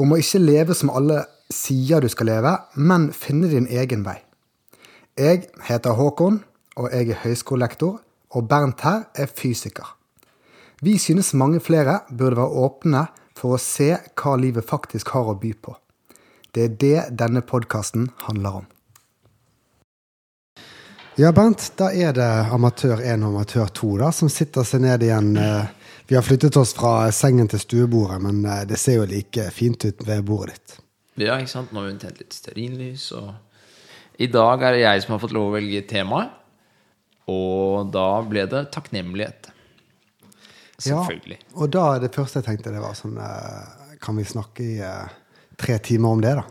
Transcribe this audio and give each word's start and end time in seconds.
Om 0.00 0.14
å 0.14 0.20
ikke 0.20 0.40
leve 0.40 0.76
som 0.76 0.90
alle 0.92 1.24
sier 1.52 2.00
du 2.00 2.08
skal 2.08 2.30
leve, 2.30 2.52
men 2.76 3.10
finne 3.12 3.50
din 3.50 3.68
egen 3.68 4.04
vei. 4.06 4.18
Jeg 5.18 5.50
heter 5.68 5.98
Håkon, 5.98 6.40
og 6.80 6.88
jeg 6.88 7.12
er 7.12 7.20
høyskolelektor, 7.26 7.98
og 8.32 8.48
Bernt 8.48 8.80
her 8.86 9.04
er 9.12 9.28
fysiker. 9.28 9.98
Vi 10.82 10.96
synes 10.98 11.34
mange 11.38 11.60
flere 11.60 12.00
burde 12.08 12.40
være 12.40 12.62
åpne 12.64 13.06
for 13.36 13.56
å 13.56 13.60
se 13.60 13.92
hva 14.16 14.36
livet 14.40 14.66
faktisk 14.66 15.12
har 15.14 15.28
å 15.28 15.36
by 15.38 15.52
på. 15.60 15.76
Det 16.52 16.64
er 16.64 16.78
det 16.80 16.96
denne 17.20 17.44
podkasten 17.44 18.08
handler 18.24 18.62
om. 18.62 18.66
Ja, 21.20 21.28
Bernt, 21.36 21.74
da 21.76 21.90
er 21.92 22.14
det 22.16 22.28
amatør 22.56 23.02
1 23.04 23.20
og 23.20 23.34
amatør 23.34 23.68
2 23.68 23.92
da, 24.00 24.08
som 24.16 24.32
sitter 24.32 24.64
seg 24.64 24.80
ned 24.86 25.04
igjen. 25.04 25.34
Vi 26.12 26.16
har 26.16 26.22
flyttet 26.22 26.56
oss 26.56 26.74
fra 26.76 27.06
sengen 27.08 27.46
til 27.48 27.56
stuebordet, 27.62 28.18
men 28.20 28.42
det 28.68 28.76
ser 28.76 28.98
jo 28.98 29.04
like 29.08 29.46
fint 29.56 29.80
ut 29.80 30.02
ved 30.04 30.18
bordet 30.28 30.58
ditt. 30.58 30.74
Ja, 31.22 31.38
ikke 31.40 31.48
sant? 31.48 31.70
Nå 31.72 31.80
har 31.80 31.86
vi 31.86 31.94
tent 32.02 32.20
litt 32.20 32.36
stearinlys, 32.36 33.06
og 33.16 34.20
I 34.20 34.28
dag 34.28 34.60
er 34.60 34.76
det 34.76 34.82
jeg 34.82 35.04
som 35.06 35.14
har 35.14 35.22
fått 35.22 35.32
lov 35.32 35.46
å 35.48 35.54
velge 35.54 35.80
temaet. 35.88 36.34
Og 37.32 37.88
da 37.96 38.04
ble 38.28 38.44
det 38.44 38.60
takknemlighet. 38.76 39.48
Selvfølgelig. 40.76 41.40
Ja, 41.40 41.54
og 41.56 41.72
da 41.78 41.86
det 42.04 42.12
første 42.12 42.42
jeg 42.42 42.48
tenkte, 42.50 42.76
det 42.76 42.84
var 42.84 42.92
sånn 43.00 43.16
Kan 44.04 44.20
vi 44.20 44.28
snakke 44.28 44.68
i 44.68 44.76
tre 45.64 45.80
timer 45.80 46.18
om 46.18 46.28
det, 46.28 46.36
da? 46.42 46.44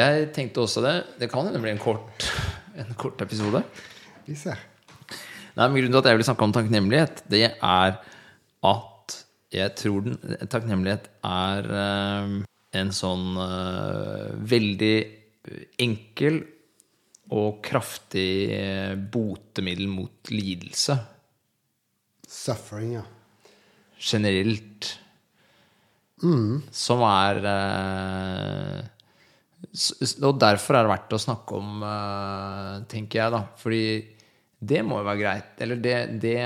Jeg 0.00 0.28
tenkte 0.34 0.66
også 0.66 0.82
det. 0.82 0.96
Det 1.22 1.30
kan 1.30 1.46
hende 1.46 1.62
blir 1.62 1.76
en 1.76 1.84
kort, 1.86 2.26
en 2.74 2.90
kort 2.98 3.22
episode. 3.22 3.62
Vi 4.26 4.34
ser. 4.34 4.58
Nei, 5.54 5.62
men 5.62 5.78
Grunnen 5.78 5.94
til 5.94 6.02
at 6.02 6.10
jeg 6.10 6.24
vil 6.24 6.32
snakke 6.32 6.50
om 6.50 6.58
takknemlighet, 6.58 7.28
det 7.30 7.46
er 7.54 8.00
at 8.66 9.16
jeg 9.54 9.74
tror 9.78 10.04
den, 10.04 10.18
takknemlighet 10.50 11.08
er 11.24 11.68
uh, 11.72 12.32
en 12.76 12.90
sånn 12.92 13.38
uh, 13.40 14.34
veldig 14.50 14.96
enkel 15.80 16.42
og 17.32 17.62
kraftig 17.64 18.52
botemiddel 19.12 19.88
mot 19.88 20.32
lidelse. 20.32 20.96
Suffering, 22.28 22.98
ja. 22.98 23.04
Generelt. 23.98 24.90
Mm. 26.24 26.64
Som 26.74 27.04
er 27.06 27.40
Og 30.24 30.40
derfor 30.40 30.78
er 30.78 30.86
det 30.86 30.92
verdt 30.92 31.14
å 31.14 31.20
snakke 31.20 31.60
om, 31.60 31.84
tenker 32.88 33.20
jeg, 33.20 33.34
da. 33.36 33.42
Fordi 33.60 33.82
det 34.58 34.82
må 34.84 35.00
jo 35.00 35.08
være 35.08 35.22
greit. 35.22 35.52
Eller 35.64 35.84
det, 35.84 35.96
det 36.24 36.38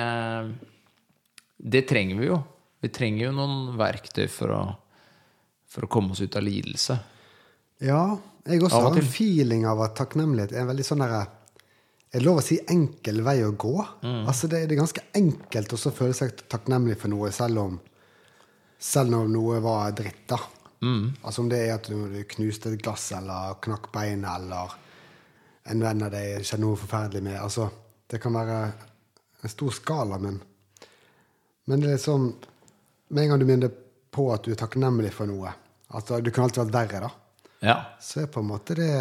Det 1.63 1.85
trenger 1.87 2.19
vi 2.19 2.27
jo. 2.27 2.41
Vi 2.83 2.91
trenger 2.91 3.29
jo 3.29 3.35
noen 3.37 3.77
verktøy 3.79 4.27
for 4.31 4.51
å, 4.51 4.63
for 5.71 5.87
å 5.87 5.91
komme 5.91 6.17
oss 6.17 6.23
ut 6.25 6.37
av 6.39 6.43
lidelse. 6.43 6.97
Ja. 7.87 8.03
Jeg 8.43 8.65
også 8.67 8.81
har 8.83 8.99
en 8.99 9.07
feeling 9.07 9.69
av 9.71 9.85
at 9.85 9.95
takknemlighet 10.01 10.57
er 10.57 10.65
en 10.65 10.73
veldig 10.73 10.87
sånn 10.87 11.05
derre 11.05 11.21
Er 12.11 12.19
det 12.19 12.25
lov 12.27 12.41
å 12.41 12.43
si 12.43 12.57
enkel 12.69 13.23
vei 13.23 13.37
å 13.47 13.53
gå? 13.55 13.77
Mm. 14.03 14.25
Altså 14.27 14.51
det, 14.51 14.65
det, 14.67 14.75
er 14.75 14.83
ganske 14.83 15.05
enkelt 15.15 15.73
å 15.73 15.93
føle 15.95 16.17
seg 16.17 16.43
takknemlig 16.51 16.99
for 16.99 17.13
noe, 17.13 17.31
selv 17.33 17.63
om 17.63 17.79
selv 18.83 19.15
når 19.15 19.31
noe 19.31 19.61
var 19.63 19.95
dritt, 19.95 20.25
da. 20.27 20.41
Mm. 20.83 21.13
Altså 21.23 21.45
om 21.45 21.49
det 21.53 21.61
er 21.63 21.77
at 21.77 21.87
du 21.87 22.19
knuste 22.35 22.73
et 22.73 22.83
glass 22.83 23.13
eller 23.15 23.61
knakk 23.63 23.93
beinet 23.95 24.27
eller 24.35 24.75
en 25.71 25.85
venn 25.87 26.03
av 26.03 26.11
deg 26.11 26.43
skjedde 26.43 26.65
noe 26.65 26.81
forferdelig 26.81 27.23
med. 27.23 27.39
Altså, 27.39 27.69
det 28.11 28.19
kan 28.23 28.35
være 28.35 28.57
en 29.43 29.53
stor 29.53 29.77
skala, 29.77 30.19
men 30.19 30.41
Men 31.71 31.83
det 31.85 31.95
er 31.95 32.03
sånn 32.03 32.33
Med 33.13 33.25
en 33.25 33.33
gang 33.33 33.43
du 33.43 33.47
minner 33.47 33.73
på 34.13 34.27
at 34.35 34.45
du 34.45 34.53
er 34.53 34.61
takknemlig 34.61 35.13
for 35.15 35.31
noe 35.31 35.53
altså, 35.89 36.21
Du 36.21 36.31
kunne 36.31 36.49
alltid 36.49 36.65
vært 36.65 36.77
verre, 36.77 37.09
da. 37.09 37.11
Ja. 37.63 37.77
Så 38.03 38.25
er 38.25 38.31
på 38.33 38.43
en 38.43 38.51
måte 38.51 38.77
det 38.79 38.93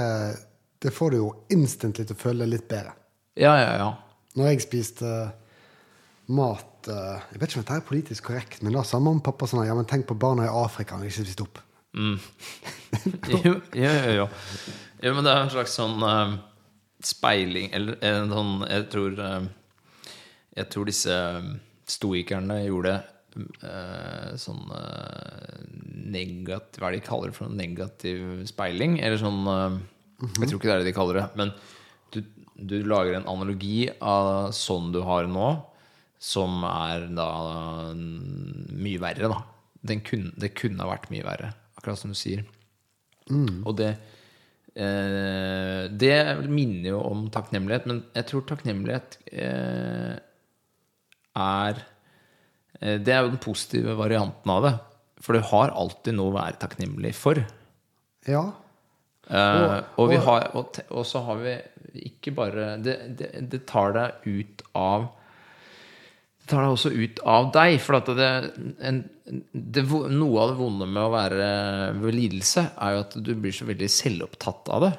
Det 0.82 0.94
får 0.94 1.14
du 1.14 1.20
jo 1.22 1.32
instantly 1.54 2.06
til 2.06 2.18
å 2.18 2.22
føle 2.22 2.48
litt 2.50 2.68
bedre. 2.70 2.94
Ja, 3.40 3.56
ja, 3.60 3.74
ja. 3.80 3.90
Når 4.38 4.52
jeg 4.52 4.66
spiste 4.66 5.10
mat 6.32 6.88
Jeg 6.88 7.40
vet 7.40 7.50
ikke 7.50 7.60
om 7.60 7.66
dette 7.66 7.80
er 7.80 7.88
politisk 7.88 8.30
korrekt, 8.30 8.62
men 8.66 8.76
da 8.76 8.84
sa 8.88 9.00
mamma 9.00 9.22
og 9.22 9.26
pappa 9.26 9.50
sånn 9.50 9.68
Ja, 9.68 9.76
men 9.78 9.90
tenk 9.90 10.08
på 10.10 10.18
barna 10.20 10.48
i 10.48 10.54
Afrika 10.54 10.98
når 10.98 11.08
de 11.08 11.12
ikke 11.12 11.26
spiste 11.26 11.46
opp. 11.46 11.60
Mm. 11.92 12.16
jo, 13.34 13.56
jo, 13.76 13.90
jo, 13.92 14.28
jo. 15.04 15.12
men 15.12 15.26
det 15.26 15.32
er 15.34 15.42
en 15.42 15.52
slags 15.52 15.74
sånn 15.76 15.98
uh, 16.00 16.38
speiling 17.04 17.68
Eller 17.76 17.98
en 18.08 18.32
sånn 18.32 18.54
Jeg 18.64 18.86
tror 18.94 19.18
uh, 19.20 19.50
Jeg 20.56 20.70
tror 20.72 20.88
disse 20.88 21.18
stoikerne 21.92 22.62
gjorde 22.66 22.96
uh, 23.66 24.32
sånn 24.40 24.64
negativ 26.12 26.82
Hva 26.82 26.90
er 26.90 26.96
det 26.96 27.02
de 27.02 27.08
kaller 27.08 27.32
det 27.32 27.38
for 27.38 27.48
noe? 27.48 27.60
Negativ 27.60 28.46
speiling? 28.50 28.98
Eller 29.04 29.20
sånn 29.22 29.44
Jeg 29.46 30.48
tror 30.48 30.58
ikke 30.58 30.70
det 30.70 30.74
er 30.74 30.84
det 30.84 30.90
de 30.92 30.96
kaller 30.96 31.22
det. 31.22 31.28
Men 31.40 31.54
du, 32.12 32.22
du 32.56 32.78
lager 32.86 33.18
en 33.18 33.30
analogi 33.30 33.90
av 34.00 34.52
sånn 34.56 34.92
du 34.94 35.02
har 35.08 35.30
nå, 35.30 35.52
som 36.22 36.62
er 36.68 37.08
da 37.18 37.30
mye 37.96 39.02
verre, 39.02 39.32
da. 39.32 39.42
Kun, 40.06 40.30
det 40.38 40.54
kunne 40.54 40.84
ha 40.84 40.92
vært 40.92 41.10
mye 41.14 41.26
verre, 41.26 41.56
akkurat 41.80 41.98
som 41.98 42.14
du 42.14 42.18
sier. 42.18 42.44
Mm. 43.32 43.64
Og 43.66 43.78
det 43.80 43.92
eh, 44.76 45.86
Det 45.90 46.18
minner 46.50 46.90
jo 46.92 47.02
om 47.06 47.26
takknemlighet, 47.34 47.88
men 47.90 48.04
jeg 48.18 48.28
tror 48.30 48.46
takknemlighet 48.50 49.18
eh, 49.32 50.16
er 51.38 51.84
eh, 52.80 52.98
Det 53.00 53.14
er 53.14 53.24
jo 53.24 53.34
den 53.34 53.44
positive 53.44 53.96
varianten 54.00 54.54
av 54.54 54.66
det. 54.68 54.74
For 55.22 55.38
du 55.38 55.46
har 55.52 55.74
alltid 55.78 56.18
noe 56.18 56.32
å 56.32 56.38
være 56.40 56.60
takknemlig 56.62 57.14
for. 57.18 57.42
Ja. 58.30 58.48
Uh, 59.32 59.80
og, 59.96 60.10
vi 60.12 60.18
har, 60.20 60.50
og, 60.58 60.76
og, 60.90 61.06
så 61.08 61.22
har 61.24 61.38
vi 61.40 61.54
ikke 62.10 62.34
bare 62.36 62.74
Det, 62.84 62.96
det, 63.16 63.30
det 63.48 63.60
tar 63.70 63.94
deg 63.96 64.26
ut 64.26 64.64
av 64.76 65.06
Det 66.42 66.50
tar 66.52 66.66
deg 66.66 66.74
også 66.74 66.92
ut 66.92 67.22
av 67.30 67.52
deg. 67.56 67.78
For 67.84 68.00
at 68.02 68.12
det, 68.18 68.32
en, 68.90 69.04
det, 69.54 69.86
noe 69.86 70.42
av 70.42 70.52
det 70.52 70.60
vonde 70.60 70.90
med 70.90 71.04
å 71.06 71.14
være 71.14 71.48
ved 72.02 72.18
lidelse, 72.18 72.66
er 72.76 72.98
jo 72.98 73.06
at 73.06 73.18
du 73.24 73.32
blir 73.38 73.56
så 73.56 73.70
veldig 73.70 73.90
selvopptatt 73.94 74.74
av 74.74 74.88
det. 74.88 74.92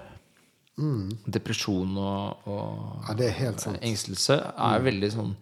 Mm. 0.81 1.09
Depresjon 1.28 1.99
og, 2.00 2.47
og 2.49 3.09
ja, 3.09 3.16
det 3.19 3.26
er 3.26 3.41
helt 3.43 3.60
sant. 3.60 3.82
engstelse 3.84 4.38
er 4.41 4.78
mm. 4.78 4.87
veldig 4.87 5.10
sånn 5.12 5.34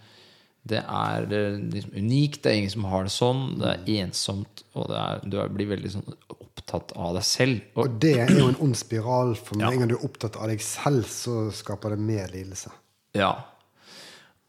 Det 0.63 0.81
er 0.83 1.27
liksom 1.31 1.95
unikt. 1.97 2.43
Det 2.43 2.51
er 2.51 2.59
ingen 2.61 2.75
som 2.75 2.89
har 2.91 3.07
det 3.07 3.15
sånn. 3.15 3.45
Det 3.61 3.71
er 3.71 4.05
ensomt, 4.05 4.65
og 4.77 4.93
er, 4.93 5.23
du 5.25 5.39
blir 5.55 5.71
veldig 5.73 5.93
sånn 5.95 6.11
opptatt 6.37 6.93
av 7.01 7.17
deg 7.17 7.27
selv. 7.27 7.63
Og, 7.75 7.83
og 7.87 7.97
det 8.03 8.15
er 8.27 8.35
jo 8.37 8.51
en 8.51 8.61
ond 8.67 8.77
spiral. 8.79 9.35
For 9.39 9.57
med 9.57 9.67
ja. 9.67 9.73
en 9.73 9.83
gang 9.83 9.93
du 9.93 9.97
er 9.97 10.07
opptatt 10.07 10.37
av 10.37 10.51
deg 10.53 10.63
selv, 10.65 11.09
så 11.11 11.49
skaper 11.55 11.97
det 11.97 12.05
mer 12.05 12.33
lidelse. 12.35 12.73
Ja. 13.17 13.33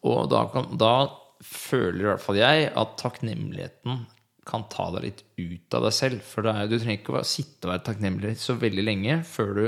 Og 0.06 0.28
da, 0.34 0.46
kan, 0.52 0.68
da 0.82 0.96
føler 1.42 2.04
i 2.04 2.10
hvert 2.12 2.24
fall 2.24 2.42
jeg 2.42 2.68
at 2.78 2.98
takknemligheten 3.02 4.04
kan 4.48 4.66
ta 4.74 4.88
deg 4.96 5.06
litt 5.06 5.24
ut 5.38 5.78
av 5.78 5.86
deg 5.88 5.96
selv. 5.96 6.26
For 6.26 6.50
er, 6.50 6.68
du 6.68 6.78
trenger 6.78 7.00
ikke 7.00 7.16
å 7.20 7.24
sitte 7.28 7.68
og 7.68 7.76
være 7.76 7.86
takknemlig 7.88 8.36
så 8.42 8.58
veldig 8.60 8.86
lenge 8.86 9.22
før 9.28 9.56
du 9.58 9.66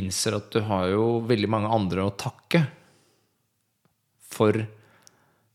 innser 0.00 0.36
at 0.38 0.50
du 0.54 0.62
har 0.68 0.88
jo 0.92 1.06
veldig 1.26 1.50
mange 1.50 1.70
andre 1.74 2.06
å 2.06 2.14
takke 2.18 2.62
for 4.30 4.56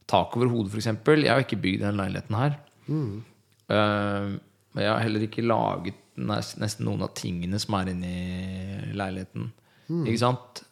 tak 0.10 0.36
over 0.38 0.52
hodet, 0.52 0.74
f.eks. 0.74 0.90
Jeg 0.92 1.32
har 1.32 1.44
ikke 1.44 1.62
bygd 1.62 1.84
denne 1.86 2.04
leiligheten 2.04 2.38
her. 2.40 2.58
Mm. 2.88 3.14
Uh, 3.72 4.36
jeg 4.78 4.92
har 4.92 5.04
heller 5.04 5.26
ikke 5.26 5.46
laget 5.46 6.02
nesten 6.16 6.86
noen 6.88 7.04
av 7.04 7.14
tingene 7.18 7.60
som 7.60 7.76
er 7.80 7.92
inni 7.92 8.16
leiligheten. 8.96 9.50
Mm. 9.90 10.06
Ikke 10.08 10.22
sant? 10.22 10.64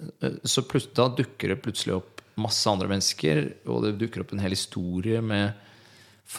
Så 0.48 0.64
da 0.96 1.10
dukker 1.14 1.54
det 1.54 1.62
plutselig 1.64 1.98
opp 2.00 2.24
masse 2.40 2.66
andre 2.70 2.90
mennesker, 2.90 3.44
og 3.70 3.84
det 3.86 3.98
dukker 4.02 4.24
opp 4.24 4.34
en 4.34 4.42
hel 4.44 4.56
historie 4.56 5.22
med 5.22 5.60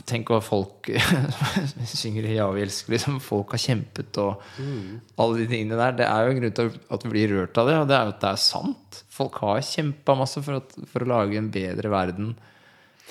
Tenk 0.09 0.31
hva 0.33 0.41
folk 0.43 0.89
synger 1.87 2.25
i 2.27 2.33
'Ja, 2.35 2.49
vi 2.51 2.65
elsker'. 2.65 2.91
Liksom, 2.97 3.21
folk 3.23 3.53
har 3.55 3.61
kjempet 3.63 4.17
og 4.19 4.41
mm. 4.59 5.13
alle 5.23 5.39
de 5.39 5.47
tingene 5.47 5.79
der. 5.79 5.93
Det 6.01 6.07
er 6.09 6.25
jo 6.25 6.33
en 6.33 6.41
grunn 6.41 6.57
til 6.57 6.71
at 6.97 7.05
vi 7.05 7.11
blir 7.13 7.35
rørt 7.37 7.61
av 7.61 7.69
det, 7.69 7.77
og 7.79 7.87
det 7.87 7.95
er 7.95 8.09
jo 8.09 8.15
at 8.15 8.25
det 8.25 8.31
er 8.33 8.41
sant. 8.43 8.99
Folk 9.13 9.39
har 9.45 9.61
kjempa 9.63 10.17
masse 10.19 10.43
for, 10.43 10.59
at, 10.59 10.75
for, 10.91 11.05
å 11.05 11.11
lage 11.13 11.39
en 11.39 11.53
bedre 11.55 11.93
verden 11.93 12.33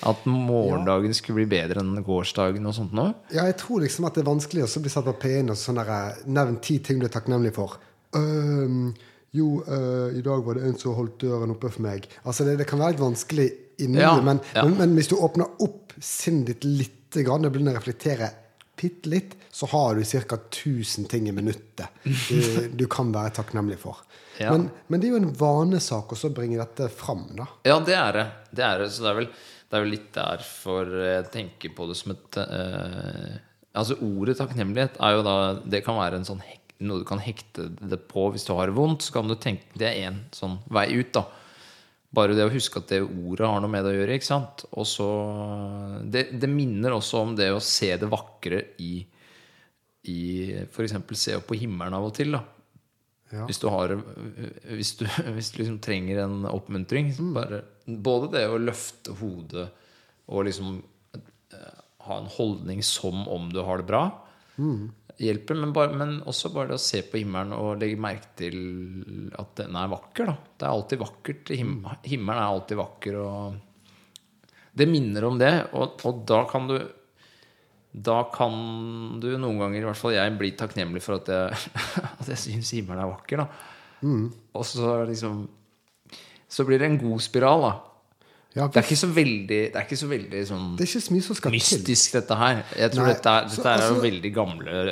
At 0.01 0.25
morgendagen 0.25 1.13
skulle 1.15 1.43
bli 1.43 1.51
bedre 1.53 1.83
enn 1.83 1.95
gårsdagen 2.03 2.65
og 2.67 2.75
sånt 2.75 2.95
noe? 2.97 3.13
Ja, 3.31 3.45
jeg 3.47 3.59
tror 3.61 3.83
liksom 3.85 4.07
at 4.09 4.17
det 4.17 4.23
er 4.23 4.31
vanskelig 4.31 4.65
å 4.65 4.83
bli 4.83 4.91
satt 4.91 5.07
på 5.07 5.15
P1 5.21 5.53
og 5.53 5.59
sånn 5.59 5.79
der, 5.79 6.21
nevn 6.25 6.57
ti 6.65 6.79
ting 6.83 6.99
du 6.99 7.07
er 7.07 7.13
takknemlig 7.13 7.53
for. 7.55 7.77
Um, 8.17 8.91
jo, 9.33 9.61
uh, 9.65 10.09
i 10.13 10.21
dag 10.25 10.43
var 10.45 10.59
det 10.59 10.67
en 10.67 10.75
som 10.77 10.97
holdt 10.97 11.21
døren 11.23 11.53
oppe 11.55 11.71
for 11.73 11.85
meg. 11.85 12.09
Altså, 12.23 12.45
det, 12.47 12.57
det 12.59 12.67
kan 12.69 12.81
være 12.81 12.97
litt 12.97 13.05
vanskelig 13.05 13.47
inni, 13.85 14.01
Ja, 14.01 14.17
men, 14.21 14.41
ja. 14.53 14.65
men, 14.65 14.77
men 14.81 14.97
hvis 14.97 15.09
du 15.13 15.17
åpner 15.17 15.61
opp 15.63 15.95
sinnet 16.01 16.51
ditt 16.51 16.67
lite 16.67 17.23
grann 17.25 17.45
og 17.45 17.53
begynner 17.53 17.77
å 17.77 17.81
reflektere 17.81 18.29
bitte 18.83 19.09
litt, 19.09 19.35
så 19.53 19.69
har 19.71 19.95
du 19.95 20.03
ca. 20.03 20.37
1000 20.37 21.05
ting 21.05 21.29
i 21.29 21.31
minuttet 21.31 21.87
du, 22.03 22.69
du 22.79 22.85
kan 22.91 23.11
være 23.13 23.35
takknemlig 23.37 23.79
for. 23.81 24.01
Ja. 24.37 24.51
Men, 24.51 24.69
men 24.87 25.01
det 25.01 25.07
er 25.07 25.13
jo 25.13 25.21
en 25.21 25.33
vanesak 25.37 26.13
å 26.13 26.17
så 26.17 26.31
bringe 26.33 26.57
dette 26.57 26.89
fram, 26.89 27.27
da. 27.37 27.47
Ja, 27.67 27.77
det 27.85 27.97
er 27.97 28.17
det. 28.17 28.25
det, 28.51 28.63
er 28.65 28.81
det. 28.81 28.89
Så 28.93 29.05
det 29.05 29.11
er, 29.11 29.19
vel, 29.21 29.29
det 29.73 29.79
er 29.79 29.87
jo 29.87 29.89
litt 29.89 30.09
derfor 30.13 30.89
jeg 31.01 31.29
tenker 31.33 31.71
på 31.73 31.87
det 31.89 31.95
som 31.97 32.13
et 32.13 32.37
eh, 32.43 33.39
Altså 33.73 33.95
Ordet 34.05 34.35
takknemlighet 34.37 34.99
er 35.01 35.15
jo 35.15 35.23
da 35.25 35.37
Det 35.65 35.81
kan 35.81 35.97
være 35.97 36.19
sånn 36.27 36.43
noe 36.83 37.01
du 37.01 37.07
kan 37.07 37.21
hekte 37.23 37.71
det 37.79 37.97
på 38.11 38.27
hvis 38.33 38.45
du 38.45 38.51
har 38.57 38.73
vondt. 38.75 39.05
Så 39.05 39.15
kan 39.15 39.29
du 39.29 39.33
tenke 39.39 39.65
Det 39.79 39.87
er 39.87 40.11
én 40.11 40.19
sånn 40.35 40.59
vei 40.73 40.89
ut, 40.93 41.09
da. 41.15 41.23
Bare 42.13 42.35
det 42.37 42.45
å 42.45 42.51
huske 42.53 42.81
at 42.81 42.91
det 42.91 42.99
ordet 43.01 43.47
har 43.49 43.61
noe 43.63 43.71
med 43.71 43.85
det 43.85 43.93
å 43.93 43.97
gjøre. 43.97 44.17
ikke 44.19 44.29
sant? 44.29 44.65
Og 44.77 44.85
så 44.89 45.09
Det, 46.05 46.27
det 46.37 46.49
minner 46.51 46.93
også 46.93 47.23
om 47.23 47.33
det 47.39 47.49
å 47.53 47.61
se 47.63 47.93
det 47.97 48.09
vakre 48.11 48.61
i, 48.83 48.97
i 50.11 50.19
F.eks. 50.67 50.99
se 51.17 51.37
opp 51.39 51.47
på 51.49 51.57
himmelen 51.63 51.97
av 51.97 52.11
og 52.11 52.13
til. 52.19 52.35
da 52.35 52.43
Ja. 53.33 53.47
hvis 53.49 53.57
du, 53.57 53.65
har, 53.73 53.95
hvis 54.69 54.91
du, 54.99 55.07
hvis 55.35 55.51
du 55.53 55.63
liksom 55.63 55.79
trenger 55.81 56.19
en 56.21 56.43
oppmuntring 56.45 57.07
bare, 57.33 57.63
Både 57.83 58.29
det 58.35 58.43
å 58.47 58.59
løfte 58.61 59.15
hodet 59.19 59.65
og 60.31 60.45
liksom 60.47 60.77
eh, 61.17 61.79
ha 62.05 62.19
en 62.19 62.29
holdning 62.31 62.83
som 62.85 63.25
om 63.27 63.49
du 63.51 63.59
har 63.65 63.81
det 63.81 63.89
bra, 63.89 64.03
hjelper. 65.17 65.57
Men, 65.59 65.73
bare, 65.75 65.93
men 65.97 66.15
også 66.29 66.51
bare 66.53 66.71
det 66.71 66.79
å 66.79 66.83
se 66.83 67.01
på 67.07 67.19
himmelen 67.21 67.53
og 67.57 67.81
legge 67.81 67.99
merke 68.01 68.31
til 68.39 69.29
at 69.39 69.53
den 69.59 69.77
er 69.79 69.91
vakker. 69.91 70.29
Da. 70.31 70.35
Det 70.57 70.67
er 70.67 70.73
alltid 70.77 71.03
vakkert. 71.03 71.53
Him, 71.59 71.75
himmelen 72.07 72.39
er 72.39 72.47
alltid 72.47 72.79
vakker. 72.79 73.19
Og 73.19 74.57
det 74.73 74.89
minner 74.89 75.27
om 75.27 75.39
det. 75.41 75.53
Og, 75.77 75.99
og 76.07 76.23
da 76.29 76.43
kan 76.49 76.69
du 76.71 76.77
da 77.93 78.23
kan 78.33 78.53
du 79.21 79.29
noen 79.37 79.59
ganger, 79.61 79.83
i 79.83 79.85
hvert 79.85 79.99
fall 79.99 80.15
jeg, 80.15 80.33
bli 80.39 80.51
takknemlig 80.57 81.03
for 81.05 81.19
at 81.19 81.29
jeg, 81.29 81.73
at 82.19 82.31
jeg 82.33 82.41
syns 82.41 82.73
himmelen 82.73 83.03
er 83.03 83.11
vakker. 83.11 83.43
Da. 83.43 83.47
Og 84.57 84.65
så 84.67 84.95
liksom 85.07 85.45
Så 86.53 86.65
blir 86.67 86.77
det 86.77 86.85
en 86.85 86.99
god 87.01 87.21
spiral, 87.23 87.63
da. 87.65 87.71
Ja, 88.53 88.67
Det 88.69 88.77
er 88.77 88.85
ikke 88.85 88.97
så 89.01 89.07
veldig 89.09 89.47
Det 89.73 89.77
er 89.79 89.85
ikke 89.87 89.97
så 89.97 90.07
veldig 90.11 90.41
sånn 90.45 90.65
det 90.77 90.85
så 90.85 91.49
mystisk, 91.49 92.11
dette 92.13 92.35
her. 92.37 92.59
Jeg 92.77 92.91
tror 92.93 93.07
Nei, 93.07 93.13
dette 93.15 93.31
er, 93.31 93.47
så 93.49 93.63
altså, 93.63 93.63
er 93.71 93.79
jo 93.81 93.87
altså- 93.87 94.03
veldig 94.03 94.31
gamle 94.35 94.83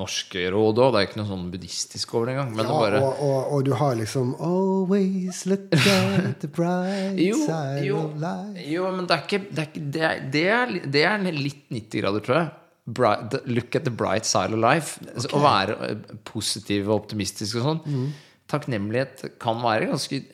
norske 0.00 0.44
råd 0.54 0.80
òg. 0.80 0.92
Det 0.94 1.00
er 1.02 1.06
ikke 1.08 1.20
noe 1.20 1.28
sånn 1.28 1.50
buddhistisk 1.52 2.14
over 2.14 2.30
det 2.30 2.34
engang. 2.36 2.54
Men 2.56 2.64
Ja, 2.64 2.78
bare 2.80 3.02
og, 3.04 3.20
og, 3.20 3.52
og 3.52 3.64
du 3.68 3.72
har 3.76 3.94
liksom 4.00 4.32
Always 4.40 5.42
look 5.46 5.68
at 5.76 6.40
the 6.40 6.48
bright 6.48 7.18
jo, 7.28 7.36
side 7.44 7.84
jo, 7.84 7.98
of 8.06 8.16
life. 8.24 8.64
jo, 8.70 8.88
men 8.96 9.06
det 9.10 9.18
er 9.18 9.26
ikke 9.26 9.42
Det 9.50 9.58
er, 9.58 9.68
ikke, 9.68 9.84
det 9.98 10.02
er, 10.02 10.24
det 10.38 10.46
er, 10.48 10.74
det 10.96 11.04
er 11.04 11.28
litt 11.36 11.62
90 11.68 12.00
grader, 12.00 12.20
tror 12.24 12.36
jeg. 12.40 12.50
Bright, 12.90 13.34
look 13.46 13.76
at 13.76 13.84
the 13.84 13.92
bright 13.92 14.24
side 14.24 14.54
of 14.56 14.58
life. 14.64 14.96
Okay. 15.12 15.28
Å 15.36 15.44
være 15.44 15.76
eh, 15.90 16.16
positiv 16.24 16.88
og 16.88 17.02
optimistisk 17.04 17.60
og 17.60 17.68
sånn. 17.68 17.82
Mm. 17.84 18.08
Takknemlighet 18.50 19.26
kan 19.38 19.60
være 19.62 19.92
ganske 19.92 20.24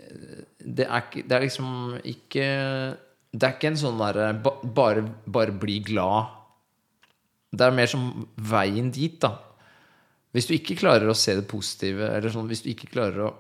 det 0.67 0.87
er, 0.91 1.11
det 1.15 1.37
er 1.37 1.45
liksom 1.45 1.69
ikke 2.03 2.47
Det 3.31 3.47
er 3.47 3.55
ikke 3.55 3.71
en 3.71 3.79
sånn 3.79 4.01
derre 4.01 4.33
bare, 4.35 5.05
bare 5.27 5.55
bli 5.55 5.79
glad. 5.85 6.33
Det 7.53 7.67
er 7.67 7.75
mer 7.77 7.91
som 7.91 8.27
veien 8.37 8.91
dit, 8.95 9.19
da. 9.23 9.37
Hvis 10.35 10.49
du 10.49 10.55
ikke 10.57 10.79
klarer 10.81 11.09
å 11.09 11.17
se 11.17 11.37
det 11.39 11.47
positive, 11.49 12.11
eller 12.13 12.33
sånn, 12.33 12.49
hvis 12.51 12.65
du 12.65 12.71
ikke 12.73 12.91
klarer 12.93 13.29
å 13.29 13.35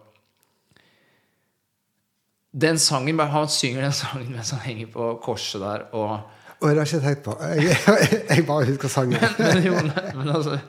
Den 2.56 2.78
sangen, 2.80 3.18
Han 3.20 3.48
synger 3.52 3.82
den 3.82 3.96
sangen 4.02 4.32
mens 4.32 4.54
han 4.54 4.64
henger 4.64 4.92
på 4.94 5.10
korset 5.24 5.60
der, 5.60 5.88
og 5.92 6.32
Og 6.60 6.70
det 6.70 6.78
har 6.78 6.86
jeg 6.86 6.94
ikke 6.94 7.06
tenkt 7.06 7.24
på. 7.26 7.34
Jeg, 7.42 8.20
jeg 8.30 8.44
bare 8.48 8.68
husker 8.70 8.88
sangen. 8.88 9.26
Men 9.38 9.66
jo, 9.66 9.80
nei, 9.90 10.04
men 10.16 10.30
altså 10.32 10.60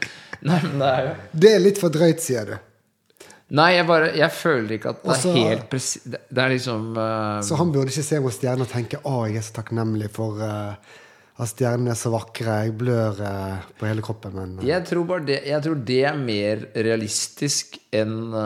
Nei, 0.43 0.57
men 0.61 0.81
det 0.81 0.87
er 0.87 1.05
jo 1.05 1.13
Det 1.31 1.51
er 1.53 1.61
litt 1.63 1.79
for 1.81 1.93
drøyt, 1.93 2.19
sier 2.21 2.49
du. 2.51 2.57
Nei, 3.55 3.69
jeg 3.77 3.87
bare 3.87 4.11
Jeg 4.17 4.27
føler 4.35 4.75
ikke 4.75 4.91
at 4.91 5.03
det 5.05 5.13
er 5.15 5.35
helt 5.37 5.67
presis 5.71 6.03
Det 6.03 6.19
det 6.27 6.43
er 6.43 6.51
liksom 6.51 6.97
uh, 6.99 7.39
Så 7.45 7.55
han 7.59 7.69
burde 7.71 7.93
ikke 7.93 8.03
se 8.03 8.19
hvor 8.23 8.33
stjernen 8.35 8.65
og 8.65 8.71
tenke 8.71 8.99
å, 9.07 9.21
jeg 9.29 9.39
er 9.39 9.45
så 9.45 9.55
takknemlig 9.61 10.09
for 10.15 10.41
uh, 10.43 10.75
at 11.37 11.51
stjernene 11.51 11.91
er 11.93 11.97
så 11.99 12.09
vakre. 12.09 12.55
Jeg 12.65 12.73
blør 12.79 13.19
uh, 13.21 13.65
på 13.77 13.85
hele 13.85 14.01
kroppen, 14.01 14.33
men 14.33 14.55
uh. 14.57 14.63
Jeg 14.65 14.81
tror, 14.89 15.05
bare 15.05 15.25
det, 15.27 15.37
jeg 15.45 15.63
tror 15.63 15.77
det 15.85 15.99
er 16.09 16.17
mer 16.17 16.63
realistisk 16.73 17.77
enn 17.93 18.15
uh, 18.33 18.41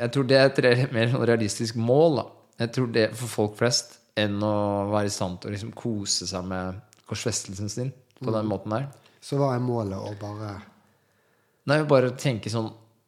Jeg 0.00 0.10
tror 0.16 0.26
det 0.28 0.40
er 0.40 0.50
et 0.72 0.94
mer 0.96 1.12
sånn 1.12 1.28
realistisk 1.30 1.78
mål, 1.78 2.18
da. 2.18 2.26
Jeg 2.64 2.74
tror 2.74 2.90
det 2.94 3.06
for 3.14 3.30
folk 3.30 3.56
flest 3.62 3.98
enn 4.18 4.42
å 4.46 4.56
være 4.92 5.10
i 5.10 5.14
stand 5.14 5.40
til 5.42 5.50
å 5.50 5.54
liksom 5.54 5.72
kose 5.78 6.26
seg 6.30 6.44
med 6.46 6.82
korsfestelsen 7.08 7.70
sin 7.70 7.90
på 8.20 8.30
den 8.34 8.46
måten 8.46 8.74
der. 8.74 8.86
så 9.22 9.38
hva 9.40 9.54
er 9.54 9.62
målet 9.62 9.98
å 9.98 10.12
bare 10.20 10.52
Nei, 11.70 11.78
bare 11.88 12.10
tenke 12.20 12.50
sånn 12.52 12.66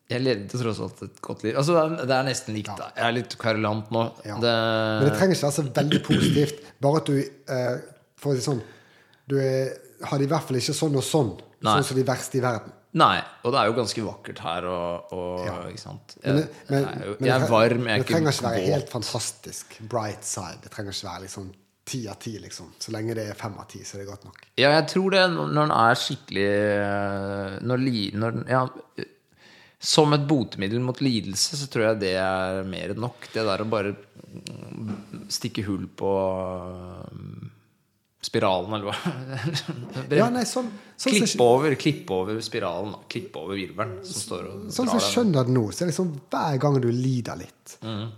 Jeg 0.09 0.23
levde 0.23 0.61
tross 0.61 0.79
alt 0.81 1.01
et 1.03 1.17
godt 1.21 1.43
liv. 1.45 1.57
Altså, 1.59 1.75
det 1.75 1.81
er, 1.83 2.07
det 2.07 2.15
er 2.17 2.27
nesten 2.29 2.55
likt. 2.55 2.71
da. 2.79 2.87
Jeg 2.97 3.05
er 3.09 3.15
litt 3.17 3.35
kverulant 3.43 3.91
nå. 3.91 4.05
Ja. 4.25 4.37
Det, 4.41 4.53
Men 5.03 5.09
det 5.11 5.17
trenger 5.19 5.35
ikke 5.37 5.49
være 5.49 5.57
så 5.59 5.65
veldig 5.81 6.01
positivt. 6.07 6.63
Bare 6.87 7.01
at 7.03 7.11
du 7.11 7.17
eh, 7.19 7.75
For 8.23 8.33
å 8.33 8.37
si 8.39 8.45
sånn 8.47 8.63
Du 9.27 9.35
er, 9.43 9.75
har 10.07 10.19
det 10.23 10.29
i 10.29 10.31
hvert 10.31 10.47
fall 10.47 10.61
ikke 10.61 10.77
sånn 10.79 10.97
og 10.97 11.05
sånn. 11.05 11.33
Nei. 11.67 11.75
Sånn 11.81 11.89
som 11.91 11.99
de 11.99 12.05
verste 12.07 12.39
i 12.39 12.45
verden. 12.45 12.73
Nei, 12.97 13.19
og 13.45 13.53
det 13.53 13.59
er 13.61 13.67
jo 13.69 13.75
ganske 13.77 14.03
vakkert 14.07 14.39
her, 14.41 14.65
og, 14.73 15.11
og 15.13 15.41
Ja. 15.45 15.57
ikke 15.69 15.83
sant. 15.83 16.15
Jeg, 16.23 16.47
men, 16.71 16.87
men 17.19 17.27
jeg 17.29 17.35
er 17.35 17.51
varm, 17.51 17.83
jeg 17.91 17.99
er 17.99 18.05
det 18.05 18.09
trenger 18.09 18.33
ikke 18.33 18.47
være 18.47 18.63
helt 18.71 18.93
fantastisk. 18.95 19.75
Bright 19.91 20.25
side. 20.25 20.63
Det 20.65 20.71
trenger 20.73 20.95
ikke 20.97 21.09
være 21.11 21.25
liksom 21.27 21.51
ti 21.87 22.01
av 22.11 22.19
ti, 22.23 22.35
liksom. 22.43 22.73
Så 22.83 22.93
lenge 22.95 23.15
det 23.17 23.29
er 23.31 23.39
fem 23.39 23.55
av 23.61 23.69
ti, 23.71 23.83
så 23.87 23.97
er 23.97 24.03
det 24.03 24.09
godt 24.11 24.27
nok. 24.27 24.41
Ja, 24.59 24.73
jeg 24.75 24.89
tror 24.91 25.15
det 25.15 25.23
når 25.35 25.53
den 25.55 25.75
er 25.77 26.01
skikkelig 26.01 26.49
eh, 26.49 27.55
når, 27.63 27.85
når, 28.23 28.41
ja, 28.51 28.65
Som 29.79 30.17
et 30.17 30.27
botemiddel 30.27 30.83
mot 30.83 31.01
lidelse, 31.05 31.59
så 31.61 31.69
tror 31.71 31.91
jeg 31.91 32.03
det 32.03 32.15
er 32.19 32.63
mer 32.67 32.95
enn 32.95 33.03
nok. 33.05 33.29
Det 33.33 33.45
der 33.47 33.63
å 33.63 33.69
bare 33.71 33.95
stikke 35.33 35.65
hull 35.67 35.87
på 35.97 36.13
mm, 37.13 37.46
spiralen, 38.27 38.75
eller 38.75 38.91
hva. 38.91 38.97
Ja, 40.19 40.29
nei, 40.33 40.43
sånn, 40.49 40.69
sånn, 40.99 41.15
klipp, 41.15 41.43
over, 41.43 41.75
klipp 41.79 42.11
over 42.15 42.41
spiralen. 42.45 42.95
klipp 43.13 43.37
over 43.39 43.59
virvelen 43.59 43.99
som 44.07 44.23
står 44.23 44.49
og 44.51 44.67
sånn 44.75 44.91
som 44.91 44.99
jeg 44.99 45.07
skjønner 45.13 45.47
det 45.47 45.55
nå, 45.55 45.65
så 45.71 45.83
er 45.83 45.87
det 45.87 45.93
liksom 45.93 46.13
hver 46.33 46.61
gang 46.63 46.79
du 46.83 46.89
lider 46.91 47.41
litt 47.41 47.77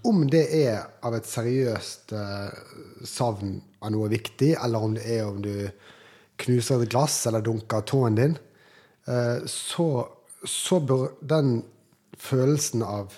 Om 0.09 0.25
det 0.33 0.45
er 0.61 0.83
av 1.05 1.17
et 1.19 1.29
seriøst 1.29 2.15
uh, 2.17 2.49
savn 3.07 3.59
av 3.85 3.95
noe 3.95 4.11
viktig, 4.13 4.55
eller 4.59 4.89
om 4.89 4.97
det 4.97 5.07
er 5.19 5.25
om 5.29 5.41
du 5.45 5.55
knuser 6.39 6.85
et 6.85 6.93
glass 6.93 7.21
eller 7.29 7.45
dunker 7.45 7.85
tåen 7.87 8.19
din, 8.19 8.37
uh, 9.11 9.39
så, 9.51 9.89
så 10.47 10.81
bør 10.81 11.19
den 11.21 11.59
følelsen 12.19 12.85
av 12.87 13.17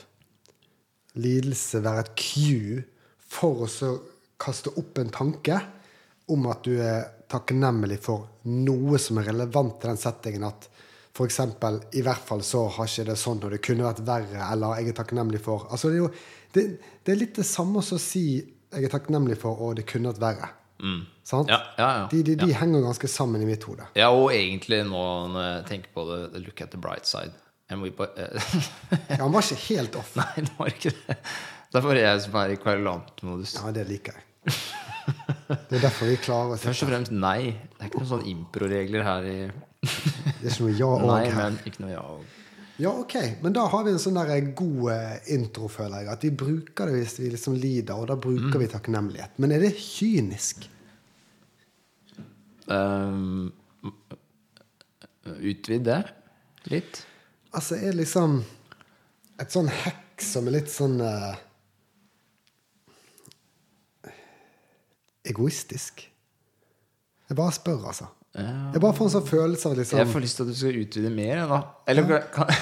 lidelse 1.20 1.82
være 1.84 2.06
et 2.06 2.16
cue 2.20 2.86
for 3.30 3.64
å 3.64 3.70
så 3.70 3.94
kaste 4.40 4.72
opp 4.80 4.98
en 5.00 5.12
tanke 5.12 5.58
om 6.30 6.46
at 6.50 6.62
du 6.66 6.76
er 6.82 7.08
takknemlig 7.30 8.00
for 8.02 8.28
noe 8.50 8.98
som 9.02 9.20
er 9.20 9.30
relevant 9.30 9.78
til 9.80 9.92
den 9.92 10.00
settingen. 10.00 10.46
At 10.48 10.68
f.eks. 11.14 11.40
i 11.98 12.04
hvert 12.06 12.26
fall 12.26 12.42
så 12.46 12.64
har 12.76 12.90
ikke 12.90 13.08
det 13.10 13.18
sånn, 13.20 13.42
og 13.44 13.54
det 13.54 13.62
kunne 13.64 13.86
vært 13.86 14.04
verre, 14.06 14.46
eller 14.46 14.80
jeg 14.80 14.92
er 14.92 14.98
takknemlig 15.02 15.42
for 15.44 15.66
Altså 15.70 15.90
det 15.90 15.98
er 15.98 16.04
jo 16.04 16.14
det, 16.54 16.64
det 17.06 17.12
er 17.12 17.20
litt 17.20 17.36
det 17.38 17.46
samme 17.46 17.82
som 17.86 17.98
å 17.98 18.02
si 18.02 18.24
jeg 18.40 18.86
er 18.86 18.92
takknemlig 18.92 19.36
for, 19.38 19.58
og 19.58 19.76
det 19.78 19.86
kunne 19.90 20.12
vært 20.12 20.22
verre. 20.22 20.50
Sant? 21.26 21.50
Ja, 21.50 21.60
ja, 21.76 21.88
ja. 21.98 22.08
De, 22.10 22.22
de, 22.22 22.34
de 22.40 22.54
henger 22.56 22.80
ganske 22.80 23.08
sammen 23.10 23.42
i 23.42 23.48
mitt 23.48 23.64
hode. 23.68 23.84
Ja, 23.98 24.08
og 24.14 24.32
egentlig 24.34 24.80
nå 24.88 25.02
når 25.34 25.44
jeg 25.46 25.66
tenker 25.68 25.94
på 25.94 26.06
det, 26.08 26.42
look 26.46 26.62
at 26.64 26.72
the 26.74 26.80
bright 26.80 27.06
side. 27.06 27.34
Må 27.78 27.86
Ja, 28.00 29.20
han 29.20 29.30
var 29.30 29.44
ikke 29.44 29.60
helt 29.68 29.98
off. 30.00 30.16
Nei, 30.18 30.42
det 30.42 30.54
var 30.58 30.72
ikke 30.72 30.94
det. 30.96 31.18
Det 31.70 31.78
er 31.78 31.84
bare 31.86 32.00
jeg 32.02 32.22
som 32.24 32.40
er 32.40 32.54
i 32.54 32.58
kverulantmodus. 32.58 33.58
Ja, 33.60 33.70
det 33.74 33.86
liker 33.90 34.18
jeg. 34.18 34.56
Det 35.50 35.78
er 35.80 35.82
derfor 35.82 36.06
vi 36.06 36.16
klarer 36.22 36.54
oss. 36.54 36.62
Først 36.62 36.84
og 36.86 36.90
fremst 36.92 37.10
nei. 37.14 37.50
Det 37.74 37.80
er 37.82 37.88
ikke 37.90 38.02
noen 38.04 38.10
sånne 38.12 38.28
improregler 38.30 39.02
her 39.06 39.24
i 39.26 39.38
Det 39.80 40.46
er 40.46 40.52
ikke 40.52 40.66
noe 40.68 40.76
ja 40.78 40.90
og 40.94 41.06
Nei, 41.08 41.24
her. 41.26 41.36
men 41.40 41.58
ikke 41.66 41.82
noe 41.82 41.90
ja 41.94 42.04
og 42.04 42.36
Ja, 42.80 42.92
ok, 43.02 43.14
men 43.42 43.52
da 43.52 43.66
har 43.68 43.82
vi 43.84 43.90
en 43.92 43.98
sånn 44.00 44.16
der 44.16 44.46
god 44.56 44.86
eh, 44.94 45.16
intro, 45.34 45.66
føler 45.68 46.00
jeg. 46.04 46.08
At 46.14 46.22
vi 46.24 46.30
bruker 46.44 46.88
det 46.88 46.94
hvis 47.00 47.16
vi 47.20 47.28
liksom 47.34 47.58
lider, 47.60 47.92
og 47.98 48.06
da 48.08 48.16
bruker 48.16 48.54
Mm. 48.56 48.62
vi 48.62 48.68
takknemlighet. 48.72 49.34
Men 49.42 49.52
er 49.52 49.60
det 49.66 49.74
kynisk? 49.76 50.68
um, 52.70 53.52
Utvid 55.40 55.84
det 55.84 55.98
litt. 56.72 57.02
Altså, 57.52 57.76
er 57.76 57.90
det 57.92 58.00
liksom 58.04 58.40
et 59.40 59.52
sånn 59.52 59.68
hekk 59.68 60.22
som 60.24 60.46
er 60.48 60.54
litt 60.58 60.70
sånn 60.72 60.98
eh, 61.04 61.36
egoistisk? 65.26 66.06
Jeg 67.28 67.38
bare 67.38 67.54
spør, 67.54 67.84
altså. 67.92 68.08
Jeg 68.34 68.80
bare 68.82 68.94
får 68.94 69.08
en 69.08 69.12
sånn 69.16 69.26
følelse 69.26 69.66
av 69.66 69.72
Jeg 69.74 69.82
liksom 69.82 70.12
får 70.12 70.22
lyst 70.22 70.38
til 70.38 70.46
at 70.46 70.50
du 70.50 70.58
skal 70.58 70.78
utvide 70.80 71.10
mer. 71.14 71.40
Da. 71.50 71.58
Eller 71.90 72.26
kan, 72.34 72.52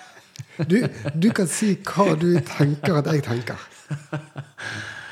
du, 0.70 0.76
du 1.16 1.28
kan 1.36 1.48
si 1.48 1.74
hva 1.80 2.12
du 2.20 2.28
tenker 2.44 3.00
at 3.00 3.08
jeg 3.12 3.24
tenker. 3.24 3.68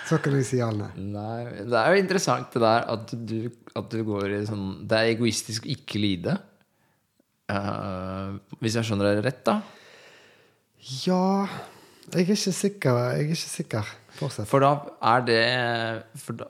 Så 0.09 0.19
kan 0.21 0.37
du 0.37 0.43
si 0.45 0.59
ja 0.61 0.69
eller 0.73 0.93
nei. 0.99 1.65
Det 1.65 1.79
er 1.79 1.95
jo 1.95 2.03
interessant 2.03 2.53
det 2.53 2.61
der 2.65 2.89
at 2.93 3.13
du, 3.17 3.37
at 3.79 3.93
du 3.93 4.03
går 4.05 4.35
i 4.37 4.41
sånn 4.45 4.83
Det 4.89 4.99
er 4.99 5.13
egoistisk 5.15 5.65
å 5.65 5.73
ikke 5.73 6.01
lide. 6.03 6.37
Uh, 7.53 8.37
hvis 8.61 8.77
jeg 8.79 8.89
skjønner 8.89 9.13
deg 9.13 9.25
rett, 9.27 9.43
da. 9.45 9.59
Ja 11.05 11.47
Jeg 12.13 12.23
er 12.23 12.23
ikke 12.27 12.55
sikker. 12.59 13.01
Jeg 13.01 13.17
er 13.17 13.27
ikke 13.31 13.41
sikker. 13.41 13.93
Fortsett. 14.19 14.49
For 14.51 14.65
da 14.65 14.75
er 15.15 15.25
det 15.25 15.43
for 16.21 16.37
da, 16.37 16.49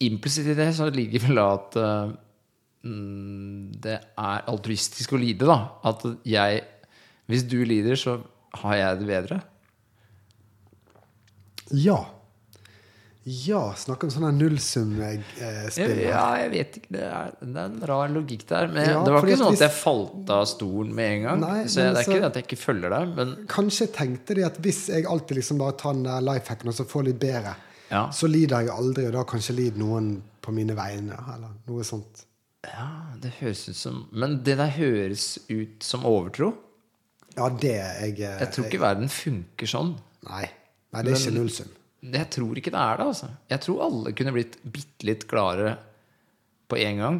Implisitt 0.00 0.46
i 0.48 0.54
det 0.56 0.70
så 0.76 0.86
ligger 0.90 1.20
vel 1.28 1.38
at 1.42 1.76
eh, 1.76 2.12
mm, 2.88 3.72
det 3.84 3.98
er 4.00 4.46
altruistisk 4.48 5.12
å 5.12 5.20
lide, 5.20 5.44
da. 5.48 5.58
At 5.84 6.04
jeg 6.24 6.62
Hvis 7.28 7.42
du 7.50 7.58
lider, 7.66 7.96
så 7.98 8.20
har 8.62 8.76
jeg 8.78 8.98
det 9.02 9.06
bedre. 9.10 9.40
Ja. 11.74 12.04
Ja, 13.26 13.72
snakk 13.74 14.04
om 14.06 14.10
sånn 14.14 14.36
nullsumspill. 14.38 15.24
Ja, 15.98 16.26
jeg 16.44 16.50
vet 16.52 16.76
ikke. 16.78 16.90
Det 16.94 17.00
er, 17.08 17.32
det 17.42 17.58
er 17.58 17.72
en 17.72 17.80
rar 17.90 18.12
logikk 18.14 18.44
der. 18.46 18.68
Men 18.70 18.86
Ja, 18.86 19.00
det 19.02 19.14
var 19.16 19.26
ikke 19.26 19.38
sånn 19.40 19.56
at 19.58 19.64
jeg 19.64 19.74
falt 19.74 20.30
av 20.30 20.44
stolen 20.46 20.92
med 20.94 21.10
en 21.16 21.24
gang. 21.26 21.40
Nei, 21.42 21.64
så 21.66 21.80
jeg, 21.82 21.96
det 21.96 22.04
er 22.04 22.06
så- 22.06 22.12
ikke 22.14 22.20
det 22.22 22.28
at 22.30 22.38
jeg 22.38 22.46
ikke 22.46 22.60
følger 22.62 22.94
deg, 22.94 23.14
men 23.18 23.32
Kanskje 23.50 23.88
tenkte 23.98 24.36
de 24.38 24.44
at 24.46 24.60
hvis 24.62 24.84
jeg 24.94 25.08
alltid 25.10 25.40
liksom 25.40 25.58
bare 25.58 25.74
tar 25.82 25.98
den 25.98 26.04
der 26.06 26.22
lifehacken 26.22 26.70
og 26.70 26.74
så 26.78 26.86
får 26.86 27.08
litt 27.10 27.18
bedre, 27.18 27.56
Ja. 27.90 28.08
så 28.10 28.26
lider 28.26 28.64
jeg 28.64 28.74
aldri, 28.74 29.06
og 29.06 29.14
da 29.14 29.22
kanskje 29.28 29.54
lider 29.54 29.78
noen 29.78 30.16
på 30.42 30.54
mine 30.54 30.74
vegne, 30.78 31.18
eller 31.34 31.52
noe 31.68 31.86
sånt. 31.86 32.24
Ja, 32.66 32.88
det 33.22 33.30
høres 33.38 33.60
ut 33.68 33.78
som 33.78 33.98
Men 34.10 34.40
det 34.42 34.56
der 34.58 34.72
høres 34.74 35.36
ut 35.46 35.84
som 35.86 36.06
overtro. 36.08 36.50
Ja, 37.36 37.46
det 37.52 37.76
jeg 37.76 38.16
eh, 38.16 38.40
Jeg 38.40 38.48
tror 38.54 38.66
ikke 38.66 38.82
verden 38.82 39.12
funker 39.12 39.70
sånn. 39.70 39.92
Nei. 40.26 40.46
Nei, 40.94 41.02
det 41.04 41.12
er 41.12 41.20
ikke 41.20 41.36
nullsum. 41.36 41.70
Jeg 42.06 42.28
tror 42.32 42.58
ikke 42.58 42.72
det 42.74 42.82
er 42.82 42.98
det, 42.98 43.06
altså. 43.12 43.28
Jeg 43.50 43.62
tror 43.64 43.82
alle 43.86 44.12
kunne 44.16 44.34
blitt 44.34 44.58
bitte 44.62 45.06
litt 45.08 45.26
gladere 45.30 45.76
på 46.70 46.78
en 46.82 47.02
gang. 47.02 47.18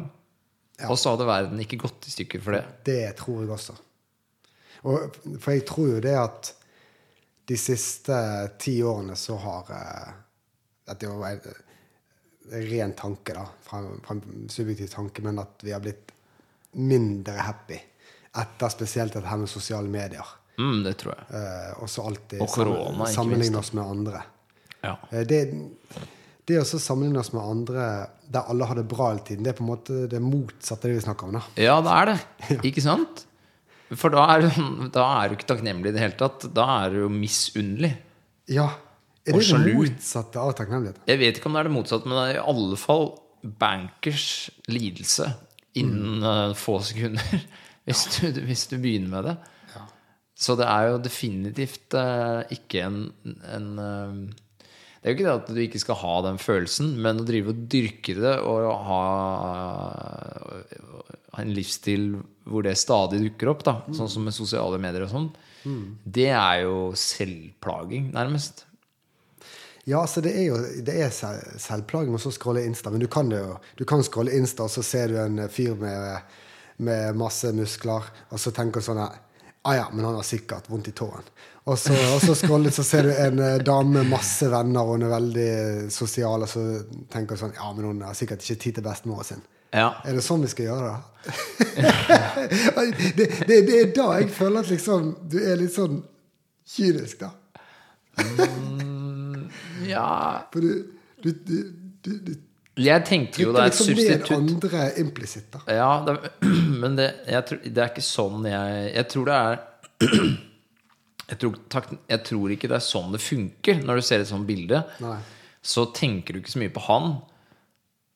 Og 0.87 0.97
så 0.99 1.13
hadde 1.13 1.27
verden 1.27 1.61
ikke 1.63 1.79
gått 1.81 2.05
i 2.09 2.13
stykker 2.13 2.43
for 2.43 2.57
det. 2.57 2.63
Det 2.85 3.01
tror 3.17 3.41
jeg 3.41 3.51
også. 3.55 3.75
Og, 4.87 5.17
for 5.41 5.55
jeg 5.55 5.65
tror 5.67 5.89
jo 5.95 6.01
det 6.03 6.13
at 6.19 6.51
de 7.47 7.57
siste 7.59 8.17
ti 8.61 8.77
årene 8.85 9.15
så 9.17 9.37
har 9.41 9.71
eh, 9.73 10.15
Dette 10.87 11.05
er 11.05 11.11
jo 11.11 11.25
en 11.27 11.41
en 12.51 12.61
ren 12.69 12.93
tanke, 12.93 13.33
da, 13.33 13.45
fra, 13.61 13.81
fra 14.03 14.15
en 14.15 14.49
subjektiv 14.49 14.87
tanke, 14.87 15.21
men 15.21 15.39
at 15.41 15.63
vi 15.63 15.73
har 15.75 15.83
blitt 15.83 16.13
mindre 16.77 17.37
happy 17.41 17.79
etter 18.37 18.71
spesielt 18.71 19.15
dette 19.15 19.27
her 19.27 19.39
med 19.41 19.49
sosiale 19.49 19.89
medier. 19.91 20.35
Mm, 20.57 20.81
det 20.85 20.97
tror 21.01 21.15
jeg. 21.15 21.27
Eh, 21.37 21.71
og 21.81 21.89
så 21.89 22.05
alltid 22.09 22.41
Og 22.41 22.51
korona, 22.53 23.07
sammenligne 23.13 23.59
oss 23.59 23.73
med 23.77 23.83
andre. 23.83 24.21
Ja. 24.81 24.95
Eh, 25.11 25.23
det, 25.27 25.41
det 26.47 26.59
å 26.61 26.65
sammenligne 26.67 27.21
oss 27.21 27.33
med 27.35 27.43
andre 27.43 27.87
der 28.27 28.49
alle 28.51 28.67
har 28.69 28.77
det 28.77 28.87
bra 28.89 29.11
hele 29.11 29.25
tiden, 29.25 29.45
det 29.45 29.53
er 29.53 29.59
på 29.59 29.65
en 29.65 29.71
måte 29.71 30.01
det 30.11 30.21
motsatte 30.23 30.89
det 30.89 30.99
vi 30.99 31.05
snakker 31.05 31.29
om. 31.29 31.37
da. 31.39 31.43
Ja, 31.61 31.79
det 31.85 31.93
er 31.93 32.11
det. 32.11 32.17
Ikke 32.71 32.83
sant? 32.85 33.25
For 33.95 34.11
da 34.11 34.25
er, 34.33 34.49
da 34.91 35.05
er 35.21 35.29
du 35.29 35.37
ikke 35.37 35.47
takknemlig 35.47 35.93
i 35.93 35.95
det 35.95 36.01
hele 36.03 36.17
tatt. 36.19 36.43
Da 36.51 36.65
er 36.81 36.91
du 36.91 37.05
jo 37.05 37.11
misunnelig. 37.13 37.93
Ja, 38.51 38.65
Er 39.27 39.35
Og 39.35 39.41
det 39.41 39.47
sjalu. 39.49 39.73
motsatte 39.81 40.39
av 40.39 40.53
takknemlighet? 40.55 41.01
Jeg 41.09 41.19
vet 41.19 41.39
ikke 41.39 41.49
om 41.49 41.57
det 41.57 41.59
er 41.59 41.67
det 41.67 41.75
motsatte, 41.75 42.07
men 42.07 42.17
det 42.17 42.25
er 42.29 42.39
i 42.39 42.47
alle 42.53 42.79
fall 42.79 43.09
bankers 43.59 44.49
lidelse 44.71 45.27
innen 45.77 46.23
mm. 46.23 46.55
få 46.57 46.79
sekunder. 46.87 47.45
Hvis 47.87 48.01
du, 48.17 48.41
hvis 48.43 48.65
du 48.67 48.73
begynner 48.83 49.07
med 49.07 49.23
det. 49.29 49.33
Så 50.35 50.57
det 50.59 50.65
er 50.67 50.89
jo 50.89 50.97
definitivt 50.99 51.95
eh, 51.95 52.41
ikke 52.51 52.81
en, 52.83 52.97
en 53.47 53.69
eh, 53.79 54.17
Det 54.67 55.07
er 55.07 55.13
jo 55.13 55.15
ikke 55.15 55.23
det 55.23 55.31
at 55.31 55.51
du 55.55 55.61
ikke 55.63 55.79
skal 55.79 55.97
ha 56.01 56.11
den 56.25 56.41
følelsen, 56.41 56.91
men 56.99 57.23
å 57.23 57.25
drive 57.25 57.53
og 57.53 57.63
dyrke 57.71 58.17
det 58.19 58.35
og 58.43 58.67
ha, 58.89 58.99
en 61.39 61.55
livsstil 61.55 62.17
hvor 62.43 62.67
det 62.67 62.75
stadig 62.75 63.21
dukker 63.23 63.53
opp, 63.53 63.63
da, 63.63 63.77
sånn 63.95 64.11
som 64.11 64.27
med 64.27 64.35
sosiale 64.35 64.81
medier 64.83 65.07
og 65.07 65.13
sånn, 65.15 65.31
det 66.03 66.29
er 66.35 66.65
jo 66.65 66.91
selvplaging, 66.99 68.11
nærmest. 68.11 68.66
Ja, 69.87 70.01
altså 70.01 70.19
det 70.19 70.33
er 70.35 70.49
jo 70.49 70.57
det 70.83 70.97
er 70.99 71.13
selvplaging 71.63 72.15
å 72.17 72.19
så 72.19 72.33
scrolle 72.35 72.65
Insta, 72.67 72.91
men 72.91 72.99
du 72.99 73.07
kan 73.11 73.29
det 73.31 73.39
jo. 73.39 73.53
Du 73.79 73.85
kan 73.87 74.01
scrolle 74.03 74.35
Insta, 74.35 74.65
og 74.67 74.73
så 74.73 74.83
ser 74.83 75.13
du 75.13 75.19
en 75.21 75.45
fyr 75.47 75.77
med, 75.79 76.33
med 76.83 77.15
masse 77.15 77.53
muskler, 77.55 78.09
og 78.27 78.41
så 78.41 78.51
tenker 78.51 78.83
du 78.83 78.87
sånn 78.89 78.99
her 79.05 79.23
Ah 79.67 79.75
ja, 79.75 79.85
men 79.91 80.05
han 80.05 80.15
har 80.15 80.23
sikkert 80.23 80.69
vondt 80.71 80.87
i 80.87 80.93
tåen. 80.95 81.25
Og 81.67 81.75
så, 81.79 81.91
og 82.13 82.21
så 82.23 82.35
scroller 82.39 82.71
så 82.71 82.85
ser 82.87 83.03
du 83.03 83.09
en 83.11 83.39
eh, 83.43 83.57
dame 83.59 83.97
med 83.97 84.07
masse 84.07 84.47
venner, 84.47 84.79
og 84.79 84.95
hun 84.95 85.03
er 85.03 85.11
veldig 85.11 85.47
sosial, 85.91 86.45
og 86.45 86.51
så 86.51 86.63
tenker 87.11 87.35
du 87.35 87.41
sånn 87.41 87.55
Ja, 87.57 87.71
men 87.75 87.89
hun 87.89 88.03
har 88.07 88.15
sikkert 88.15 88.45
ikke 88.45 88.61
tid 88.63 88.77
til 88.77 88.85
bestemora 88.87 89.27
sin. 89.27 89.43
Ja. 89.75 89.89
Er 90.07 90.15
det 90.15 90.23
sånn 90.23 90.45
vi 90.45 90.51
skal 90.53 90.69
gjøre 90.69 90.93
det? 90.93 91.33
det, 93.19 93.31
det? 93.43 93.59
Det 93.67 93.81
er 93.81 93.91
da 93.95 94.11
jeg 94.21 94.31
føler 94.35 94.63
at 94.63 94.71
liksom 94.71 95.11
du 95.27 95.41
er 95.43 95.59
litt 95.59 95.75
sånn 95.75 95.99
kynisk, 96.77 97.25
da. 97.27 97.33
Ja 99.85 100.43
For 100.53 100.61
du, 100.61 100.71
du, 101.23 101.31
du, 101.31 101.57
du, 102.03 102.11
du 102.25 102.33
Jeg 102.81 103.05
tenker 103.05 103.43
jo 103.43 103.53
det 103.55 103.63
er 103.63 103.71
et 103.71 103.77
substitutt. 103.77 104.31
andre 104.35 104.83
implisitter. 105.01 105.63
Ja, 105.67 105.91
det, 106.07 106.17
men 106.81 106.97
det, 106.99 107.11
jeg 107.27 107.45
tror, 107.49 107.63
det 107.63 107.83
er 107.83 107.93
ikke 107.93 108.05
sånn 108.05 108.45
jeg 108.49 108.91
Jeg 108.95 109.07
tror 109.13 109.31
det 109.31 109.39
er 109.45 109.63
jeg 111.31 111.39
tror, 111.41 111.57
tak, 111.73 111.89
jeg 112.07 112.23
tror 112.23 112.53
ikke 112.53 112.69
det 112.71 112.77
er 112.77 112.85
sånn 112.85 113.11
det 113.15 113.23
funker 113.23 113.81
når 113.83 113.99
du 113.99 114.05
ser 114.05 114.21
et 114.23 114.29
sånt 114.29 114.47
bilde. 114.47 114.83
Nei. 115.03 115.17
Så 115.65 115.87
tenker 115.91 116.33
du 116.33 116.39
ikke 116.39 116.53
så 116.53 116.61
mye 116.61 116.71
på 116.71 116.83
han. 116.85 117.17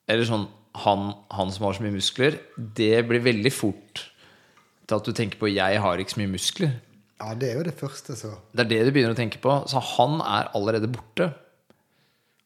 Eller 0.08 0.24
sånn 0.24 0.46
han, 0.86 1.10
han 1.34 1.52
som 1.52 1.66
har 1.66 1.76
så 1.76 1.84
mye 1.84 1.92
muskler. 1.98 2.38
Det 2.56 3.02
blir 3.08 3.20
veldig 3.26 3.52
fort 3.52 4.06
til 4.88 4.96
at 4.96 5.04
du 5.04 5.12
tenker 5.12 5.38
på 5.40 5.50
'jeg 5.52 5.80
har 5.80 6.00
ikke 6.00 6.14
så 6.14 6.22
mye 6.22 6.32
muskler'. 6.32 6.72
Ja, 7.20 7.34
det 7.38 7.50
er 7.50 7.56
jo 7.60 7.62
det 7.68 7.76
første, 7.78 8.16
så. 8.16 8.32
Det 8.50 8.64
er 8.64 8.70
det 8.70 8.86
du 8.86 8.92
begynner 8.92 9.14
å 9.14 9.20
tenke 9.20 9.38
på. 9.38 9.52
Så 9.68 9.78
han 9.78 10.20
er 10.20 10.48
allerede 10.56 10.88
borte. 10.90 11.34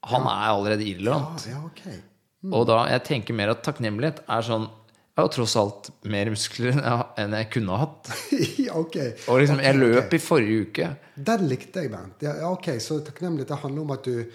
Han 0.07 0.27
er 0.31 0.51
allerede 0.53 0.87
irrelevant. 0.87 1.47
Ja, 1.49 1.59
ja, 1.59 1.63
ok. 1.67 2.53
Og 2.55 2.67
da, 2.69 2.83
jeg 2.93 3.03
tenker 3.09 3.37
mer 3.37 3.55
at 3.55 3.63
takknemlighet 3.67 4.21
er 4.31 4.45
sånn 4.47 4.69
Jeg 4.69 5.19
har 5.25 5.31
tross 5.33 5.55
alt 5.59 5.89
mer 6.07 6.29
muskler 6.31 6.77
enn 6.77 7.35
jeg, 7.39 7.49
kunne 7.55 7.73
ha 7.73 7.87
hatt. 7.87 8.11
okay. 8.83 9.15
Og 9.33 9.41
liksom, 9.41 9.63
jeg 9.65 9.79
løp 9.81 10.03
okay. 10.05 10.19
i 10.19 10.23
forrige 10.23 10.67
uke. 10.67 10.91
Den 11.17 11.47
likte 11.49 11.87
jeg, 11.87 11.93
Bernt. 11.95 12.21
Ja, 12.27 12.51
ok, 12.51 12.75
Så 12.85 13.01
takknemlighet 13.07 13.55
det 13.55 13.61
handler 13.63 13.87
om 13.87 13.95
at 13.97 14.05
du, 14.05 14.27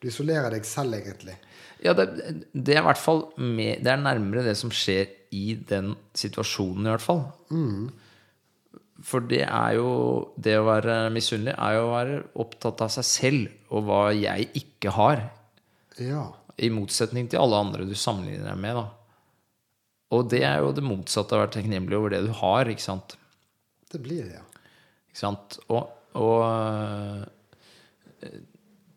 du 0.00 0.08
isolerer 0.08 0.56
deg 0.56 0.64
selv, 0.64 0.96
egentlig. 0.96 1.36
Ja, 1.84 1.92
det, 1.96 2.08
det 2.52 2.74
er 2.74 2.80
i 2.82 2.88
hvert 2.88 3.00
fall 3.00 3.26
med, 3.36 3.84
Det 3.84 3.92
er 3.92 4.00
nærmere 4.00 4.46
det 4.48 4.56
som 4.56 4.72
skjer 4.72 5.12
i 5.36 5.54
den 5.68 5.92
situasjonen, 6.16 6.88
i 6.88 6.94
hvert 6.94 7.04
fall. 7.04 7.22
For 9.06 9.24
det 9.24 9.44
er 9.46 9.76
jo 9.78 9.90
Det 10.36 10.58
å 10.60 10.66
være 10.66 10.96
misunnelig 11.14 11.54
er 11.56 11.76
jo 11.76 11.84
å 11.86 11.92
være 11.94 12.16
opptatt 12.42 12.82
av 12.84 12.92
seg 12.92 13.06
selv 13.08 13.74
og 13.74 13.86
hva 13.88 14.00
jeg 14.12 14.50
ikke 14.60 14.92
har. 14.96 15.24
Ja. 16.00 16.26
I 16.60 16.70
motsetning 16.74 17.30
til 17.30 17.40
alle 17.40 17.60
andre 17.64 17.86
du 17.88 17.94
sammenligner 17.96 18.50
deg 18.50 18.60
med. 18.60 18.76
da 18.80 18.86
Og 20.16 20.28
det 20.32 20.42
er 20.44 20.60
jo 20.60 20.74
det 20.76 20.84
motsatte 20.84 21.34
av 21.34 21.40
å 21.40 21.44
være 21.44 21.54
takknemlig 21.58 21.98
over 21.98 22.14
det 22.14 22.24
du 22.26 22.32
har. 22.42 22.68
ikke 22.68 22.84
sant? 22.84 23.16
Det 23.90 24.00
blir 24.02 24.26
det, 24.26 24.40
ja. 24.40 24.64
Ikke 25.10 25.22
sant? 25.22 25.56
Og, 25.72 25.88
og, 26.18 26.42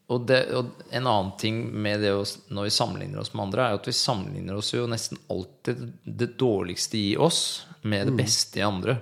og, 0.09 0.27
det, 0.29 0.41
og 0.53 0.83
en 0.93 1.07
annen 1.07 1.31
ting 1.41 1.63
med 1.71 2.03
det 2.05 2.11
å, 2.13 2.25
når 2.53 2.67
vi 2.67 2.75
sammenligner 2.75 3.23
oss 3.23 3.33
med 3.33 3.47
andre, 3.47 3.65
er 3.65 3.79
at 3.79 3.89
vi 3.89 3.95
sammenligner 3.97 4.59
oss 4.59 4.73
jo 4.75 4.85
nesten 4.89 5.21
alltid 5.33 5.87
det 6.03 6.33
dårligste 6.41 6.99
i 6.99 7.09
oss 7.17 7.41
med 7.81 8.11
det 8.11 8.17
beste 8.19 8.61
i 8.61 8.67
andre. 8.67 8.99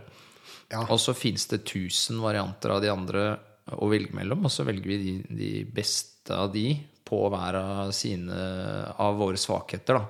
Ja. 0.71 0.85
Og 0.87 0.99
så 1.03 1.15
fins 1.17 1.47
det 1.51 1.65
tusen 1.67 2.21
varianter 2.23 2.75
av 2.75 2.81
de 2.83 2.91
andre 2.91 3.25
å 3.75 3.89
velge 3.91 4.15
mellom, 4.15 4.47
og 4.47 4.53
så 4.53 4.65
velger 4.67 4.87
vi 4.87 4.99
de, 5.01 5.13
de 5.35 5.51
beste 5.67 6.35
av 6.35 6.51
de 6.53 6.73
på 7.07 7.19
hver 7.31 7.57
av 7.59 7.91
sine 7.95 8.35
av 9.03 9.19
våre 9.19 9.39
svakheter, 9.39 9.99
da. 9.99 10.05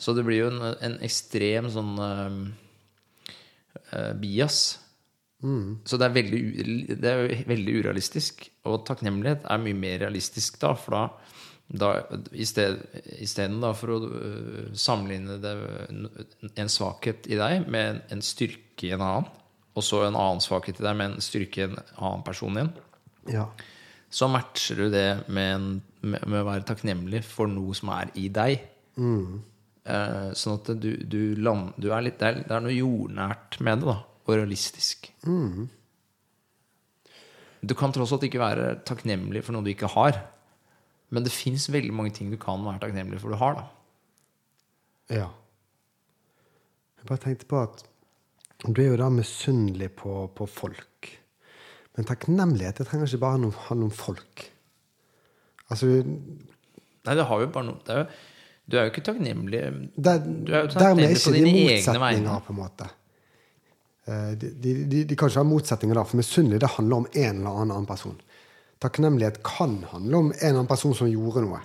Så 0.00 0.14
det 0.16 0.24
blir 0.26 0.40
jo 0.42 0.50
en, 0.50 0.62
en 0.82 0.96
ekstrem 1.04 1.68
sånn 1.72 1.92
uh, 2.00 2.38
eh, 3.92 4.12
bias. 4.20 4.62
Så 5.84 5.98
det 6.00 6.08
er, 6.08 6.14
veldig, 6.14 6.40
det 7.02 7.10
er 7.10 7.44
veldig 7.50 7.76
urealistisk. 7.82 8.46
Og 8.70 8.86
takknemlighet 8.88 9.44
er 9.44 9.60
mye 9.60 9.76
mer 9.76 9.98
realistisk 10.06 10.56
da, 10.62 10.72
for 10.80 10.96
da, 10.96 11.02
da 11.84 11.90
i 12.32 12.46
sted- 12.48 12.80
for 13.76 13.92
å 13.92 13.98
øh, 14.08 14.70
sammenligne 14.72 15.36
det, 15.42 15.54
en 16.56 16.72
svakhet 16.72 17.28
i 17.28 17.36
deg 17.36 17.68
med 17.68 17.90
en, 17.90 18.00
en 18.16 18.24
styrke 18.24 18.88
i 18.88 18.94
en 18.96 19.04
annen, 19.04 19.28
og 19.74 19.82
så 19.84 20.04
en 20.06 20.18
annen 20.18 20.42
svakhet 20.42 20.80
i 20.80 20.86
deg 20.86 20.98
men 20.98 21.16
styrke 21.24 21.68
en 21.68 21.78
annen 21.96 22.24
person 22.26 22.58
igjen, 22.58 22.72
ja. 23.34 23.48
så 24.12 24.28
matcher 24.30 24.84
du 24.84 24.86
det 24.92 25.08
med, 25.26 25.50
en, 25.56 25.68
med, 26.02 26.26
med 26.26 26.42
å 26.42 26.48
være 26.48 26.66
takknemlig 26.68 27.24
for 27.26 27.50
noe 27.50 27.74
som 27.76 27.90
er 27.96 28.12
i 28.20 28.28
deg. 28.32 28.64
Eh, 29.84 30.28
sånn 30.38 30.60
at 30.60 30.70
du, 30.80 30.90
du, 31.04 31.20
land, 31.36 31.74
du 31.76 31.90
er 31.92 32.06
litt, 32.06 32.20
det, 32.20 32.30
er, 32.30 32.44
det 32.46 32.56
er 32.56 32.64
noe 32.64 32.76
jordnært 32.76 33.58
med 33.64 33.82
det, 33.82 33.90
da. 33.90 34.00
Og 34.24 34.38
realistisk. 34.38 35.10
Du 37.64 37.74
kan 37.76 37.92
tross 37.92 38.12
alt 38.14 38.24
ikke 38.24 38.40
være 38.40 38.70
takknemlig 38.88 39.42
for 39.44 39.56
noe 39.56 39.64
du 39.64 39.72
ikke 39.74 39.90
har. 39.92 40.16
Men 41.12 41.26
det 41.26 41.32
fins 41.34 41.68
veldig 41.72 41.92
mange 41.94 42.14
ting 42.16 42.30
du 42.32 42.38
kan 42.40 42.64
være 42.64 42.80
takknemlig 42.86 43.20
for 43.22 43.34
du 43.34 43.38
har. 43.40 43.58
da 43.60 45.16
Ja. 45.20 45.28
Jeg 46.98 47.10
bare 47.10 47.20
tenkte 47.20 47.46
på 47.50 47.60
at 47.60 47.84
du 48.72 48.80
er 48.82 48.90
jo 48.94 48.96
da 48.96 49.10
misunnelig 49.12 49.90
på, 50.00 50.14
på 50.34 50.46
folk. 50.48 51.10
Men 51.96 52.06
takknemlighet 52.08 52.78
det 52.80 52.86
trenger 52.88 53.06
ikke 53.10 53.20
bare 53.20 53.48
å 53.50 53.52
handle 53.68 53.90
om 53.90 53.92
folk. 53.94 54.46
Altså, 55.70 55.86
Nei, 57.04 57.14
det 57.18 57.26
har 57.28 57.40
jo 57.42 57.46
bare 57.52 57.66
noe 57.68 57.92
er 57.92 57.98
jo, 58.00 58.06
Du 58.64 58.76
er 58.78 58.86
jo 58.86 58.90
ikke 58.94 59.02
takknemlig 59.04 59.60
der, 60.00 60.18
Du 60.24 60.52
er 60.54 60.62
jo 60.64 60.70
takknemlig 60.72 61.18
på 61.20 61.32
dine 61.34 61.52
egne 61.76 62.00
vegne. 62.00 62.38
på 62.46 62.54
en 62.54 62.58
måte. 62.62 62.88
Eh, 64.08 64.30
De, 64.40 64.50
de, 64.64 64.72
de, 64.88 65.04
de 65.04 65.16
kan 65.16 65.28
ikke 65.28 65.42
ha 65.42 65.48
motsetninger 65.48 65.94
da, 66.00 66.04
for 66.08 66.16
misunnelig 66.22 66.60
det 66.64 66.70
handler 66.78 66.96
om 67.02 67.06
en 67.12 67.36
eller 67.44 67.60
annen 67.66 67.86
person. 67.86 68.16
Takknemlighet 68.80 69.42
kan 69.44 69.82
handle 69.92 70.16
om 70.16 70.32
en 70.32 70.38
eller 70.40 70.58
annen 70.62 70.72
person 70.72 70.94
som 70.96 71.08
gjorde 71.12 71.44
noe. 71.44 71.60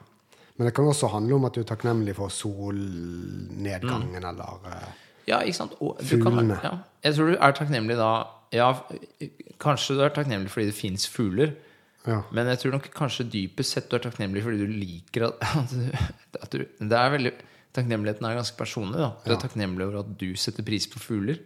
Men 0.59 0.67
det 0.67 0.73
kan 0.75 0.85
også 0.91 1.07
handle 1.13 1.35
om 1.39 1.45
at 1.47 1.55
du 1.55 1.61
er 1.63 1.67
takknemlig 1.71 2.15
for 2.19 2.27
solnedgangen 2.31 4.19
Mm. 4.19 4.29
eller 4.29 4.67
eh, 4.67 4.89
Ja, 5.29 5.39
ikke 5.45 5.59
sant? 5.61 5.75
Og 5.79 5.99
du 6.01 6.15
kan, 6.23 6.39
ja. 6.63 6.73
Jeg 7.05 7.15
tror 7.15 7.31
du 7.31 7.37
er 7.39 7.55
takknemlig 7.57 7.97
da 7.99 8.11
Ja, 8.51 8.71
kanskje 9.61 9.95
du 9.97 10.03
er 10.05 10.13
takknemlig 10.15 10.49
fordi 10.53 10.69
det 10.71 10.77
fins 10.77 11.05
fugler. 11.11 11.51
Ja. 12.07 12.21
Men 12.33 12.47
jeg 12.49 12.61
tror 12.63 12.71
nok 12.77 12.87
kanskje 12.95 13.25
dypest 13.29 13.75
sett 13.75 13.89
du 13.91 13.97
er 13.97 14.03
takknemlig 14.07 14.41
fordi 14.45 14.63
du 14.63 14.71
liker 14.71 15.27
at, 15.27 15.43
at, 15.59 15.73
du, 15.75 16.39
at 16.41 16.55
du, 16.55 16.63
Det 16.79 16.97
er 16.97 17.13
veldig 17.17 17.33
Takknemligheten 17.77 18.25
er 18.25 18.33
ganske 18.39 18.57
personlig. 18.57 18.97
da 18.97 19.11
Du 19.21 19.29
Ja. 19.29 19.35
er 19.37 19.41
takknemlig 19.43 19.85
over 19.85 19.99
at 19.99 20.15
du 20.17 20.31
setter 20.35 20.65
pris 20.65 20.87
på 20.89 20.99
fugler. 21.03 21.37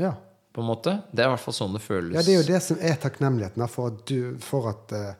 ja. 0.00 0.14
På 0.56 0.62
en 0.64 0.70
måte 0.70 1.02
Det 1.12 1.20
er 1.20 1.26
i 1.28 1.32
hvert 1.34 1.42
fall 1.44 1.52
sånn 1.52 1.74
det 1.76 1.82
føles. 1.84 2.14
Ja, 2.16 2.22
det 2.24 2.32
er 2.32 2.38
jo 2.40 2.46
det 2.48 2.62
som 2.64 2.78
er 2.80 2.94
takknemligheten. 2.96 3.66
For 3.68 3.90
at, 3.92 3.98
du, 4.08 4.38
for 4.40 4.70
at 4.70 4.94
uh, 4.96 5.10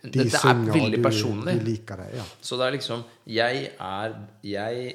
de 0.00 0.08
Det- 0.08 0.12
det 0.30 0.32
er 0.32 0.38
synger, 0.40 0.70
og 0.72 1.44
du, 1.44 1.58
du 1.58 1.64
liker 1.66 1.96
det. 2.00 2.06
Ja. 2.16 2.24
Så 2.40 2.56
det 2.56 2.64
er 2.70 2.72
liksom 2.78 3.02
Jeg 3.26 3.66
er 3.78 4.14
Jeg 4.42 4.94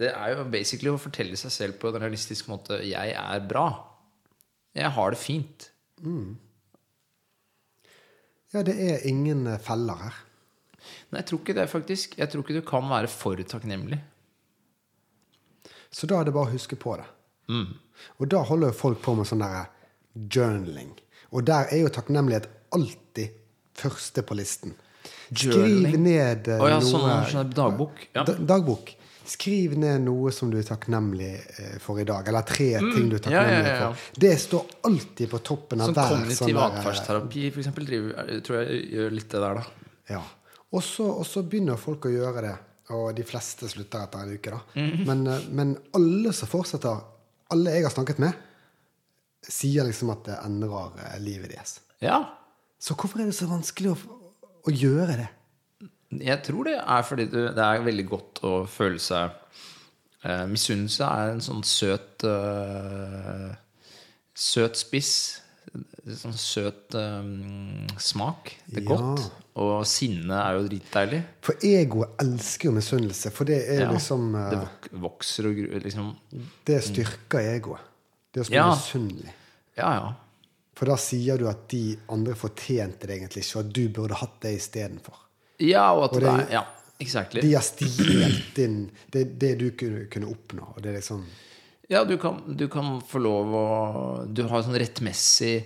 Det 0.00 0.10
er 0.10 0.32
jo 0.34 0.46
basically 0.50 0.90
å 0.92 1.00
fortelle 1.00 1.38
seg 1.38 1.52
selv 1.54 1.78
på 1.80 1.90
en 1.90 2.00
realistisk 2.02 2.48
måte 2.50 2.80
Jeg 2.82 3.14
er 3.14 3.44
bra. 3.48 3.68
Jeg 4.74 4.90
har 4.96 5.14
det 5.14 5.20
fint. 5.20 5.68
ja, 8.54 8.62
det 8.62 8.74
er 8.78 9.06
ingen 9.10 9.46
eh, 9.50 9.60
feller 9.62 9.98
her. 9.98 10.18
Nei, 11.10 11.20
jeg 11.20 11.28
tror 11.30 11.40
ikke 11.42 11.56
det, 11.58 11.68
faktisk. 11.70 12.18
Jeg 12.20 12.30
tror 12.30 12.44
ikke 12.44 12.58
du 12.58 12.66
kan 12.66 12.86
være 12.90 13.10
for 13.10 13.40
takknemlig. 13.50 13.98
Så 15.94 16.06
da 16.10 16.20
er 16.20 16.28
det 16.28 16.34
bare 16.34 16.50
å 16.50 16.54
huske 16.54 16.78
på 16.78 16.96
det. 16.98 17.06
Mm. 17.50 17.72
Og 18.18 18.28
da 18.30 18.42
holder 18.46 18.70
jo 18.70 18.78
folk 18.78 19.00
på 19.02 19.14
med 19.18 19.28
sånn 19.30 19.42
der 19.42 19.70
journaling. 20.14 20.92
Og 21.34 21.46
der 21.46 21.70
er 21.74 21.84
jo 21.84 21.92
takknemlighet 21.94 22.48
alltid 22.74 23.34
første 23.74 24.22
på 24.26 24.36
listen. 24.38 24.74
Skriv 25.34 25.96
ned 25.98 26.48
oh, 26.54 26.68
ja, 26.68 26.78
noe 26.78 26.90
sånn, 26.90 27.26
sånn 27.32 27.54
dagbok. 27.54 28.06
Ja. 28.14 28.24
Dagbok. 28.24 28.94
Skriv 29.24 29.78
ned 29.80 30.02
noe 30.04 30.32
som 30.34 30.50
du 30.52 30.58
er 30.60 30.66
takknemlig 30.68 31.30
eh, 31.32 31.76
for 31.80 32.00
i 32.00 32.04
dag. 32.08 32.26
Eller 32.28 32.44
tre 32.48 32.68
ting 32.82 33.08
du 33.08 33.16
er 33.16 33.24
takknemlig 33.24 33.56
ja, 33.56 33.64
ja, 33.64 33.76
ja, 33.80 33.90
for. 33.94 34.20
Det 34.20 34.32
står 34.42 34.74
alltid 34.90 35.30
på 35.32 35.40
toppen 35.48 35.80
av 35.80 35.90
Sånn 35.90 35.96
hver 35.96 36.10
sånn 36.10 36.24
Kognitiv 36.28 36.60
atferdsterapi, 36.66 37.44
for 37.54 37.62
eksempel, 37.64 37.90
tror 38.44 38.60
jeg 38.60 38.82
gjør 38.98 39.16
litt 39.16 39.28
det 39.32 39.42
der, 39.46 39.60
da. 39.60 39.90
Ja. 40.12 40.22
Og 40.74 40.82
så, 40.84 41.42
begynner 41.46 41.80
folk 41.80 42.08
å 42.08 42.12
gjøre 42.12 42.42
det, 42.44 42.54
og 42.94 43.12
de 43.16 43.24
fleste 43.26 43.68
slutter 43.70 44.04
etter 44.04 44.24
en 44.24 44.34
uke. 44.34 44.52
da. 44.52 44.60
Mm. 44.80 45.04
men, 45.08 45.26
eh, 45.30 45.46
men 45.50 45.76
alle 45.96 46.34
som 46.36 46.50
fortsetter, 46.50 47.04
alle 47.54 47.76
jeg 47.76 47.86
har 47.86 47.94
snakket 47.94 48.20
med, 48.24 48.44
sier 49.44 49.86
liksom 49.86 50.12
at 50.14 50.26
det 50.28 50.40
endrer 50.42 51.00
eh, 51.04 51.16
livet 51.22 51.54
deres. 51.54 51.78
Ja. 52.04 52.20
Så 52.80 52.96
hvorfor 52.98 53.22
er 53.22 53.30
det 53.30 53.36
så 53.36 53.48
vanskelig 53.48 53.94
å, 53.94 54.20
å 54.64 54.74
gjøre 54.74 55.16
det? 55.22 55.30
Jeg 56.20 56.42
tror 56.46 56.64
det 56.64 56.76
er 56.80 57.02
fordi 57.02 57.24
du, 57.30 57.40
det 57.54 57.58
er 57.64 57.82
veldig 57.84 58.06
godt 58.08 58.40
å 58.44 58.52
føle 58.70 58.98
seg 59.02 59.30
eh, 60.24 60.44
Misunnelse 60.50 61.04
er 61.04 61.32
en 61.34 61.40
sånn 61.44 61.62
søt 61.66 62.24
eh, 62.28 63.54
Søt 64.34 64.76
spiss. 64.80 65.12
Sånn 66.04 66.34
søt 66.36 66.94
eh, 66.98 67.28
smak. 68.02 68.50
Det 68.66 68.82
er 68.82 68.88
Ja. 68.88 68.96
godt. 68.98 69.30
Og 69.62 69.84
sinne 69.86 70.34
er 70.34 70.56
jo 70.58 70.64
dritdeilig. 70.66 71.20
For 71.46 71.54
egoet 71.62 72.16
elsker 72.24 72.68
jo 72.68 72.72
misunnelse, 72.74 73.30
for 73.30 73.44
det 73.46 73.60
er 73.70 73.84
Ja. 73.84 73.90
liksom 73.92 74.34
eh, 74.34 74.50
Det 74.50 74.58
vok 74.58 74.88
vokser 75.04 75.46
og 75.48 75.54
gruer 75.56 75.80
liksom 75.86 76.16
Det 76.66 76.82
styrker 76.82 77.38
egoet. 77.54 77.80
Det 78.32 78.42
å 78.42 78.44
spille 78.44 78.64
Ja. 78.66 78.74
misunnelig. 78.74 79.32
Ja, 79.78 79.92
ja. 79.94 80.12
For 80.74 80.86
da 80.86 80.96
sier 80.96 81.38
du 81.38 81.46
at 81.48 81.68
de 81.70 81.96
andre 82.10 82.34
fortjente 82.34 83.06
det 83.06 83.20
egentlig 83.20 83.44
ikke, 83.44 83.58
og 83.60 83.64
at 83.66 83.72
du 83.72 83.88
burde 83.88 84.14
hatt 84.18 84.40
det 84.42 84.56
istedenfor. 84.58 85.14
Ja, 85.62 85.92
og 85.94 86.04
at 86.04 86.12
Og 86.16 86.20
det 86.20 86.30
det- 86.30 86.46
er 86.48 86.52
Ja, 86.52 86.64
exactly. 87.00 87.40
De 87.40 87.52
har 87.54 87.62
stjålet 87.62 88.58
inn 88.58 88.90
det, 89.10 89.38
det 89.38 89.58
du 89.58 89.70
kunne, 89.70 90.06
kunne 90.10 90.26
oppnå. 90.32 90.74
Og 90.76 90.82
det 90.82 90.90
er 90.92 90.98
liksom 91.00 91.24
Ja, 91.90 92.04
du 92.04 92.16
kan, 92.18 92.56
du 92.56 92.66
kan 92.68 93.00
få 93.02 93.20
lov 93.20 93.46
å 93.54 94.34
Du 94.34 94.42
har 94.48 94.62
sånn 94.62 94.78
rettmessig 94.78 95.64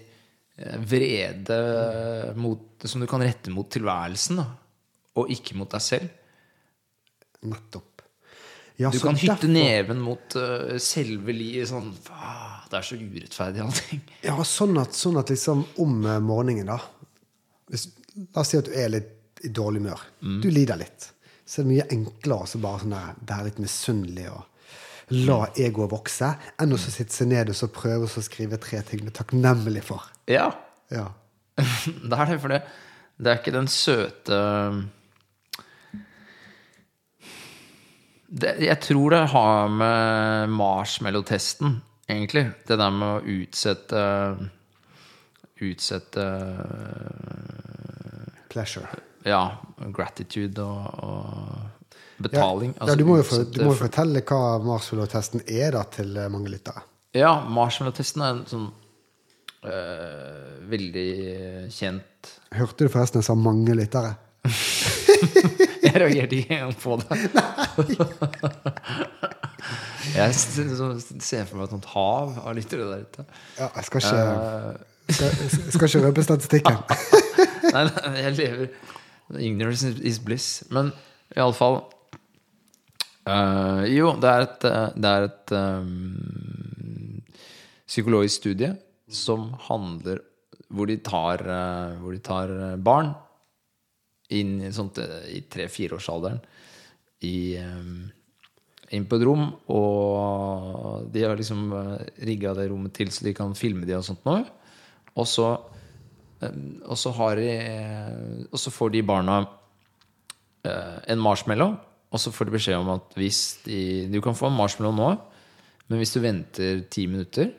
eh, 0.59 0.77
vrede 0.79 2.35
mot, 2.37 2.61
som 2.85 3.01
du 3.01 3.07
kan 3.07 3.21
rette 3.23 3.51
mot 3.51 3.69
tilværelsen, 3.71 4.37
da. 4.37 4.47
Og 5.17 5.29
ikke 5.31 5.55
mot 5.57 5.71
deg 5.71 5.81
selv. 5.81 6.09
nettopp. 7.43 8.03
Ja, 8.77 8.91
Du 8.91 8.99
kan 9.01 9.15
hytte 9.17 9.35
derfor- 9.47 9.49
neven 9.53 10.01
mot 10.01 10.35
uh, 10.37 10.77
selve 10.79 11.33
livet. 11.33 11.69
Sånn 11.69 11.93
«Ah, 12.11 12.65
Det 12.71 12.77
er 12.79 12.83
så 12.83 12.97
urettferdig, 12.99 13.61
allting. 13.65 14.01
Ja, 14.23 14.37
sånn 14.45 14.79
at, 14.81 14.91
sånn 14.93 15.19
at 15.19 15.29
liksom 15.31 15.65
om 15.79 16.05
eh, 16.07 16.19
morgenen, 16.21 16.67
da 16.67 16.79
hvis, 17.71 17.89
La 18.35 18.41
oss 18.43 18.49
si 18.51 18.59
at 18.59 18.65
du 18.67 18.73
er 18.75 18.89
litt 18.91 19.11
i 19.45 19.53
dårlig 19.55 19.83
humør. 19.83 20.05
Mm. 20.23 20.41
Du 20.43 20.49
lider 20.51 20.81
litt. 20.81 21.11
Så 21.49 21.61
er 21.61 21.67
det 21.67 21.73
mye 21.73 21.89
enklere 21.95 22.45
å 22.59 22.63
bare 22.63 22.83
sånn 22.83 22.97
være 23.29 23.45
litt 23.49 23.61
misunnelig 23.63 24.29
og 24.33 24.45
la 25.17 25.39
egoet 25.57 25.91
vokse, 25.93 26.29
enn 26.61 26.75
å 26.75 26.79
sitte 26.81 27.15
seg 27.15 27.31
ned 27.31 27.49
og 27.49 27.57
så 27.57 27.71
prøve 27.73 28.05
å 28.05 28.25
skrive 28.25 28.59
tre 28.61 28.83
ting 28.85 29.01
du 29.01 29.09
er 29.09 29.17
takknemlig 29.23 29.87
for. 29.89 30.05
Ja, 30.29 30.51
Ja. 30.93 31.09
det 31.59 32.15
er 32.15 32.29
det. 32.31 32.37
For 32.39 32.53
det, 32.53 32.61
det 33.19 33.31
er 33.33 33.41
ikke 33.41 33.55
den 33.57 33.67
søte 33.67 34.37
det, 38.29 38.53
Jeg 38.63 38.79
tror 38.85 39.11
det 39.11 39.23
har 39.33 39.73
med 39.73 40.55
marshmallow-testen, 40.55 41.81
egentlig. 42.09 42.45
Det 42.69 42.79
der 42.79 42.95
med 42.95 43.09
å 43.09 43.41
utsette 43.41 44.05
Utsette 45.59 46.25
Pleasure. 48.49 48.87
Ja, 49.29 49.43
gratitude 49.95 50.65
og, 50.65 51.05
og 51.05 51.79
betaling. 52.23 52.75
Ja, 52.81 52.95
du, 52.99 53.05
må 53.07 53.15
jo 53.21 53.25
for, 53.29 53.39
du 53.45 53.65
må 53.65 53.71
jo 53.75 53.81
fortelle 53.83 54.21
hva 54.27 54.59
Marshmallow-testen 54.65 55.41
er 55.47 55.71
da 55.77 55.83
til 55.93 56.17
eh, 56.17 56.31
mange 56.33 56.49
lyttere. 56.53 56.81
Ja, 57.17 57.33
marshmallow-testen 57.49 58.23
er 58.25 58.31
en 58.35 58.47
sånn 58.49 58.69
øh, 59.65 60.69
veldig 60.69 61.11
kjent 61.73 62.05
Hørte 62.53 62.85
du 62.85 62.89
forresten 62.93 63.19
jeg 63.23 63.27
sa 63.31 63.35
mange 63.39 63.75
lyttere? 63.79 64.11
Jeg 65.79 65.95
reagerte 65.95 66.35
ikke 66.37 66.55
engang 66.57 66.77
på 66.79 66.97
det. 67.01 67.19
Jeg 70.19 70.35
ser 70.35 71.45
for 71.47 71.57
meg 71.59 71.65
et 71.67 71.73
sånt 71.75 71.89
hav 71.93 72.29
av 72.43 72.53
lyttere 72.57 72.85
der 72.89 72.99
ute. 73.05 73.23
Ja, 73.59 73.67
jeg 73.77 73.85
skal 73.87 73.99
ikke, 74.03 74.23
uh, 74.25 74.29
skal, 75.09 75.29
skal 75.75 75.87
ikke 75.89 76.05
røpe 76.07 76.21
statistikken. 76.27 76.77
nei, 77.75 77.83
nei, 77.89 77.95
jeg 78.23 78.33
lever 78.39 78.67
Ignorance 79.37 79.93
is 80.01 80.19
bliss. 80.25 80.65
Men 80.73 80.93
iallfall 81.37 81.83
uh, 83.29 83.85
Jo, 83.91 84.15
det 84.21 84.31
er 84.31 84.47
et, 84.47 84.65
eh, 84.69 84.87
det 84.97 85.11
er 85.13 85.27
et 85.27 85.53
um, 85.53 87.21
psykologisk 87.89 88.41
studie 88.43 88.73
som 89.09 89.51
handler 89.69 90.23
Hvor 90.69 90.89
de 90.89 90.99
tar, 91.01 91.41
eh, 91.41 91.97
hvor 92.01 92.13
de 92.13 92.21
tar 92.21 92.51
eh, 92.53 92.77
barn 92.77 93.15
inn 94.37 94.61
sånt, 94.77 94.99
eh, 95.01 95.23
i 95.39 95.41
tre-fireårsalderen 95.49 96.43
inn 97.25 99.07
på 99.09 99.17
et 99.17 99.25
rom, 99.25 99.47
og 99.73 101.09
de 101.13 101.23
har 101.25 101.37
liksom 101.37 101.73
rigga 102.29 102.53
det 102.57 102.69
rommet 102.69 102.93
til 102.97 103.09
så 103.13 103.25
de 103.25 103.33
kan 103.37 103.57
filme 103.57 103.89
de 103.89 103.97
og 103.97 104.05
sånt 104.05 104.29
noe. 104.29 104.45
Og 105.19 105.27
så, 105.27 105.49
eh, 105.53 105.78
og 106.41 106.99
så 106.99 107.11
har 107.17 107.41
de 107.41 107.49
Og 108.53 108.61
så 108.63 108.71
får 108.71 108.93
de 108.95 109.03
barna 109.03 109.41
eh, 110.63 110.99
en 111.11 111.19
marshmallow, 111.19 111.75
og 112.13 112.23
så 112.23 112.31
får 112.31 112.49
de 112.49 112.55
beskjed 112.55 112.79
om 112.79 112.93
at 112.95 113.19
hvis 113.19 113.41
de 113.65 113.81
Du 114.13 114.21
kan 114.23 114.37
få 114.39 114.47
en 114.47 114.57
marshmallow 114.59 114.95
nå, 114.95 115.11
men 115.89 115.99
hvis 115.99 116.15
du 116.15 116.21
venter 116.23 116.85
ti 116.91 117.07
minutter, 117.11 117.51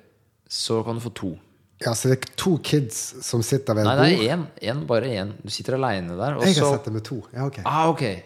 så 0.48 0.84
kan 0.86 0.96
du 0.96 1.04
få 1.04 1.12
to. 1.18 1.32
Ja, 1.80 1.94
så 1.96 2.12
det 2.12 2.18
er 2.18 2.34
to 2.39 2.58
kids 2.63 2.98
som 3.24 3.42
sitter 3.46 3.78
ved 3.78 3.88
Nei, 3.88 3.96
det 4.00 4.08
er 4.28 4.34
én. 4.36 4.44
én 4.62 4.82
bare 4.88 5.12
én. 5.22 5.32
Du 5.42 5.50
sitter 5.54 5.78
aleine 5.78 6.18
der. 6.18 6.36
Jeg 6.44 6.58
har 6.60 6.68
så 6.68 6.74
sett 6.76 6.89
det 6.89 6.94
med 6.94 7.06
to. 7.08 7.22
Ja, 7.34 7.46
ok. 7.48 7.62
Ah, 7.63 7.88
okay. 7.89 8.20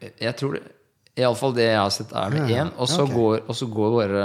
Jeg 0.00 0.34
tror 0.38 0.58
det 0.58 0.64
Iallfall 1.18 1.54
det 1.56 1.66
jeg 1.66 1.78
har 1.78 1.90
sett, 1.90 2.12
er 2.14 2.30
med 2.30 2.50
én. 2.54 2.72
Og 2.78 2.88
så 2.90 3.06
går, 3.06 3.94
bare 3.94 4.24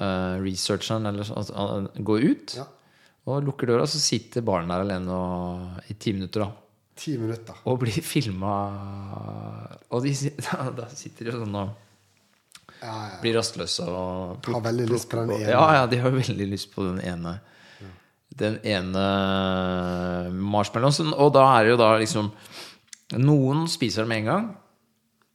uh, 0.00 0.36
researcheren 0.40 1.08
eller 1.10 1.32
altså, 1.36 1.88
går 1.98 2.28
ut 2.30 2.54
Ja. 2.56 2.66
Og 3.28 3.44
lukker 3.44 3.68
døra, 3.68 3.84
så 3.86 4.00
sitter 4.00 4.42
barnet 4.46 4.72
der 4.72 4.84
alene 4.86 5.12
og, 5.12 5.84
i 5.92 5.94
ti 6.00 6.12
minutter. 6.16 6.46
da 6.46 6.50
Ti 7.00 7.14
minutter. 7.20 7.60
Og 7.68 7.78
blir 7.80 8.00
filma 8.04 8.54
Og 9.90 10.02
de, 10.04 10.12
da 10.78 10.88
sitter 10.92 11.30
de 11.30 11.36
sånn 11.38 11.54
og 11.60 11.70
Ja, 12.80 12.94
ja. 13.10 13.20
blir 13.20 13.36
rastløse 13.36 13.84
og 13.84 14.48
Har 14.48 14.64
veldig 14.64 14.86
lyst 14.88 15.08
på 15.12 15.20
den 15.20 15.34
ene. 15.36 15.50
Ja, 15.52 15.64
ja, 15.78 15.86
de 15.90 15.98
har 16.00 16.12
veldig 16.16 16.46
lyst 16.48 16.72
på 16.74 16.84
den 16.88 17.00
ene. 17.04 17.36
Den 18.40 18.56
ene 18.64 19.04
marshmallowen. 20.32 21.12
Og 21.16 21.32
da 21.34 21.44
er 21.58 21.66
det 21.66 21.74
jo 21.74 21.80
da 21.80 21.90
liksom 22.00 22.30
Noen 23.20 23.64
spiser 23.68 24.04
den 24.04 24.12
med 24.12 24.20
en 24.22 24.28
gang. 24.30 24.44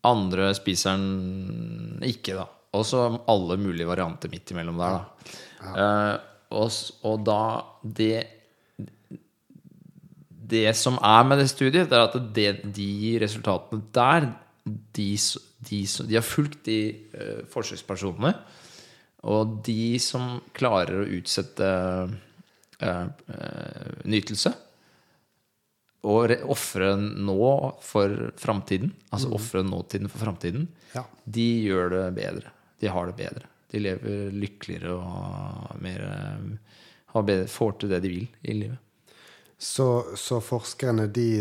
Andre 0.08 0.52
spiser 0.56 0.96
den 0.96 2.00
ikke, 2.08 2.38
da. 2.38 2.46
Og 2.76 2.86
så 2.88 3.02
alle 3.32 3.58
mulige 3.60 3.88
varianter 3.90 4.32
midt 4.32 4.54
imellom 4.54 4.78
der, 4.80 4.96
da. 4.96 5.74
Eh, 5.74 6.14
og, 6.56 6.72
og 7.06 7.22
da 7.28 7.40
Det 7.84 8.24
det 10.46 10.76
som 10.78 11.00
er 11.02 11.24
med 11.26 11.40
det 11.42 11.48
studiet, 11.50 11.88
det 11.90 11.98
er 11.98 12.04
at 12.06 12.18
det, 12.36 12.50
de 12.76 13.18
resultatene 13.24 13.82
der 13.96 14.28
De, 14.66 15.12
de, 15.70 15.80
de 15.86 16.16
har 16.18 16.26
fulgt 16.26 16.64
de 16.66 16.78
uh, 17.14 17.42
forsøkspersonene. 17.54 18.32
Og 19.30 19.60
de 19.66 19.98
som 20.02 20.40
klarer 20.58 21.04
å 21.04 21.10
utsette 21.18 21.68
uh, 22.06 22.14
uh, 22.82 24.00
nytelse 24.10 24.54
og 26.06 26.28
re- 26.30 26.40
ofre 26.50 26.92
nå 26.98 27.38
for 27.82 28.12
framtiden, 28.38 28.92
altså 29.14 29.32
ofre 29.34 29.64
nåtiden 29.66 30.10
for 30.10 30.22
framtiden, 30.28 30.68
Ja. 30.94 31.02
de 31.26 31.46
gjør 31.66 31.90
det 31.94 32.04
bedre. 32.18 32.52
De 32.82 32.88
har 32.94 33.06
det 33.10 33.16
bedre. 33.18 33.46
De 33.76 33.82
lever 33.84 34.32
lykkeligere 34.32 34.96
og 34.96 35.76
mer 35.84 36.02
eh, 36.08 36.74
har 37.16 37.28
bedre, 37.28 37.48
får 37.52 37.78
til 37.82 37.92
det 37.92 38.02
de 38.06 38.12
vil 38.14 38.26
i 38.48 38.56
livet. 38.64 38.82
Så, 39.58 39.86
så 40.20 40.42
forskerne 40.44 41.06
de, 41.16 41.40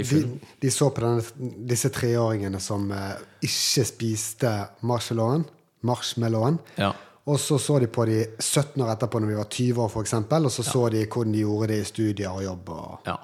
de, 0.00 0.20
de 0.62 0.70
så 0.72 0.88
på 0.96 1.02
denne, 1.04 1.50
disse 1.68 1.90
treåringene 1.92 2.60
som 2.62 2.86
eh, 2.92 3.18
ikke 3.44 3.84
spiste 3.88 4.52
marshmallowen, 4.88 5.44
marshmallowen. 5.84 6.56
Ja. 6.80 6.92
Og 7.28 7.38
så 7.40 7.58
så 7.60 7.78
de 7.80 7.88
på 7.88 8.04
de 8.08 8.18
17 8.40 8.82
år 8.84 8.94
etterpå, 8.94 9.20
når 9.20 9.30
vi 9.32 9.36
var 9.38 9.48
20 9.52 9.84
år, 9.84 9.94
eksempel, 10.02 10.44
og 10.48 10.52
så 10.52 10.64
så 10.64 10.88
de 10.92 11.04
hvordan 11.06 11.32
de 11.32 11.44
gjorde 11.44 11.68
det 11.72 11.78
i 11.80 11.86
studier 11.88 12.32
og 12.32 12.44
jobb. 12.44 12.68
Og, 12.74 12.98
Ja. 13.08 13.16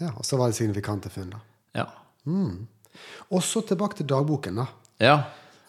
ja, 0.00 0.10
og 0.16 0.24
så 0.26 0.38
var 0.40 0.50
det 0.50 0.56
signifikante 0.58 1.10
funn. 1.10 1.30
da. 1.30 1.38
Ja. 1.74 1.84
Og 3.30 3.42
så 3.42 3.62
tilbake 3.66 3.96
til 3.96 4.06
dagboken. 4.10 4.56
da. 4.62 4.66
ja. 5.00 5.18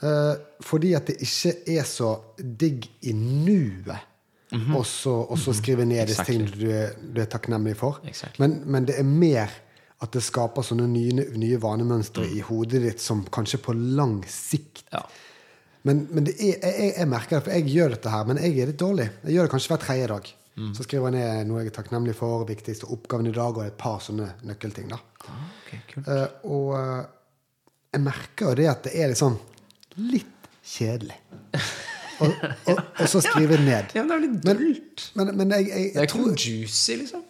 Eh, 0.04 0.34
fordi 0.66 0.94
at 0.98 1.08
det 1.08 1.16
ikke 1.24 1.54
er 1.78 1.86
så 1.88 2.16
digg 2.40 2.90
i 3.08 3.14
nuet 3.16 4.12
og 4.56 4.86
så 4.88 5.12
og 5.26 5.40
så 5.42 5.52
skrive 5.58 5.84
ned 5.88 6.06
disse 6.08 6.22
Exactly. 6.22 6.46
tingene 6.46 6.92
du, 6.96 7.12
du 7.16 7.22
er 7.22 7.30
takknemlig 7.32 7.76
for. 7.80 8.00
Exactly. 8.08 8.40
Men, 8.44 8.62
men 8.72 8.88
det 8.88 9.00
er 9.00 9.08
mer 9.08 9.52
at 10.04 10.12
det 10.14 10.22
skaper 10.24 10.64
sånne 10.64 10.86
nye, 10.92 11.26
nye 11.40 11.58
vanemønstre 11.62 12.28
i 12.28 12.44
hodet 12.46 12.82
ditt 12.84 13.04
som 13.04 13.24
kanskje 13.32 13.62
på 13.64 13.76
lang 13.76 14.22
sikt 14.30 14.86
Ja. 14.94 15.04
Men, 15.86 16.08
men 16.10 16.26
det 16.26 16.34
er, 16.40 16.56
jeg, 16.64 16.74
jeg, 16.82 16.94
jeg 16.98 17.08
merker 17.12 17.36
det, 17.36 17.44
for 17.46 17.54
jeg 17.54 17.70
gjør 17.70 17.92
dette 17.94 18.10
her, 18.10 18.24
men 18.26 18.40
jeg 18.42 18.56
er 18.58 18.70
litt 18.72 18.80
dårlig. 18.82 19.06
Jeg 19.22 19.36
gjør 19.36 19.46
det 19.46 19.52
kanskje 19.54 19.70
hver 19.70 19.82
tredje 19.84 20.08
dag. 20.10 20.30
Så 20.74 20.86
skriver 20.86 21.12
jeg 21.12 21.16
ned 21.20 21.50
noe 21.50 21.60
jeg 21.62 21.70
er 21.70 21.76
takknemlig 21.76 22.16
for, 22.18 22.46
viktigste 22.48 22.88
oppgaven 22.96 23.28
i 23.28 23.34
dag, 23.36 23.58
og 23.60 23.68
et 23.68 23.76
par 23.78 24.00
sånne 24.02 24.32
nøkkelting. 24.48 24.88
da. 24.90 24.98
Ah, 25.28 25.44
okay, 25.60 25.82
uh, 26.08 26.48
og 26.48 26.72
uh, 26.80 27.04
jeg 27.92 28.02
merker 28.06 28.50
jo 28.50 28.58
det 28.62 28.68
at 28.72 28.88
det 28.88 28.96
er 28.98 29.12
liksom 29.12 29.36
litt 30.00 30.50
kjedelig. 30.66 31.18
Og, 32.24 32.32
og, 32.72 32.78
og 32.80 33.08
så 33.12 33.22
skrive 33.24 33.58
ned. 33.60 33.92
Ja, 33.96 34.04
men 34.04 34.12
det 34.12 34.16
er 34.16 34.22
litt 34.24 34.36
dult. 34.46 35.08
men, 35.20 35.32
men 35.36 35.56
jeg, 35.58 35.68
jeg, 35.68 35.90
Det 35.92 36.00
er 36.00 36.08
ikke 36.08 36.14
tror 36.14 36.30
noe 36.30 36.38
juicy, 36.40 37.00
liksom. 37.02 37.26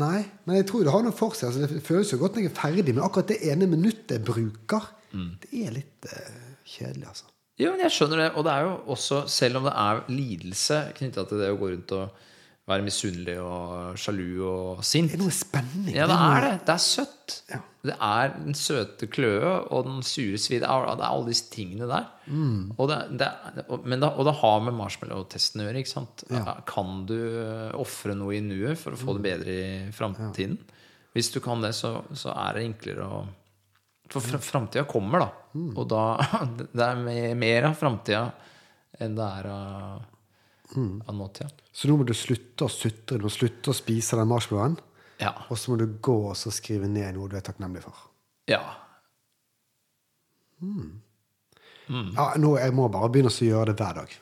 Nei, 0.00 0.20
men 0.46 0.60
jeg 0.60 0.68
tror 0.70 0.86
det 0.86 0.94
har 0.94 1.02
noe 1.04 1.16
for 1.16 1.34
seg. 1.36 1.50
Altså, 1.50 1.66
det 1.66 1.82
føles 1.84 2.12
jo 2.14 2.20
godt 2.20 2.38
når 2.38 2.46
jeg 2.46 2.52
er 2.52 2.56
ferdig, 2.60 2.94
men 2.94 3.04
akkurat 3.04 3.32
det 3.32 3.40
ene 3.50 3.68
minuttet 3.70 4.16
jeg 4.16 4.24
bruker, 4.26 4.86
det 5.42 5.50
er 5.66 5.74
litt 5.74 6.08
uh, 6.08 6.40
kjedelig, 6.62 7.08
altså. 7.10 7.26
Ja, 7.60 7.72
men 7.74 7.82
jeg 7.84 7.92
skjønner 7.92 8.22
det. 8.22 8.28
Og 8.38 8.46
det 8.46 8.52
er 8.54 8.66
jo 8.68 8.74
også, 8.94 9.24
selv 9.28 9.60
om 9.60 9.66
det 9.68 9.72
er 9.76 10.02
lidelse 10.08 10.78
knytta 10.96 11.26
til 11.28 11.42
det 11.42 11.50
å 11.52 11.58
gå 11.60 11.72
rundt 11.74 11.96
og 11.98 12.28
være 12.70 12.84
misunnelig 12.86 13.34
og 13.42 13.98
sjalu 14.00 14.42
og 14.48 14.84
sint 14.86 15.10
Det 15.12 15.18
er 15.18 15.22
noe 15.24 15.34
spenning. 15.34 15.90
Ja, 15.96 16.06
det 16.10 16.16
er 16.26 16.46
det. 16.46 16.52
Det 16.68 16.74
er 16.76 16.82
søtt. 16.84 17.36
Ja. 17.50 17.58
Det 17.90 17.94
er 18.04 18.32
den 18.36 18.56
søte 18.58 19.06
kløe 19.08 19.52
og 19.72 19.86
den 19.86 20.02
sure 20.04 20.36
svi. 20.40 20.58
Det 20.60 20.68
er, 20.68 20.88
alle 21.06 21.30
disse 21.30 21.46
tingene 21.52 21.86
der. 21.88 22.08
Mm. 22.28 22.74
Og, 22.76 22.90
det, 22.90 22.98
det, 23.22 23.28
og- 23.68 23.86
men 23.88 24.02
det, 24.02 24.10
og 24.12 24.26
det 24.28 24.34
har 24.42 24.60
med 24.66 24.76
marshmallow-testen 24.76 25.62
å 25.62 25.66
gjøre. 25.68 25.80
Ikke 25.84 25.92
sant? 25.94 26.24
Ja. 26.30 26.56
Kan 26.68 27.06
du 27.08 27.16
ofre 27.80 28.14
noe 28.18 28.36
i 28.36 28.42
nuet 28.44 28.76
for 28.80 28.92
å 28.96 29.00
få 29.00 29.16
det 29.16 29.24
bedre 29.24 29.56
i 29.56 29.90
framtiden? 29.96 30.58
Hvis 31.16 31.32
du 31.34 31.40
kan 31.42 31.64
det, 31.64 31.72
så, 31.74 31.96
så 32.14 32.34
er 32.36 32.58
det 32.60 32.66
enklere 32.68 33.06
å 33.08 33.22
For 34.10 34.20
fr 34.22 34.38
framtida 34.42 34.84
kommer, 34.90 35.24
da. 35.24 35.30
Mm. 35.54 35.72
Og 35.78 35.88
da 35.90 36.04
Det 36.76 36.84
er 36.86 37.34
mer 37.38 37.70
av 37.70 37.76
framtida 37.80 38.24
enn 39.00 39.14
det 39.16 39.26
er 39.40 39.46
av, 39.48 40.00
Mm. 40.76 41.02
av 41.06 41.14
nåtida. 41.14 41.48
Så 41.72 41.88
nå 41.88 41.96
må 41.98 42.04
du 42.06 42.12
slutte 42.14 42.64
å 42.66 42.70
sutre, 42.70 43.18
du 43.18 43.24
må 43.26 43.30
slutte 43.32 43.70
å 43.72 43.74
spise 43.74 44.16
den 44.16 44.28
marshmallowen. 44.30 44.76
Ja. 45.20 45.32
Og 45.50 45.58
så 45.58 45.72
må 45.72 45.78
du 45.78 45.86
gå 46.00 46.14
og 46.30 46.36
så 46.38 46.52
skrive 46.54 46.86
ned 46.88 47.14
noe 47.16 47.28
du 47.28 47.36
er 47.36 47.42
takknemlig 47.44 47.82
for. 47.82 47.94
ja. 48.46 48.60
Ja, 51.90 52.26
nå, 52.38 52.50
jeg 52.60 52.74
må 52.76 52.88
bare 52.92 53.08
begynne 53.10 53.30
å 53.32 53.46
gjøre 53.46 53.72
det 53.72 53.80
hver 53.80 53.96
dag. 54.02 54.12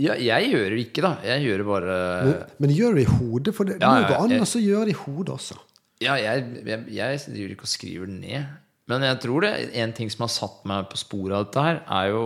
Ja, 0.00 0.14
jeg 0.16 0.48
gjør 0.54 0.70
det 0.72 0.78
ikke, 0.86 1.02
da. 1.04 1.10
Jeg 1.26 1.42
gjør 1.44 1.58
det 1.60 1.66
bare 1.68 1.96
Men, 2.24 2.36
men 2.64 2.70
gjør 2.72 2.94
det 2.96 3.02
i 3.04 3.10
hodet, 3.10 3.52
for 3.54 3.68
det 3.68 3.76
Ja, 3.82 3.90
må 3.92 4.00
ja, 4.00 4.08
gå 4.08 4.20
an 4.22 4.30
jeg- 4.30 4.40
å 4.46 4.62
gjøre 4.62 4.84
det 4.88 4.94
i 4.94 5.00
hodet 5.02 5.34
også. 5.34 5.58
Ja, 6.00 6.14
jeg, 6.18 6.46
jeg, 6.66 6.86
jeg 6.96 7.18
driver 7.26 7.52
ikke 7.56 7.66
og 7.68 7.72
skriver 7.74 8.06
det 8.08 8.16
ned. 8.22 8.46
Men 8.90 9.04
jeg 9.06 9.20
tror 9.22 9.44
det 9.44 9.50
en 9.78 9.92
ting 9.94 10.08
som 10.10 10.24
har 10.26 10.30
satt 10.34 10.64
meg 10.68 10.88
på 10.90 10.98
sporet 10.98 11.36
av 11.36 11.44
dette 11.46 11.62
her, 11.62 11.76
er 11.86 12.08
jo, 12.10 12.22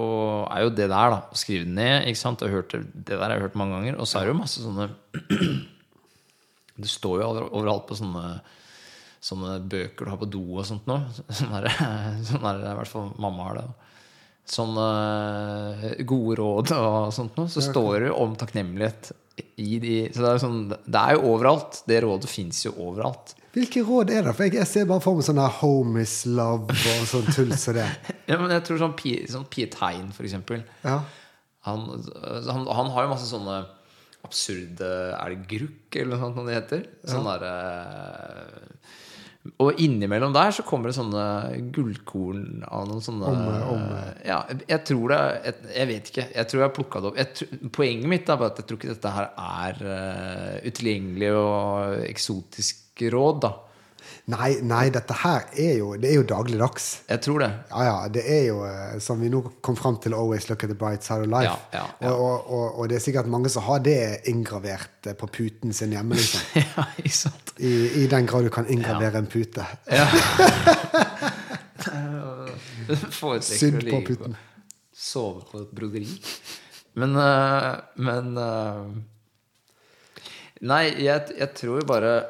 er 0.49 0.63
jo 0.65 0.71
det 0.73 0.87
der, 0.89 1.11
da. 1.13 1.19
Å 1.29 1.37
skrive 1.39 1.67
det 1.69 1.75
ned. 1.77 2.07
ikke 2.09 2.21
sant? 2.23 2.41
Hørt 2.49 2.73
det, 2.73 2.81
der 3.11 3.21
har 3.27 3.35
jeg 3.37 3.45
hørt 3.45 3.59
mange 3.61 3.77
ganger. 3.77 3.99
Og 4.01 4.09
så 4.09 4.19
er 4.23 4.27
det 4.27 4.33
jo 4.33 4.39
masse 4.41 4.65
sånne 4.65 4.89
Det 6.77 6.89
står 6.93 7.23
jo 7.23 7.29
overalt 7.57 7.87
på 7.89 7.97
sånne 7.97 8.25
Sånne 9.27 9.57
bøker 9.67 10.07
du 10.07 10.11
har 10.13 10.19
på 10.21 10.27
do 10.31 10.43
og 10.61 10.67
sånt 10.69 10.85
nå. 10.87 10.97
Sånn 11.39 11.55
er, 11.57 11.65
det- 11.67 12.27
sånn 12.29 12.45
er 12.47 12.61
det 12.63 12.69
i 12.71 12.75
hvert 12.79 12.91
fall 12.93 13.09
mamma 13.19 13.47
har 13.49 13.57
det. 13.59 13.65
Sånne 14.47 14.85
eh, 15.89 16.05
gode 16.07 16.37
råd 16.39 16.71
og 16.77 17.09
sånt 17.17 17.35
noe. 17.41 17.51
Så 17.51 17.65
står 17.65 18.05
det 18.05 18.11
jo 18.13 18.19
om 18.23 18.37
takknemlighet 18.39 19.11
i 19.59 19.81
de 19.83 19.97
Så 20.15 20.23
det 20.23 20.29
er, 20.29 20.37
jo 20.37 20.43
sånn, 20.45 20.61
det 20.71 21.01
er 21.01 21.17
jo 21.17 21.33
overalt. 21.33 21.81
Det 21.91 21.99
rådet 22.05 22.31
fins 22.31 22.61
jo 22.69 22.75
overalt. 22.87 23.35
Hvilke 23.57 23.81
råd 23.89 24.11
er 24.13 24.27
det? 24.27 24.35
For 24.37 24.45
jeg, 24.45 24.59
jeg 24.59 24.69
ser 24.69 24.89
bare 24.91 25.01
for 25.01 25.17
meg 25.17 25.25
sånn 25.25 25.41
home 25.63 26.03
is 26.05 26.17
love 26.29 26.75
og 26.77 27.07
sånn 27.09 27.31
tull 27.33 27.55
som 27.57 27.79
det. 27.79 27.87
Ja, 28.29 28.37
men 28.43 28.51
jeg 28.53 28.65
tror 28.67 28.83
sånn, 28.83 28.97
Pi- 28.99 29.23
sånn 29.31 29.47
Piet 29.49 29.79
Hein, 29.81 30.11
for 30.13 30.27
eksempel. 30.29 30.61
Ja. 30.85 30.99
Han, 31.67 31.87
han, 32.47 32.67
han 32.69 32.91
har 32.95 33.07
jo 33.07 33.13
masse 33.15 33.27
sånne 33.31 33.57
absurde 34.27 34.87
Er 35.17 35.33
det 35.33 35.47
grukk, 35.51 35.97
eller 35.99 36.19
noe 36.21 36.35
sånt 36.35 36.47
det 36.51 36.55
heter? 36.59 36.85
Sånn 37.07 37.27
derre 37.27 37.51
Og 39.63 39.79
innimellom 39.83 40.35
der 40.35 40.51
så 40.55 40.65
kommer 40.67 40.91
det 40.91 40.97
sånne 40.99 41.25
gullkorn 41.75 42.65
av 42.67 42.87
noen 42.91 43.03
sånne 43.05 43.35
Ja, 44.27 44.41
jeg 44.67 44.81
tror 44.89 45.13
det 45.15 45.21
jeg, 45.47 45.55
jeg 45.77 45.91
vet 45.93 46.11
ikke. 46.13 46.25
Jeg 46.35 46.51
tror 46.51 46.61
jeg 46.63 46.67
har 46.69 46.75
plukka 46.79 47.03
det 47.05 47.11
opp. 47.13 47.21
Jeg, 47.23 47.69
poenget 47.77 48.11
mitt 48.11 48.27
er 48.33 48.41
bare 48.41 48.51
at 48.55 48.59
jeg 48.63 48.69
tror 48.71 48.81
ikke 48.81 48.95
dette 48.95 49.15
her 49.17 49.31
er 49.47 49.85
uh, 49.87 50.57
utilgjengelig 50.67 51.31
og 51.39 52.03
eksotisk 52.09 52.83
råd, 53.01 53.41
da. 53.45 53.53
Nei, 54.27 54.57
nei, 54.67 54.89
dette 54.91 55.15
her 55.21 55.45
er 55.55 55.77
jo, 55.79 55.93
det 56.03 56.09
er 56.11 56.17
jo 56.19 56.25
dagligdags. 56.27 56.87
Jeg 57.07 57.23
tror 57.23 57.45
det. 57.45 57.49
Ja, 57.71 57.83
ja, 57.87 58.09
det 58.11 58.25
er 58.27 58.41
jo, 58.49 58.57
eh, 58.67 58.97
som 59.03 59.21
vi 59.23 59.29
nå 59.31 59.43
kom 59.63 59.77
fram 59.79 60.01
til, 60.03 60.15
'Always 60.15 60.49
look 60.49 60.65
at 60.65 60.71
the 60.71 60.79
bright 60.79 61.05
side 61.05 61.23
of 61.23 61.31
life'. 61.31 61.59
Ja, 61.73 61.85
ja. 62.01 62.11
Og, 62.11 62.51
og, 62.51 62.79
og, 62.79 62.89
det 62.89 62.97
er 62.97 63.01
sikkert 63.05 63.27
mange 63.31 63.49
som 63.49 63.63
har 63.63 63.79
det 63.79 64.27
inngravert 64.27 65.07
eh, 65.07 65.15
på 65.15 65.27
puten 65.27 65.73
sin 65.73 65.95
hjemme. 65.95 66.15
liksom. 66.15 66.41
ja, 66.77 66.85
ikke 66.99 67.17
sant? 67.17 67.55
I, 67.59 68.03
I 68.03 68.07
den 68.07 68.27
grad 68.27 68.45
du 68.45 68.51
kan 68.51 68.67
inngravere 68.67 69.19
en 69.19 69.27
pute. 69.27 69.67
ja. 69.91 70.07
Sydd 73.41 73.91
på 73.91 74.01
puten. 74.07 74.37
Sove 74.93 75.45
på 75.51 75.59
et 75.63 75.71
broderi. 75.71 76.23
Men 76.95 77.17
øh, 77.17 77.77
Men 77.97 78.39
Nei, 80.61 81.05
jeg, 81.05 81.21
jeg 81.39 81.49
tror 81.55 81.85
bare 81.85 82.23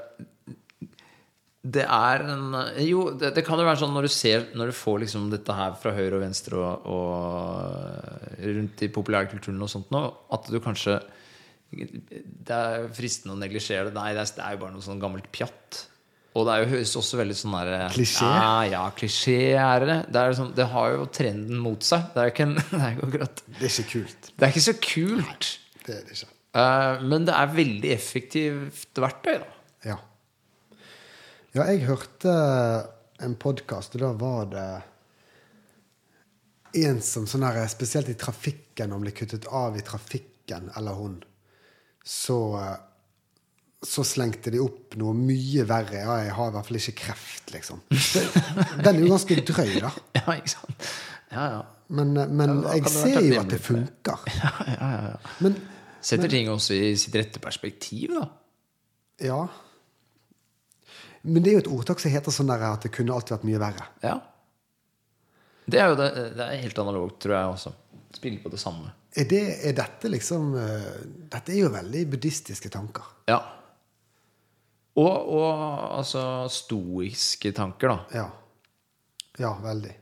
Det 1.67 1.83
er 1.83 2.23
en 2.31 2.55
Jo, 2.85 3.09
det, 3.19 3.33
det 3.35 3.43
kan 3.47 3.59
jo 3.59 3.67
være 3.67 3.81
sånn 3.81 3.95
når 3.97 4.07
du 4.07 4.13
ser 4.13 4.45
Når 4.55 4.71
du 4.71 4.77
får 4.77 5.01
liksom 5.03 5.31
dette 5.33 5.57
her 5.57 5.75
fra 5.81 5.95
høyre 5.97 6.19
og 6.19 6.23
venstre 6.23 6.61
og, 6.61 6.87
og 6.93 8.45
rundt 8.45 8.85
i 8.85 8.91
populærkulturen 8.93 9.65
og 9.65 9.73
sånt 9.73 9.91
nå, 9.95 10.03
at 10.37 10.51
du 10.53 10.61
kanskje 10.63 11.01
Det 11.73 12.57
er 12.57 12.87
fristende 12.95 13.35
å 13.35 13.41
neglisjere 13.41 13.91
det. 13.91 13.97
Nei, 13.97 14.13
det 14.15 14.23
er, 14.23 14.33
det 14.37 14.45
er 14.47 14.57
jo 14.57 14.63
bare 14.63 14.77
noe 14.77 14.85
sånn 14.85 15.03
gammelt 15.03 15.27
pjatt. 15.35 15.83
Og 16.37 16.45
det 16.45 16.55
er 16.55 16.69
jo 16.69 16.81
også 17.01 17.19
veldig 17.19 17.37
sånn 17.37 17.55
der 17.57 17.87
Klisjé? 17.95 18.29
Ja, 18.29 18.57
ja, 18.69 18.83
klisjé 18.97 19.37
er 19.57 19.87
det. 19.89 19.99
Det, 20.13 20.21
er 20.21 20.37
sånn, 20.37 20.53
det 20.57 20.67
har 20.69 20.91
jo 20.93 21.07
trenden 21.09 21.61
mot 21.65 21.85
seg. 21.85 22.11
Det 22.13 22.23
er 22.23 22.33
ikke, 22.33 22.49
en, 22.51 22.57
det 22.73 22.81
er 22.83 22.97
jo 22.99 23.07
akkurat 23.09 23.45
Det 23.49 23.63
er 23.63 23.73
ikke 23.73 23.87
kult. 23.95 24.29
Det 24.33 24.47
er 24.47 24.53
ikke 24.53 24.67
så 24.67 24.77
kult. 24.85 25.53
Det 25.81 25.95
er 25.97 26.03
det 26.05 26.19
ikke. 26.19 26.33
Uh, 26.57 27.03
men 27.05 27.27
det 27.29 27.37
er 27.37 27.57
veldig 27.57 27.93
effektivt 27.93 29.01
verktøy, 29.01 29.35
da. 29.43 29.49
Ja. 29.85 29.97
Ja, 31.57 31.65
jeg 31.73 31.87
hørte 31.89 32.33
en 33.25 33.33
podkast, 33.41 33.95
og 33.97 34.03
da 34.03 34.11
var 34.21 34.49
det 34.51 34.65
en 36.85 36.99
som 37.01 37.25
sånn 37.25 37.47
her, 37.47 37.63
Spesielt 37.73 38.11
i 38.13 38.17
trafikken, 38.21 38.93
om 38.93 39.01
ble 39.01 39.15
kuttet 39.17 39.49
av 39.49 39.79
i 39.79 39.85
trafikken, 39.87 40.69
eller 40.77 40.99
hun, 40.99 41.15
så 42.05 42.41
så 43.87 44.03
slengte 44.05 44.51
de 44.51 44.59
opp 44.61 44.97
noe 44.99 45.15
mye 45.17 45.65
verre. 45.69 46.01
Ja, 46.01 46.15
jeg 46.27 46.33
har 46.37 46.49
i 46.51 46.55
hvert 46.57 46.69
fall 46.69 46.79
ikke 46.81 46.95
kreft, 47.05 47.53
liksom. 47.55 47.83
Det, 47.89 48.23
den 48.83 48.89
er 48.91 49.03
jo 49.05 49.11
ganske 49.15 49.37
drøy, 49.47 49.75
da. 49.85 49.91
Ja, 50.19 50.25
ikke 50.35 50.53
sant? 50.59 50.89
Ja, 51.31 51.45
ja. 51.55 51.61
Men, 51.89 52.17
men 52.17 52.57
Ja, 52.67 52.73
jeg 52.81 52.91
ser 52.91 53.21
jo 53.23 53.37
at 53.41 53.53
det 53.53 53.61
funker. 53.63 54.27
ja, 54.43 54.53
ja, 54.75 54.89
ja, 54.97 55.13
ja. 55.13 55.37
Men 55.45 55.61
Setter 56.05 56.29
ting 56.33 56.51
også 56.53 56.77
i 56.77 56.97
sitt 57.01 57.17
rette 57.17 57.41
perspektiv, 57.41 58.13
da. 58.19 58.27
ja. 59.25 59.47
Men 61.27 61.43
det 61.43 61.51
er 61.51 61.59
jo 61.59 61.65
et 61.65 61.73
ordtak 61.79 62.03
som 62.03 62.13
heter 62.13 62.35
sånn 62.35 62.51
der 62.51 62.63
at 62.69 62.87
det 62.87 62.93
kunne 62.95 63.15
alltid 63.15 63.37
vært 63.37 63.49
mye 63.49 63.63
verre. 63.63 63.89
Ja. 64.05 64.17
Det 65.67 65.83
er 65.83 65.91
jo 65.91 65.99
det, 65.99 66.09
det 66.39 66.47
er 66.47 66.63
helt 66.63 66.79
analogt, 66.79 67.19
tror 67.25 67.35
jeg 67.35 67.53
også. 67.57 67.75
Spiller 68.15 68.43
på 68.45 68.53
det 68.53 68.61
samme. 68.63 68.93
Er, 69.17 69.27
det, 69.29 69.43
er 69.67 69.75
dette 69.77 70.11
liksom 70.13 70.53
eh, 70.61 70.97
Dette 71.33 71.55
er 71.55 71.63
jo 71.63 71.71
veldig 71.73 72.03
buddhistiske 72.13 72.71
tanker. 72.73 73.07
Ja. 73.29 73.41
Og, 74.97 75.33
og 75.37 75.47
altså 75.99 76.23
stoiske 76.53 77.53
tanker, 77.57 77.93
da. 77.93 78.23
Ja. 78.23 78.27
Ja, 79.41 79.53
veldig. 79.61 79.93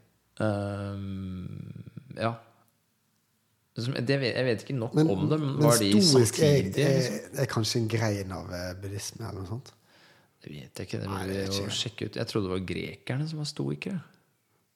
Ehm, 0.44 1.46
ja. 2.18 2.34
Det 3.74 4.18
vet, 4.20 4.36
jeg 4.36 4.44
vet 4.46 4.60
ikke 4.62 4.76
nok 4.78 4.92
Men, 4.94 5.08
om 5.10 5.24
det, 5.26 5.40
men 5.42 5.56
men 5.58 5.72
stoisk 5.74 6.36
de 6.38 6.44
er, 6.46 6.58
er, 6.62 7.00
liksom? 7.00 7.40
er 7.42 7.48
kanskje 7.50 7.80
en 7.80 7.88
grein 7.90 8.34
av 8.36 8.52
eh, 8.54 8.68
buddhisme 8.78 9.24
eller 9.26 9.40
noe 9.40 9.50
sånt? 9.50 9.72
Det 10.44 10.52
vet 10.52 10.80
jeg 10.82 10.86
ikke. 10.88 10.98
Det 11.00 11.08
burde 11.08 11.44
jo 11.56 11.68
sjekke 11.72 12.06
ut. 12.10 12.16
Jeg 12.20 12.28
trodde 12.28 12.50
det 12.50 12.52
var 12.58 12.64
grekerne 12.68 13.28
som 13.30 13.38
var 13.40 13.48
stoikere. 13.48 14.00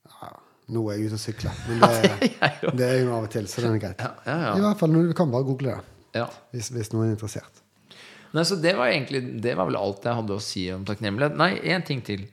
Ja, 0.08 0.30
nå 0.72 0.82
er 0.88 0.96
jeg 0.96 1.10
ute 1.10 1.18
og 1.18 1.20
sykler. 1.20 1.58
Men 1.68 1.82
det, 1.84 2.32
er, 2.40 2.72
det 2.80 2.86
er 2.88 2.98
jo 3.02 3.12
av 3.18 3.26
og 3.28 3.30
til, 3.34 3.48
så 3.52 3.60
det 3.66 3.70
er 3.74 3.80
greit. 3.84 4.00
Ja, 4.04 4.12
ja, 4.24 4.36
ja. 4.48 4.52
I 4.56 4.64
hvert 4.64 4.80
fall, 4.80 4.96
Du 4.96 5.12
kan 5.18 5.30
bare 5.34 5.44
google 5.44 5.74
det 5.74 6.20
Ja. 6.22 6.26
hvis, 6.56 6.70
hvis 6.72 6.92
noen 6.94 7.10
er 7.10 7.16
interessert. 7.18 7.60
Nei, 8.32 8.42
så 8.44 8.56
det 8.60 8.74
var 8.76 8.90
egentlig 8.92 9.22
Det 9.40 9.54
var 9.56 9.68
vel 9.70 9.76
alt 9.80 10.04
jeg 10.04 10.16
hadde 10.18 10.34
å 10.36 10.40
si 10.44 10.66
om 10.72 10.82
takknemlighet. 10.88 11.36
Nei, 11.40 11.50
én 11.72 11.84
ting 11.84 12.00
til. 12.04 12.26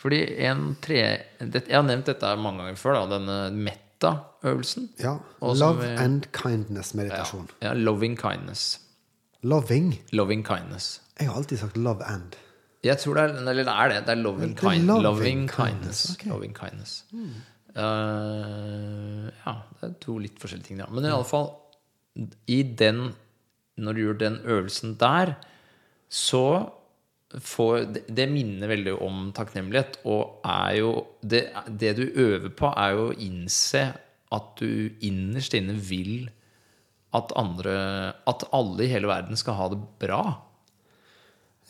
Fordi 0.00 0.22
en 0.48 0.76
tre 0.80 1.00
det, 1.40 1.66
Jeg 1.68 1.76
har 1.76 1.84
nevnt 1.84 2.06
dette 2.08 2.32
mange 2.40 2.62
ganger 2.64 2.76
før, 2.80 2.96
da, 3.02 3.18
denne 3.18 3.38
metta-øvelsen. 3.68 4.88
Ja. 5.00 5.18
Love 5.44 5.80
vi- 5.84 5.96
and 6.00 6.26
kindness-meditasjon. 6.32 7.48
ja, 7.60 7.72
loving 7.76 8.16
kindness. 8.16 8.78
Loving. 9.42 9.98
Loving 10.12 10.42
kindness. 10.44 11.00
Jeg 11.20 11.28
har 11.28 11.36
alltid 11.36 11.58
sagt 11.60 11.76
love 11.76 12.04
and. 12.08 12.36
Jeg 12.82 12.96
tror 13.02 13.14
det 13.18 13.22
er, 13.22 13.32
eller 13.42 13.64
det 13.66 13.72
er 13.74 13.88
det. 13.92 13.96
Det 14.06 14.12
er 14.14 14.20
loving, 14.22 14.54
kind, 14.56 14.86
loving 14.88 15.04
loving 15.04 15.42
kindness, 15.52 16.02
kindness. 16.02 16.04
ok. 16.14 16.22
Hmm. 16.22 16.32
Loving 16.32 16.54
kindness. 16.56 16.94
Eh, 17.76 19.26
ja, 19.44 19.54
det 19.78 19.86
er 19.88 19.96
to 20.02 20.16
litt 20.18 20.38
forskjellige 20.42 20.70
ting, 20.72 20.80
Ja. 20.80 20.88
Men 20.90 21.04
i 21.06 21.12
alle 21.12 21.28
fall, 21.28 21.52
i 22.50 22.62
den 22.62 23.12
Når 23.80 23.94
du 23.96 24.00
gjør 24.02 24.18
den 24.18 24.34
øvelsen 24.44 24.96
der, 25.00 25.36
så 26.10 26.70
får 27.30 27.92
Det, 27.94 28.02
det 28.10 28.26
minner 28.28 28.68
veldig 28.68 28.96
om 29.00 29.30
takknemlighet, 29.32 30.00
og 30.04 30.40
er 30.44 30.74
jo 30.80 31.06
det, 31.22 31.44
det 31.68 31.96
du 31.96 32.02
øver 32.18 32.50
på, 32.50 32.72
er 32.76 32.90
jo 32.96 33.06
å 33.10 33.14
innse 33.16 33.94
at 34.32 34.50
du 34.58 34.90
innerst 35.00 35.54
inne 35.54 35.74
vil 35.78 36.28
at 37.14 37.32
andre 37.36 38.14
At 38.26 38.44
alle 38.52 38.84
i 38.84 38.90
hele 38.90 39.06
verden 39.06 39.36
skal 39.38 39.54
ha 39.54 39.68
det 39.68 39.78
bra. 40.02 40.22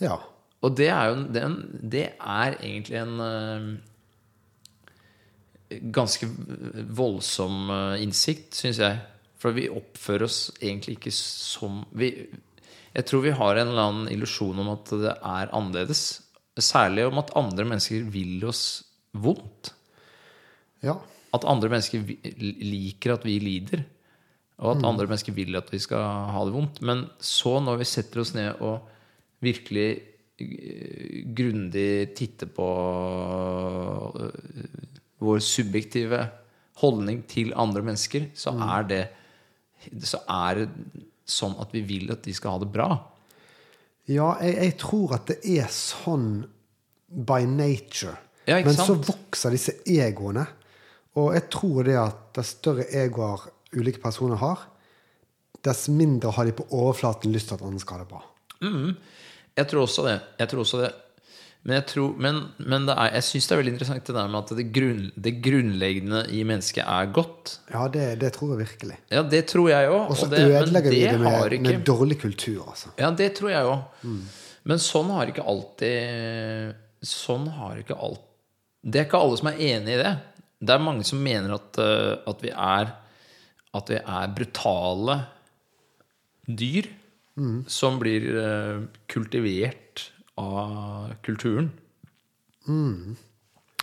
Ja. 0.00 0.16
Og 0.60 0.76
det 0.76 0.90
er 0.92 1.08
jo 1.08 1.22
det, 1.32 1.44
det 1.92 2.06
er 2.18 2.56
egentlig 2.58 2.98
en 3.00 3.20
uh, 3.24 3.70
ganske 5.94 6.28
voldsom 6.98 7.70
uh, 7.72 8.02
innsikt, 8.02 8.54
syns 8.58 8.80
jeg. 8.82 9.00
For 9.40 9.56
vi 9.56 9.70
oppfører 9.72 10.26
oss 10.26 10.40
egentlig 10.60 10.98
ikke 10.98 11.14
som 11.16 11.80
vi, 11.96 12.12
Jeg 12.92 13.06
tror 13.08 13.22
vi 13.24 13.36
har 13.38 13.56
en 13.56 13.70
eller 13.70 13.86
annen 13.86 14.10
illusjon 14.12 14.58
om 14.60 14.74
at 14.74 14.92
det 15.00 15.14
er 15.16 15.54
annerledes. 15.56 16.02
Særlig 16.60 17.06
om 17.08 17.22
at 17.22 17.32
andre 17.38 17.64
mennesker 17.64 18.04
vil 18.12 18.44
oss 18.44 18.82
vondt. 19.16 19.72
Ja. 20.84 20.98
At 21.32 21.46
andre 21.48 21.70
mennesker 21.72 22.04
liker 22.60 23.14
at 23.14 23.24
vi 23.24 23.38
lider. 23.40 23.86
Og 24.60 24.74
at 24.74 24.84
andre 24.84 25.06
mennesker 25.08 25.32
vil 25.32 25.56
at 25.56 25.70
vi 25.72 25.80
skal 25.80 26.04
ha 26.34 26.44
det 26.44 26.52
vondt. 26.52 26.82
Men 26.84 27.06
så, 27.16 27.56
når 27.64 27.80
vi 27.80 27.88
setter 27.88 28.20
oss 28.20 28.34
ned 28.36 28.60
og 28.60 28.90
virkelig 29.40 29.88
grundig 31.36 32.14
titte 32.18 32.48
på 32.50 32.68
eh, 34.20 34.38
vår 35.20 35.42
subjektive 35.44 36.22
holdning 36.80 37.22
til 37.28 37.52
andre 37.58 37.82
mennesker, 37.84 38.30
så 38.34 38.54
er 38.76 38.86
det 38.88 39.02
så 40.04 40.20
er 40.28 40.60
det 40.60 41.04
sånn 41.30 41.54
at 41.62 41.72
vi 41.72 41.80
vil 41.88 42.10
at 42.12 42.24
de 42.24 42.34
skal 42.36 42.56
ha 42.56 42.62
det 42.62 42.70
bra. 42.72 42.88
Ja, 44.10 44.34
jeg, 44.42 44.56
jeg 44.58 44.74
tror 44.80 45.14
at 45.16 45.30
det 45.30 45.38
er 45.48 45.70
sånn 45.72 46.42
by 47.08 47.46
nature. 47.48 48.16
Ja, 48.48 48.58
Men 48.64 48.74
så 48.74 48.96
vokser 48.96 49.54
disse 49.54 49.78
egoene. 49.88 50.44
Og 51.20 51.32
jeg 51.36 51.46
tror 51.52 51.86
det 51.86 51.96
at 51.98 52.28
dess 52.36 52.54
større 52.58 52.86
egoer 52.96 53.48
ulike 53.76 54.02
personer 54.02 54.40
har, 54.40 54.66
dess 55.64 55.88
mindre 55.92 56.32
har 56.34 56.48
de 56.48 56.54
på 56.56 56.66
overflaten 56.72 57.32
lyst 57.34 57.50
til 57.50 57.58
at 57.58 57.64
andre 57.66 57.82
skal 57.82 57.98
ha 57.98 58.04
det 58.04 58.10
bra. 58.10 58.22
Jeg 59.60 59.70
tror 59.70 59.86
også 59.86 60.08
det. 60.08 60.18
Jeg 60.40 60.52
tror 60.52 60.64
også 60.64 60.82
det. 60.82 60.90
Men, 61.60 61.74
jeg, 61.76 61.84
tror, 61.90 62.12
men, 62.16 62.36
men 62.72 62.86
det 62.88 62.94
er, 62.96 63.10
jeg 63.18 63.24
syns 63.26 63.46
det 63.46 63.52
er 63.52 63.58
veldig 63.60 63.72
interessant 63.74 64.06
det 64.08 64.14
der 64.16 64.28
med 64.32 64.38
at 64.38 64.52
det, 64.56 64.64
grunn, 64.72 65.00
det 65.26 65.32
grunnleggende 65.44 66.22
i 66.32 66.40
mennesket 66.48 66.86
er 66.86 67.10
godt. 67.12 67.58
Ja, 67.68 67.82
det, 67.92 68.04
det 68.22 68.30
tror 68.32 68.54
jeg 68.54 68.62
virkelig. 68.62 68.96
Ja, 69.12 69.22
det 69.34 69.42
tror 69.50 69.68
jeg 69.68 69.90
òg. 69.90 70.06
Og 70.06 70.16
så 70.16 70.28
ødelegger 70.30 70.94
vi 70.94 71.02
det 71.04 71.18
med, 71.20 71.56
med 71.66 71.84
dårlig 71.84 72.16
kultur, 72.22 72.62
altså. 72.64 72.94
Ja, 73.00 73.10
det 73.12 73.34
tror 73.36 73.52
jeg 73.52 73.74
òg. 73.74 74.06
Men 74.70 74.80
sånn 74.80 75.12
har 75.12 75.30
ikke 75.32 75.44
alltid 75.48 76.76
Sånn 77.08 77.46
har 77.56 77.78
ikke 77.80 77.96
alt 77.96 78.20
Det 78.84 79.00
er 79.00 79.06
ikke 79.06 79.20
alle 79.24 79.38
som 79.40 79.48
er 79.48 79.62
enig 79.70 79.94
i 79.94 80.00
det. 80.02 80.10
Det 80.60 80.74
er 80.74 80.82
mange 80.84 81.06
som 81.08 81.22
mener 81.24 81.54
at, 81.56 81.80
eh, 81.80 82.18
at 82.28 82.44
vi 82.44 82.52
er 82.52 82.90
At 83.76 83.92
vi 83.92 84.00
er 84.00 84.34
brutale 84.36 85.16
dyr 86.44 86.90
som 87.70 87.98
blir 88.00 88.26
eh, 88.36 88.82
kultivert 89.10 90.10
av 90.40 91.14
kulturen. 91.26 91.70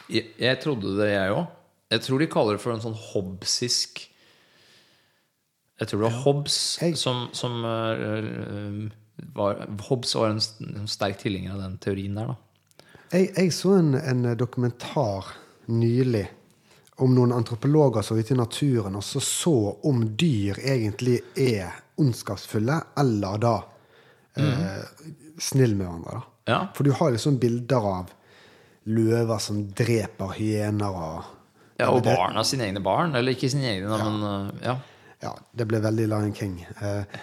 Jeg, 0.08 0.32
jeg 0.40 0.60
trodde 0.64 0.96
det, 1.00 1.12
jeg 1.14 1.36
òg. 1.36 1.46
Jeg 1.92 2.04
tror 2.04 2.22
de 2.22 2.28
kaller 2.32 2.58
det 2.58 2.64
for 2.64 2.76
en 2.76 2.84
sånn 2.84 2.98
hobbesisk 3.00 4.02
Jeg 5.80 5.88
tror 5.88 6.02
det 6.02 6.08
var 6.10 6.18
Hobbes 6.26 6.58
hey. 6.82 6.98
som, 7.00 7.30
som 7.38 7.62
eh, 7.64 8.90
var, 9.38 9.62
Hobbes 9.88 10.12
var 10.18 10.34
en, 10.34 10.42
en 10.68 10.90
sterk 10.92 11.22
tilhenger 11.22 11.56
av 11.56 11.64
den 11.64 11.78
teorien 11.84 12.18
der, 12.18 12.34
da. 12.34 12.84
Jeg, 13.14 13.30
jeg 13.38 13.54
så 13.56 13.78
en, 13.78 13.94
en 13.96 14.26
dokumentar 14.36 15.32
nylig 15.72 16.26
om 16.98 17.14
noen 17.16 17.34
antropologer 17.36 18.02
som 18.02 18.18
var 18.18 18.26
ute 18.26 18.34
i 18.34 18.38
naturen 18.38 18.96
og 18.98 19.04
så 19.06 19.22
så 19.22 19.58
om 19.86 20.02
dyr 20.18 20.58
egentlig 20.64 21.20
er 21.38 21.76
ondskapsfulle, 21.98 22.78
eller 22.98 23.42
da 23.42 23.56
eh, 24.38 24.84
snill 25.42 25.76
med 25.76 25.88
hverandre. 25.88 26.20
da. 26.20 26.52
Ja. 26.52 26.60
For 26.76 26.88
du 26.88 26.92
har 26.92 27.12
liksom 27.12 27.38
bilder 27.42 27.90
av 27.90 28.14
løver 28.88 29.42
som 29.44 29.66
dreper 29.76 30.38
hyener 30.38 31.02
og 31.02 31.34
Ja, 31.78 31.92
og 31.94 32.02
barna 32.08 32.42
sine 32.48 32.66
egne 32.66 32.82
barn. 32.82 33.14
Eller 33.16 33.36
ikke 33.36 33.52
sine 33.54 33.68
egne, 33.70 33.92
ja. 33.92 34.06
men 34.10 34.24
eh, 34.30 34.62
ja. 34.66 34.78
Ja, 35.20 35.32
det 35.52 35.66
ble 35.66 35.80
veldig 35.82 36.06
Lion 36.12 36.34
King. 36.38 36.60
Eh, 36.62 37.18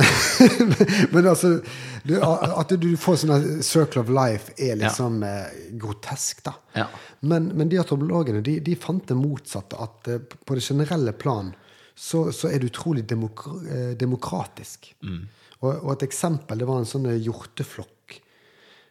men, 1.12 1.26
altså 1.28 1.58
du, 2.02 2.14
At 2.22 2.72
du 2.80 2.88
får 2.96 3.18
sånn 3.20 3.62
Circle 3.64 4.00
of 4.00 4.12
Life 4.12 4.54
er 4.56 4.78
liksom 4.80 5.20
ja. 5.26 5.34
grotesk, 5.80 6.40
da. 6.46 6.54
Ja. 6.72 6.88
Men, 7.20 7.50
men 7.52 7.68
de 7.68 7.82
antropologene 7.82 8.40
de, 8.44 8.56
de 8.64 8.78
fant 8.80 9.04
det 9.08 9.18
motsatte. 9.18 9.76
At 9.76 10.08
eh, 10.08 10.24
på 10.24 10.56
det 10.56 10.64
generelle 10.64 11.12
plan 11.12 11.52
så, 11.94 12.30
så 12.32 12.48
er 12.48 12.58
det 12.58 12.72
utrolig 12.72 13.04
demokra 13.08 13.58
demokratisk. 14.00 14.94
demokratisk. 15.04 15.42
Og, 15.64 15.72
og 15.72 15.90
et 15.94 16.06
eksempel 16.08 16.60
det 16.60 16.68
var 16.68 16.80
en 16.80 16.88
sånn 16.88 17.08
eh, 17.10 17.20
hjorteflokk 17.24 18.18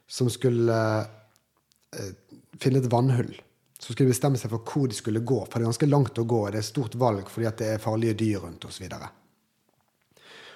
som 0.10 0.30
skulle 0.32 0.78
eh, 1.98 2.14
finne 2.62 2.82
et 2.82 2.92
vannhull. 2.92 3.34
Så 3.84 3.92
skulle 3.92 4.08
de 4.08 4.14
bestemme 4.14 4.40
seg 4.40 4.52
for 4.54 4.64
hvor 4.64 4.88
de 4.88 4.96
skulle 4.96 5.24
gå. 5.28 5.42
For 5.44 5.60
det 5.60 5.66
er 5.66 5.72
ganske 5.74 5.90
langt 5.90 6.20
å 6.22 6.24
gå. 6.24 6.40
og 6.46 6.54
Det 6.56 6.62
er 6.62 6.68
stort 6.70 6.96
valg 7.00 7.28
fordi 7.32 7.52
det 7.60 7.70
er 7.74 7.84
farlige 7.84 8.16
dyr 8.22 8.46
rundt 8.46 8.64
osv. 8.70 8.86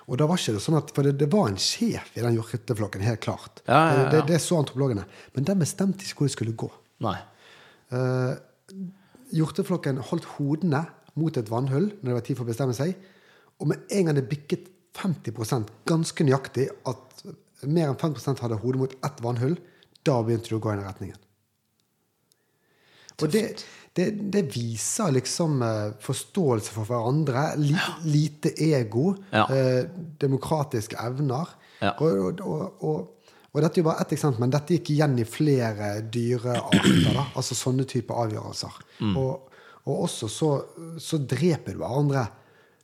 Og 0.07 0.19
da 0.19 0.27
var 0.29 0.39
ikke 0.39 0.55
det 0.55 0.63
sånn 0.63 0.79
at, 0.79 0.93
For 0.95 1.03
det, 1.03 1.17
det 1.19 1.27
var 1.33 1.49
en 1.51 1.59
sjef 1.59 2.13
i 2.15 2.23
den 2.23 2.37
hjorteflokken, 2.37 3.03
helt 3.03 3.23
klart. 3.25 3.59
Ja, 3.65 3.81
ja, 3.81 3.97
ja. 3.99 4.05
Det, 4.13 4.23
det 4.31 4.39
så 4.43 4.61
antropologene. 4.61 5.03
Men 5.35 5.49
den 5.49 5.59
bestemte 5.59 6.07
ikke 6.07 6.21
hvor 6.21 6.31
de 6.31 6.35
skulle 6.37 6.55
gå. 6.63 6.71
Nei. 7.03 7.17
Hjorteflokken 9.35 9.99
holdt 10.07 10.31
hodene 10.37 10.85
mot 11.19 11.35
et 11.35 11.51
vannhull 11.51 11.91
når 11.99 12.07
det 12.07 12.17
var 12.19 12.25
tid 12.29 12.39
for 12.39 12.47
å 12.47 12.51
bestemme 12.53 12.77
seg. 12.77 12.95
Og 13.59 13.73
med 13.73 13.91
en 13.91 14.07
gang 14.07 14.15
det 14.15 14.27
bikket 14.31 14.71
50% 14.97 15.75
ganske 15.89 16.25
nøyaktig 16.25 16.69
at 16.89 17.23
mer 17.67 17.91
enn 17.91 17.99
5% 17.99 18.41
hadde 18.43 18.59
hodet 18.61 18.81
mot 18.81 18.93
ett 19.05 19.23
vannhull, 19.23 19.57
da 20.05 20.21
begynte 20.23 20.53
de 20.53 20.57
å 20.57 20.63
gå 20.63 20.71
i 20.71 20.77
den 20.77 20.87
retningen. 20.87 21.19
Og 23.23 23.31
det, 23.33 23.43
det, 23.97 24.07
det 24.33 24.43
viser 24.53 25.11
liksom 25.15 25.61
eh, 25.65 25.91
forståelse 26.05 26.73
for 26.75 26.85
hverandre, 26.89 27.47
li, 27.57 27.73
lite 28.05 28.51
ego, 28.61 29.15
Ja. 29.33 29.47
eh, 29.49 29.87
demokratiske 30.21 30.97
evner. 31.01 31.49
Ja. 31.81 31.95
Og, 32.01 32.41
og, 32.41 32.83
og, 32.85 33.29
og 33.53 33.61
dette 33.63 33.79
er 33.79 33.83
jo 33.83 33.87
bare 33.89 34.03
ett 34.05 34.13
eksempel, 34.13 34.43
men 34.45 34.53
dette 34.53 34.77
gikk 34.77 34.91
igjen 34.93 35.17
i 35.21 35.25
flere 35.25 35.95
dyrearter. 36.13 36.87
Da, 37.07 37.25
altså 37.37 37.57
sånne 37.57 37.85
typer 37.89 38.19
avgjørelser. 38.27 38.77
Mm. 39.01 39.15
Og 39.17 39.93
også 40.03 40.27
så, 40.29 40.51
så 41.01 41.17
dreper 41.23 41.73
du 41.73 41.81
hverandre. 41.81 42.27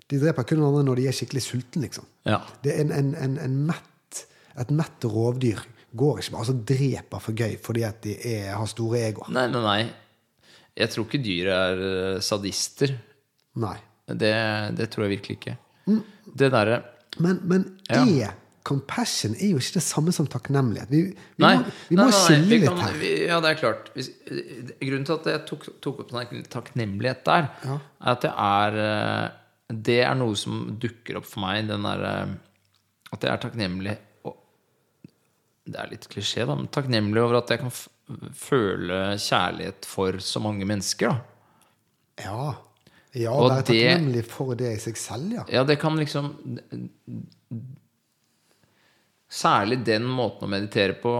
De 0.10 0.17
dreper 0.22 0.46
kun 0.50 0.62
hverandre 0.63 0.86
når 0.88 1.02
de 1.02 1.08
er 1.10 1.15
skikkelig 1.17 1.43
sultne, 1.46 1.86
liksom. 1.86 2.06
Ja. 2.26 2.39
Det 2.63 2.74
er 2.74 2.86
en, 2.88 2.91
en, 2.96 3.13
en, 3.22 3.38
en 3.43 3.58
mett, 3.69 4.24
et 4.58 4.72
mett 4.74 5.06
rovdyr 5.10 5.62
går 5.93 6.24
ikke 6.24 6.34
bare 6.34 6.41
altså 6.41 6.56
dreper 6.74 7.22
for 7.22 7.38
gøy 7.38 7.52
fordi 7.62 7.84
at 7.86 8.00
de 8.02 8.13
er, 8.26 8.48
har 8.58 8.65
store 8.72 9.04
egoer. 9.12 9.28
Nei, 9.36 9.43
nei, 9.54 9.62
nei. 9.62 9.82
Jeg 10.78 10.90
tror 10.90 11.06
ikke 11.06 11.24
dyr 11.24 11.50
er 11.54 11.82
eh, 11.88 12.20
sadister. 12.26 12.96
Nei. 13.62 13.76
Det, 14.08 14.32
det 14.78 14.88
tror 14.92 15.06
jeg 15.08 15.20
virkelig 15.20 15.36
ikke. 15.40 15.58
Det 16.34 16.50
derre 16.52 16.82
Men, 17.24 17.38
men 17.48 17.64
Ja. 17.92 18.02
er 18.04 18.34
compassion 18.64 19.34
er 19.36 19.50
jo 19.52 19.58
ikke 19.60 19.76
det 19.76 19.84
samme 19.84 20.12
som 20.16 20.26
takknemlighet. 20.32 20.90
Vi, 20.90 21.02
vi 21.12 21.44
Nei, 21.44 21.58
må, 21.60 21.64
vi 21.90 21.96
nei, 21.98 22.04
må 22.06 22.10
nei, 22.10 22.20
skille 22.24 22.48
vi 22.48 22.60
litt 22.64 22.80
her. 22.80 23.02
Ja, 23.28 23.40
det 23.44 23.50
er 23.52 23.60
klart. 23.60 23.90
Hvis, 23.94 24.10
grunnen 24.80 25.06
til 25.10 25.18
at 25.20 25.28
jeg 25.34 25.42
tok, 25.50 25.66
tok 25.84 26.00
opp 26.06 26.14
tak- 26.16 26.34
takknemlighet 26.56 27.24
der, 27.28 27.50
Ja. 27.68 27.76
er 28.02 28.12
at 28.16 28.22
det 28.24 28.32
er 28.34 28.80
eh, 28.88 29.30
Det 29.84 30.00
er 30.06 30.16
noe 30.16 30.36
som 30.40 30.78
dukker 30.80 31.18
opp 31.20 31.26
for 31.28 31.44
meg. 31.44 31.68
Den 31.68 31.84
der, 31.84 32.04
eh, 32.08 32.34
at 33.14 33.22
jeg 33.28 33.32
er 33.34 33.44
takknemlig 33.44 33.98
og, 34.26 34.38
Det 35.68 35.76
er 35.80 35.92
litt 35.92 36.08
klisjé, 36.12 36.48
da, 36.48 36.56
men 36.56 36.68
takknemlig 36.68 37.22
over 37.24 37.38
at 37.44 37.50
jeg 37.54 37.60
kan 37.62 37.72
føle 38.36 38.98
kjærlighet 39.22 39.86
for 39.88 40.18
så 40.24 40.42
mange 40.44 40.66
mennesker. 40.68 41.13
da 42.18 42.24
Ja. 42.26 42.56
ja 43.13 43.32
Og 43.32 43.50
være 43.50 43.63
takknemlig 43.70 44.26
for 44.30 44.56
det 44.60 44.74
i 44.76 44.80
seg 44.84 44.98
selv, 44.98 45.32
ja. 45.34 45.46
Ja, 45.50 45.63
det 45.63 45.80
kan 45.82 45.96
liksom 45.98 46.34
Særlig 49.34 49.80
den 49.88 50.04
måten 50.06 50.46
å 50.46 50.52
meditere 50.52 50.94
på 51.02 51.13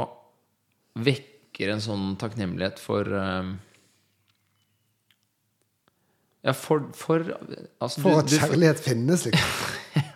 vekker 1.02 1.72
en 1.74 1.82
sånn 1.82 2.12
takknemlighet 2.22 2.78
for 2.82 3.08
eh, 3.10 3.54
Ja, 6.44 6.52
for, 6.54 6.90
for 6.94 7.24
altså, 7.80 8.02
For 8.04 8.20
at 8.20 8.28
du- 8.30 8.36
kjærlighet 8.38 8.84
finnes, 8.84 9.24
liksom. 9.26 9.70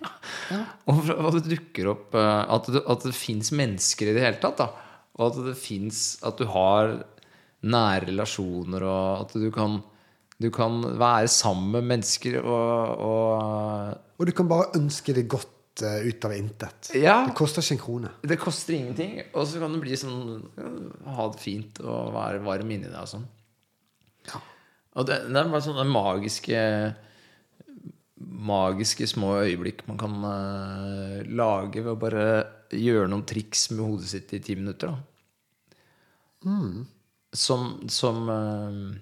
Og 0.87 1.01
for 1.07 1.27
at 1.27 1.37
det 1.39 1.55
dukker 1.57 1.89
opp 1.91 2.13
eh, 2.15 2.43
At 2.53 2.67
det, 2.71 2.81
at 2.87 3.03
det 3.07 3.15
fins 3.17 3.49
mennesker 3.55 4.11
i 4.11 4.13
det 4.15 4.23
hele 4.23 4.39
tatt. 4.43 4.61
Da. 4.61 4.67
Og 5.17 5.31
at 5.31 5.37
det 5.47 5.57
fins 5.59 6.17
At 6.25 6.39
du 6.39 6.45
har 6.53 6.99
nære 7.67 8.11
relasjoner, 8.11 8.85
og 8.85 9.25
at 9.25 9.33
du 9.33 9.49
kan, 9.53 9.79
du 10.37 10.49
kan 10.53 10.81
være 10.99 11.29
sammen 11.31 11.71
med 11.73 11.87
mennesker 11.93 12.39
og, 12.43 12.97
og 13.01 14.19
Og 14.19 14.27
du 14.29 14.33
kan 14.37 14.49
bare 14.49 14.71
ønske 14.77 15.13
det 15.13 15.27
godt 15.29 15.83
eh, 15.85 16.05
ut 16.09 16.25
av 16.25 16.33
intet. 16.33 16.91
Ja. 16.97 17.17
Det 17.27 17.35
koster 17.37 17.61
ikke 17.61 17.75
en 17.75 17.81
krone. 17.81 18.13
Det 18.21 18.39
koster 18.41 18.77
ingenting, 18.77 19.19
og 19.33 19.45
så 19.49 19.61
kan 19.61 19.73
du 19.73 19.81
bli 19.81 19.97
sånn 19.97 20.45
Ha 21.05 21.27
det 21.33 21.41
fint 21.41 21.81
og 21.83 22.13
være 22.15 22.45
varm 22.45 22.71
inni 22.73 22.89
deg 22.89 23.01
og 23.01 23.11
sånn. 23.11 23.27
Ja. 24.29 24.41
Og 24.97 25.09
det, 25.09 25.19
det 25.29 25.41
er 25.41 25.51
bare 25.51 25.65
sånne 25.65 25.89
magiske 25.89 26.61
Magiske 28.17 29.05
små 29.05 29.35
øyeblikk 29.43 29.83
man 29.85 29.99
kan 30.01 30.15
uh, 30.25 31.19
lage 31.37 31.83
ved 31.83 31.91
å 31.91 31.99
bare 32.01 32.23
gjøre 32.75 33.07
noen 33.11 33.25
triks 33.27 33.69
med 33.71 33.83
hodet 33.85 34.07
sitt 34.11 34.33
i 34.33 34.39
ti 34.43 34.55
minutter. 34.59 34.93
Da. 34.93 36.55
Som, 37.37 37.67
som 37.91 38.29
eh, 38.29 39.01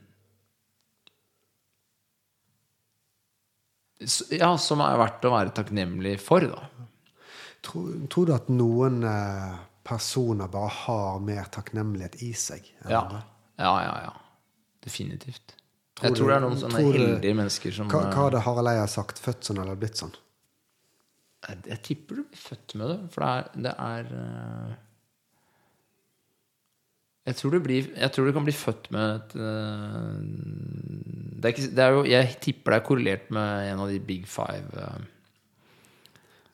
Ja, 4.35 4.51
som 4.59 4.81
er 4.83 4.97
verdt 4.99 5.23
å 5.25 5.31
være 5.33 5.53
takknemlig 5.55 6.17
for, 6.21 6.43
da. 6.51 6.65
Tror, 7.65 7.93
tror 8.11 8.27
du 8.29 8.33
at 8.35 8.49
noen 8.53 8.99
eh, 9.07 9.53
personer 9.87 10.49
bare 10.51 10.71
har 10.83 11.21
mer 11.23 11.47
takknemlighet 11.53 12.19
i 12.27 12.33
seg? 12.37 12.67
Ja, 12.89 13.05
ja, 13.57 13.71
ja. 13.87 13.93
ja. 14.09 14.11
Definitivt. 14.85 15.55
Tror 15.95 16.09
jeg 16.09 16.17
tror 16.19 16.27
du- 16.27 16.29
det 16.29 16.35
er 16.35 16.43
noen 16.43 16.59
sånne 16.59 16.81
heldige 16.83 17.37
mennesker 17.39 17.71
som 17.77 17.87
Hva, 17.89 18.01
hva 18.03 18.11
eh, 18.11 18.19
hadde 18.19 18.43
Harald 18.45 18.67
Eia 18.73 18.85
sagt? 18.91 19.21
Født 19.23 19.47
sånn 19.47 19.61
eller 19.63 19.79
blitt 19.79 19.97
sånn? 20.01 20.11
Jeg, 21.47 21.61
jeg 21.71 21.81
tipper 21.89 22.19
du 22.19 22.23
blir 22.25 22.41
født 22.41 22.75
med 22.79 22.91
det, 22.91 22.97
for 23.13 23.25
det 23.25 23.31
er, 23.35 23.61
det 23.67 23.73
er 23.85 24.11
eh, 24.21 24.75
jeg 27.25 27.39
tror, 27.39 27.55
du 27.55 27.63
blir, 27.65 27.87
jeg 27.97 28.13
tror 28.13 28.27
du 28.27 28.33
kan 28.35 28.45
bli 28.45 28.53
født 28.53 28.91
med 28.93 29.15
et 29.15 29.35
eh, 29.41 30.19
det 31.35 31.49
er 31.49 31.53
ikke, 31.55 31.71
det 31.77 31.83
er 31.83 31.91
jo, 31.93 32.03
Jeg 32.09 32.37
tipper 32.41 32.73
det 32.73 32.77
er 32.77 32.85
korrelert 32.85 33.31
med 33.33 33.71
en 33.71 33.81
av 33.83 33.89
de 33.91 33.99
big 34.01 34.27
five. 34.29 34.69
eh, 34.81 35.11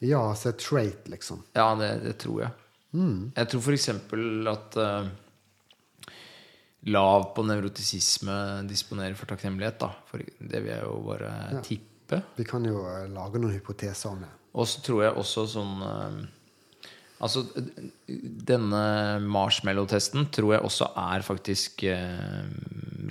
Ja, 0.01 0.23
altså 0.31 0.49
et 0.49 0.57
trait, 0.57 1.07
liksom. 1.11 1.43
Ja, 1.55 1.75
det, 1.77 1.91
det 2.03 2.15
tror 2.23 2.41
jeg. 2.41 2.51
Jeg 3.37 3.47
tror 3.51 3.61
f.eks. 3.61 3.87
at 4.51 4.77
uh, 4.81 5.11
lav 6.89 7.29
på 7.35 7.45
nevrotisisme 7.45 8.35
disponerer 8.67 9.15
for 9.15 9.29
takknemlighet. 9.29 9.77
Da. 9.79 9.91
For 10.09 10.23
det 10.23 10.63
vil 10.63 10.73
jeg 10.73 10.83
jo 10.83 10.97
bare 11.05 11.61
tippe. 11.63 12.23
Vi 12.35 12.43
kan 12.49 12.65
jo 12.67 12.81
lage 13.13 13.39
noen 13.39 13.53
hypoteser 13.53 14.09
om 14.11 14.25
det. 14.25 14.31
Og 14.51 14.67
så 14.67 14.83
tror 14.83 15.05
jeg 15.05 15.19
også 15.19 15.47
sånn 15.55 15.81
eh, 15.87 16.21
Altså, 17.21 17.43
denne 18.49 18.79
marshmallow-testen 19.29 20.23
tror 20.33 20.55
jeg 20.55 20.65
også 20.65 20.87
er 20.97 21.21
faktisk 21.21 21.83
eh, 21.85 22.47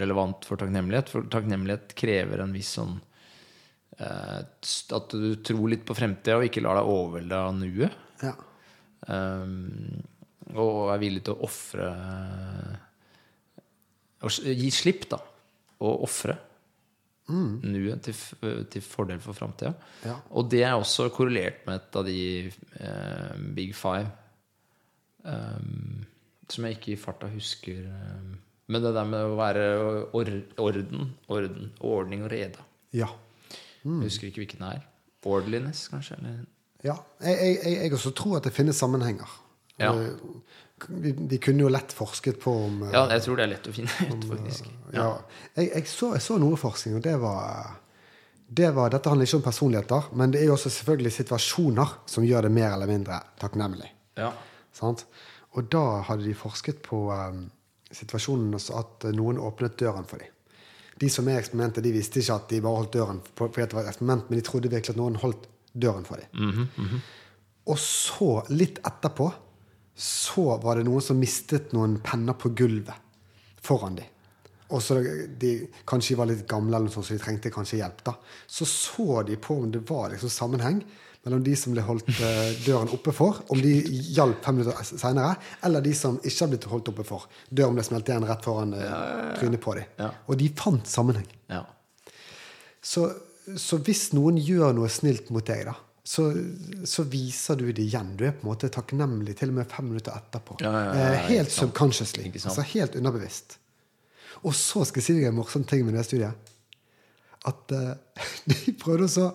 relevant 0.01 0.49
for 0.49 0.59
takknemlighet. 0.59 1.13
For 1.13 1.29
takknemlighet 1.31 1.95
krever 1.95 2.43
en 2.43 2.57
viss 2.57 2.73
sånn 2.75 2.97
eh, 4.03 4.41
At 4.43 5.15
du 5.15 5.29
tror 5.47 5.71
litt 5.71 5.87
på 5.87 5.95
fremtida 5.95 6.41
og 6.41 6.49
ikke 6.49 6.65
lar 6.65 6.81
deg 6.81 6.91
overvelde 6.91 7.39
av 7.39 7.55
nuet. 7.61 7.95
Ja. 8.25 8.35
Um, 9.07 10.03
og 10.59 10.91
er 10.91 11.01
villig 11.07 11.23
til 11.29 11.39
å 11.39 11.47
ofre 11.47 11.87
gi 14.27 14.71
slipp, 14.75 15.07
da. 15.15 15.23
Og 15.87 16.03
ofre 16.11 16.35
nuet 17.31 18.03
til, 18.05 18.17
til 18.73 18.85
fordel 18.85 19.21
for 19.23 19.37
framtida. 19.37 19.73
Ja. 20.05 20.17
Og 20.31 20.51
det 20.53 20.63
er 20.67 20.77
også 20.77 21.09
korrelert 21.15 21.65
med 21.67 21.81
et 21.81 21.99
av 22.01 22.07
de 22.07 22.21
eh, 22.49 23.35
big 23.57 23.75
five. 23.77 24.11
Um, 25.21 26.07
som 26.51 26.65
jeg 26.67 26.79
ikke 26.79 26.95
i 26.95 27.01
farta 27.01 27.29
husker. 27.31 27.83
Um, 27.87 28.39
men 28.71 28.85
det 28.85 28.95
der 28.95 29.09
med 29.09 29.27
å 29.27 29.37
være 29.39 29.67
or 30.17 30.31
orden, 30.63 31.11
orden, 31.29 31.73
ordning 31.81 32.25
og 32.25 32.33
reda. 32.33 32.65
Ja. 32.97 33.11
Jeg 33.85 34.07
husker 34.07 34.29
ikke 34.29 34.45
hvilken 34.45 34.65
det 34.65 34.73
er. 34.79 34.89
Orderliness, 35.27 35.89
kanskje? 35.93 36.17
Eller 36.21 36.41
ja. 36.85 36.97
Jeg, 37.21 37.37
jeg, 37.37 37.57
jeg, 37.65 37.79
jeg 37.83 37.93
også 37.99 38.13
tror 38.17 38.39
at 38.39 38.47
det 38.47 38.55
finnes 38.57 38.79
sammenhenger. 38.79 39.29
Ja. 39.81 39.93
Eh, 40.81 40.97
Vi, 41.05 41.13
vi 41.31 41.39
kunne 41.39 41.65
jo 41.67 41.69
lett 41.69 41.93
forsket 41.93 42.41
på 42.41 42.53
om 42.67 42.83
eh, 42.87 42.95
Ja, 42.95 43.05
jeg 43.13 43.23
tror 43.27 43.37
det 43.37 43.45
er 43.45 43.53
lett 43.55 43.69
å 43.69 43.75
finne 43.77 44.09
ut, 44.11 44.27
faktisk. 44.31 44.69
Ja. 44.95 45.07
Jeg, 45.55 45.71
jeg, 45.75 45.87
så, 45.91 46.15
jeg 46.17 46.25
så 46.25 46.39
noe 46.41 46.57
forskning, 46.61 46.97
og 46.99 47.05
det 47.05 47.17
var, 47.21 47.77
det 48.49 48.71
var 48.75 48.91
Dette 48.91 49.13
handler 49.13 49.29
ikke 49.29 49.41
om 49.41 49.47
personligheter, 49.47 50.11
men 50.19 50.33
det 50.35 50.41
er 50.43 50.51
jo 50.51 50.57
også 50.57 50.73
selvfølgelig 50.81 51.13
situasjoner 51.19 51.95
som 52.11 52.27
gjør 52.27 52.49
det 52.49 52.53
mer 52.57 52.75
eller 52.75 52.91
mindre 52.91 53.21
takknemlig. 53.41 53.91
Ja. 54.19 54.33
Sant? 54.77 55.07
Og 55.59 55.67
da 55.71 55.85
hadde 56.07 56.25
de 56.29 56.35
forsket 56.39 56.83
på 56.87 57.09
um, 57.11 57.49
situasjonen 57.91 58.55
også 58.55 58.77
at 58.79 59.09
noen 59.17 59.41
åpnet 59.43 59.79
døren 59.81 60.07
for 60.07 60.23
dem. 60.23 60.31
De 61.01 61.09
som 61.11 61.27
er 61.33 61.41
eksperimentet, 61.41 61.83
de 61.83 61.95
visste 61.95 62.21
ikke 62.21 62.37
at 62.37 62.51
de 62.53 62.61
bare 62.63 62.77
holdt 62.83 62.93
døren 62.95 63.19
på, 63.25 63.49
det 63.57 63.73
var 63.73 63.83
et 63.87 63.89
eksperiment, 63.95 64.29
men 64.29 64.39
de 64.39 64.45
trodde 64.47 64.71
virkelig 64.71 64.93
at 64.95 65.01
noen 65.01 65.17
holdt 65.23 65.49
døren 65.73 66.05
for 66.07 66.21
dem. 66.21 67.01
Og 67.71 67.79
så, 67.81 68.29
litt 68.53 68.79
etterpå, 68.87 69.31
så 70.01 70.57
var 70.63 70.79
det 70.79 70.87
noen 70.89 71.05
som 71.05 71.19
mistet 71.21 71.75
noen 71.77 71.99
penner 72.05 72.37
på 72.41 72.55
gulvet 72.57 72.97
foran 73.61 73.99
dem. 73.99 74.09
Og 74.71 74.81
så 74.83 74.97
de 75.41 75.53
kanskje 75.89 76.17
var 76.17 76.31
litt 76.31 76.47
gamle, 76.49 76.73
eller 76.77 76.89
noe 76.89 76.95
sånt, 76.95 77.09
så 77.09 77.17
de 77.17 77.23
trengte 77.23 77.51
kanskje 77.53 77.81
hjelp. 77.81 78.05
da. 78.07 78.15
Så 78.47 78.65
så 78.71 79.23
de 79.27 79.37
på 79.37 79.59
om 79.61 79.71
det 79.73 79.83
var 79.89 80.13
liksom 80.13 80.31
sammenheng 80.33 80.81
mellom 81.27 81.43
de 81.45 81.53
som 81.59 81.75
ble 81.75 81.83
holdt 81.85 82.09
eh, 82.17 82.53
døren 82.65 82.89
oppe 82.95 83.13
for, 83.13 83.43
om 83.53 83.61
de 83.61 83.75
hjalp 84.17 84.41
fem 84.47 84.57
minutter 84.57 84.87
seinere, 84.89 85.35
eller 85.67 85.85
de 85.85 85.93
som 85.97 86.17
ikke 86.23 86.47
har 86.47 86.53
blitt 86.55 86.69
holdt 86.71 86.89
oppe 86.95 87.05
for. 87.05 87.27
Døren 87.51 87.77
ble 87.77 87.85
smelt 87.85 88.09
igjen 88.09 88.25
rett 88.31 88.47
foran 88.47 88.73
eh, 88.79 89.35
trynet 89.37 89.61
på 89.61 89.77
dem. 89.77 90.07
Og 90.31 90.41
de 90.41 90.49
fant 90.57 90.89
sammenheng. 90.89 91.29
Så, 92.81 93.05
så 93.61 93.83
hvis 93.85 94.07
noen 94.17 94.41
gjør 94.41 94.73
noe 94.79 94.89
snilt 94.89 95.29
mot 95.35 95.45
deg, 95.45 95.67
da, 95.69 95.77
så, 96.03 96.33
så 96.85 97.05
viser 97.09 97.59
du 97.61 97.67
det 97.73 97.85
igjen. 97.85 98.15
Du 98.17 98.25
er 98.27 98.33
på 98.37 98.47
en 98.47 98.51
måte 98.51 98.71
takknemlig 98.73 99.37
til 99.39 99.53
og 99.53 99.59
med 99.61 99.69
fem 99.71 99.91
minutter 99.91 100.17
etterpå. 100.17 100.57
Ja, 100.65 100.71
ja, 100.73 100.85
ja, 100.87 101.09
Eh, 101.11 101.27
helt 101.29 101.53
subconsciously. 101.53 102.31
Altså 102.41 102.65
helt 102.73 102.97
underbevisst. 102.97 103.59
Og 104.43 104.55
så 104.57 104.85
skal 104.89 105.03
jeg 105.03 105.07
si 105.07 105.19
deg 105.19 105.29
en 105.29 105.37
morsom 105.37 105.67
ting 105.69 105.85
med 105.87 105.99
det 105.99 106.07
studiet. 106.09 106.55
At 107.49 107.77
eh, 107.77 108.25
de 108.51 108.75
prøvde 108.81 109.09
også 109.11 109.29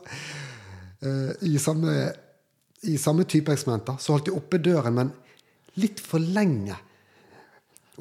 eh, 1.06 1.32
i, 1.48 1.56
samme, 1.62 1.94
I 2.90 2.98
samme 3.02 3.28
type 3.30 3.54
eksperimenter 3.54 4.02
så 4.02 4.16
holdt 4.16 4.32
de 4.32 4.36
oppe 4.36 4.62
døren, 4.62 4.98
men 4.98 5.14
litt 5.82 6.02
for 6.02 6.24
lenge. 6.24 6.78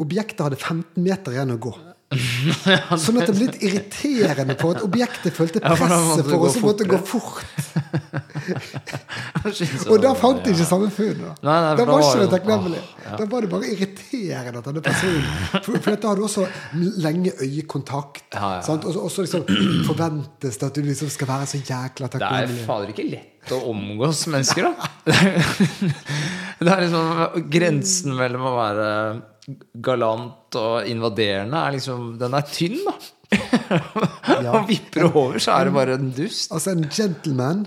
Objektet 0.00 0.42
hadde 0.46 0.58
15 0.58 1.02
meter 1.04 1.36
igjen 1.36 1.54
å 1.54 1.60
gå. 1.62 1.74
Sånn 3.04 3.18
at 3.20 3.26
det 3.28 3.34
ble 3.36 3.44
litt 3.46 3.58
irriterende 3.62 4.54
på 4.60 4.66
at 4.74 4.80
objektet 4.86 5.32
følte 5.36 5.58
presset 5.60 6.24
for 6.24 6.36
gå 6.42 6.46
å 6.50 6.52
måtte 6.64 6.84
gå 6.88 6.98
fort. 7.06 7.44
Og 9.90 9.98
da 10.02 10.12
fant 10.18 10.42
de 10.44 10.50
ikke 10.54 10.66
samme 10.68 10.88
funn. 10.94 11.18
da. 11.20 11.30
Nei, 11.44 11.56
nei, 11.64 11.72
Da 11.78 11.84
da 11.84 11.90
var 11.90 11.98
ikke 12.04 12.18
det 12.18 12.24
det- 12.24 12.32
takknemlig. 12.38 12.82
Da 13.04 13.24
var 13.30 13.40
det 13.44 13.50
bare 13.52 13.66
irriterende 13.74 14.58
at 14.58 14.64
denne 14.68 14.82
personen 14.84 15.24
For, 15.64 15.72
for 15.78 15.90
da 15.96 16.08
har 16.08 16.16
du 16.16 16.22
også 16.28 16.42
lenge 17.04 17.30
øyekontakt. 17.40 18.24
Og 18.34 18.64
så- 18.64 18.74
liksom 19.26 19.42
forventes 19.86 20.56
det 20.58 20.66
at 20.66 20.74
du 20.74 20.80
liksom 20.82 21.08
skal 21.10 21.26
være 21.28 21.46
så 21.46 21.56
jækla 21.58 22.06
Det 22.12 22.22
er 22.22 22.46
fader 22.66 22.88
ikke 22.94 23.10
lett 23.10 23.33
å 23.52 23.60
omgås 23.72 24.24
mennesker, 24.32 24.70
da. 24.70 24.88
Det 26.64 26.70
er 26.70 26.84
liksom 26.84 27.48
Grensen 27.52 28.14
mellom 28.16 28.46
å 28.48 28.54
være 28.56 28.88
galant 29.84 30.56
og 30.56 30.88
invaderende 30.88 31.60
er 31.66 31.74
liksom 31.76 32.14
Den 32.20 32.36
er 32.38 32.46
tynn, 32.48 32.78
da. 32.86 32.94
Og 34.54 34.68
vipper 34.70 35.08
over, 35.10 35.40
så 35.42 35.58
er 35.58 35.68
det 35.68 35.74
bare 35.74 35.96
en 35.98 36.12
dust. 36.14 36.52
Altså 36.54 36.72
en 36.72 36.86
gentleman 36.88 37.64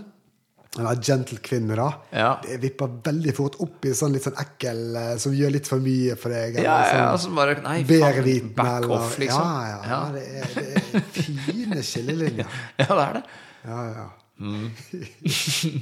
eller 0.78 1.00
gentle-kvinne, 1.02 1.76
da. 1.78 1.88
Ja. 2.14 2.30
Det 2.44 2.60
vipper 2.62 2.92
veldig 3.08 3.34
fort 3.36 3.56
opp 3.64 3.86
i 3.88 3.94
sånn 3.98 4.14
litt 4.14 4.28
sånn 4.28 4.38
ekkel 4.38 5.00
eh, 5.00 5.14
som 5.22 5.34
gjør 5.34 5.56
litt 5.56 5.70
for 5.70 5.82
mye 5.82 6.18
for 6.20 6.34
deg. 6.34 6.60
eller 6.60 6.68
Ja, 6.68 6.76
ja, 6.84 6.92
sånn 6.92 7.08
altså 7.16 7.34
bare 7.38 7.56
Nei, 7.64 7.80
faen, 7.88 8.52
back 8.58 8.86
off, 8.94 9.18
liksom. 9.22 9.42
Ja, 9.42 9.64
ja. 9.72 9.80
ja. 9.90 10.00
Det, 10.14 10.24
er, 10.28 10.54
det 10.54 11.02
er 11.02 11.10
fine 11.18 11.84
skillelinjer. 11.90 12.56
Ja, 12.84 12.90
det 12.92 13.04
er 13.08 13.18
det. 13.18 13.24
Ja, 13.68 13.82
ja. 13.96 14.08
Mm. 14.38 14.72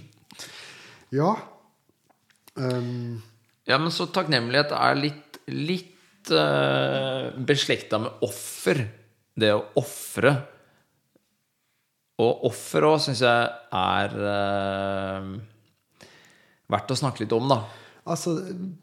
ja. 1.19 1.31
Um, 2.55 3.23
Ja, 3.65 3.79
men 3.81 3.89
så 3.89 4.05
takknemlighet 4.13 4.73
er 4.77 4.97
litt, 4.99 5.39
litt 5.49 6.29
uh, 6.29 7.33
beslekta 7.49 7.97
med 8.03 8.25
offer. 8.25 8.83
Det 9.35 9.49
å 9.55 9.63
ofre. 9.81 10.35
Og 12.21 12.45
offer 12.47 12.85
òg 12.87 12.99
syns 13.03 13.23
jeg 13.25 13.47
er 13.75 14.13
uh, 14.21 15.31
verdt 16.71 16.93
å 16.93 16.99
snakke 17.01 17.25
litt 17.25 17.33
om, 17.35 17.49
da. 17.49 17.57
Altså, 18.05 18.33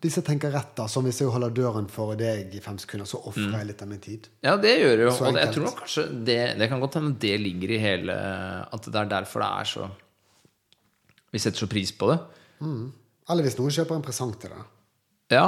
hvis 0.02 0.16
jeg 0.18 0.24
tenker 0.26 0.52
rett, 0.54 0.72
da, 0.76 0.86
som 0.90 1.04
hvis 1.06 1.20
jeg 1.22 1.30
holder 1.30 1.52
døren 1.54 1.88
for 1.90 2.14
deg 2.18 2.54
i 2.54 2.60
fem 2.64 2.78
sekunder, 2.82 3.06
så 3.06 3.20
ofrer 3.28 3.48
Mm. 3.48 3.56
jeg 3.58 3.66
litt 3.68 3.82
av 3.82 3.88
min 3.88 4.00
tid. 4.02 4.28
Ja, 4.42 4.56
det 4.56 4.72
gjør 4.80 4.96
det 4.96 5.04
jo. 5.06 5.12
Og 5.26 5.34
jeg 5.38 5.52
tror 5.54 5.64
nok 5.68 5.78
kanskje 5.80 6.04
det, 6.26 6.38
det 6.58 6.68
kan 6.68 6.80
godt 6.80 6.94
hende 6.98 7.18
det 7.18 7.34
ligger 7.40 7.70
i 7.70 7.78
hele 7.78 8.12
At 8.72 8.82
det 8.84 8.94
er 8.94 9.08
derfor 9.12 9.40
det 9.40 9.50
er 9.60 9.64
så 9.64 9.90
Vi 11.32 11.38
setter 11.38 11.58
så 11.58 11.68
pris 11.70 11.92
på 11.92 12.10
det. 12.12 12.18
Eller 13.30 13.42
hvis 13.46 13.56
noen 13.58 13.70
kjøper 13.72 13.96
en 13.96 14.02
presang 14.04 14.34
til 14.40 14.50
deg. 14.50 14.64
Ja. 15.30 15.46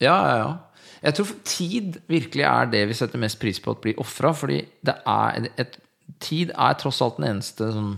Ja, 0.00 0.16
ja, 0.28 0.36
ja. 0.42 0.58
Jeg 1.02 1.14
tror 1.14 1.30
tid 1.44 1.96
virkelig 2.08 2.44
er 2.44 2.66
det 2.66 2.82
vi 2.88 2.94
setter 2.98 3.18
mest 3.18 3.38
pris 3.40 3.58
på 3.62 3.70
at 3.72 3.80
blir 3.80 3.96
ofra. 4.02 4.34
Fordi 4.36 4.58
det 4.84 4.94
er 5.06 5.48
et, 5.56 5.78
tid 6.20 6.50
er 6.52 6.74
tross 6.76 7.00
alt 7.00 7.16
den 7.16 7.30
eneste 7.30 7.70
sånn 7.72 7.94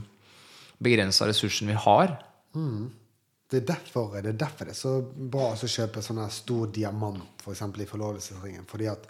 begrensa 0.81 1.27
ressursen 1.27 1.66
vi 1.66 1.75
har. 1.75 2.19
Det 3.49 3.62
er 3.62 3.68
derfor 3.70 4.12
det 4.18 4.34
er, 4.34 4.40
derfor 4.42 4.68
det 4.68 4.74
er 4.74 4.78
så 4.78 4.99
bra 5.03 5.53
å 5.55 5.70
kjøpe 5.72 6.03
sånn 6.05 6.20
stor 6.32 6.68
diamant 6.74 7.40
for 7.40 7.55
eksempel, 7.55 7.84
i 7.84 7.88
forlovelsesringen. 7.88 8.66
Fordi 8.68 8.90
at 8.92 9.07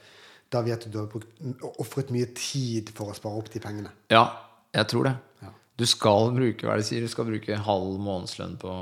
da 0.48 0.62
vet 0.64 0.86
du 0.86 0.98
at 1.00 1.12
du 1.12 1.48
har 1.64 1.80
ofret 1.82 2.12
mye 2.14 2.30
tid 2.38 2.92
for 2.96 3.10
å 3.10 3.16
spare 3.16 3.40
opp 3.40 3.50
de 3.52 3.60
pengene. 3.60 3.90
Ja, 4.14 4.24
jeg 4.72 4.88
tror 4.92 5.08
det. 5.10 5.14
Ja. 5.42 5.50
Du 5.78 5.84
skal 5.86 6.32
bruke 6.34 6.66
hva 6.66 6.76
er 6.76 6.80
det 6.80 6.88
sier, 6.88 7.04
du 7.04 7.10
skal 7.10 7.28
bruke 7.28 7.58
halv 7.66 7.98
månedslønn 8.02 8.56
på 8.62 8.72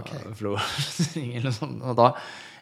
okay. 0.00 0.26
forlovelsesring 0.28 1.32
eller 1.38 1.48
noe 1.48 1.56
sånt. 1.56 1.80
Og 1.86 1.96
da, 1.98 2.10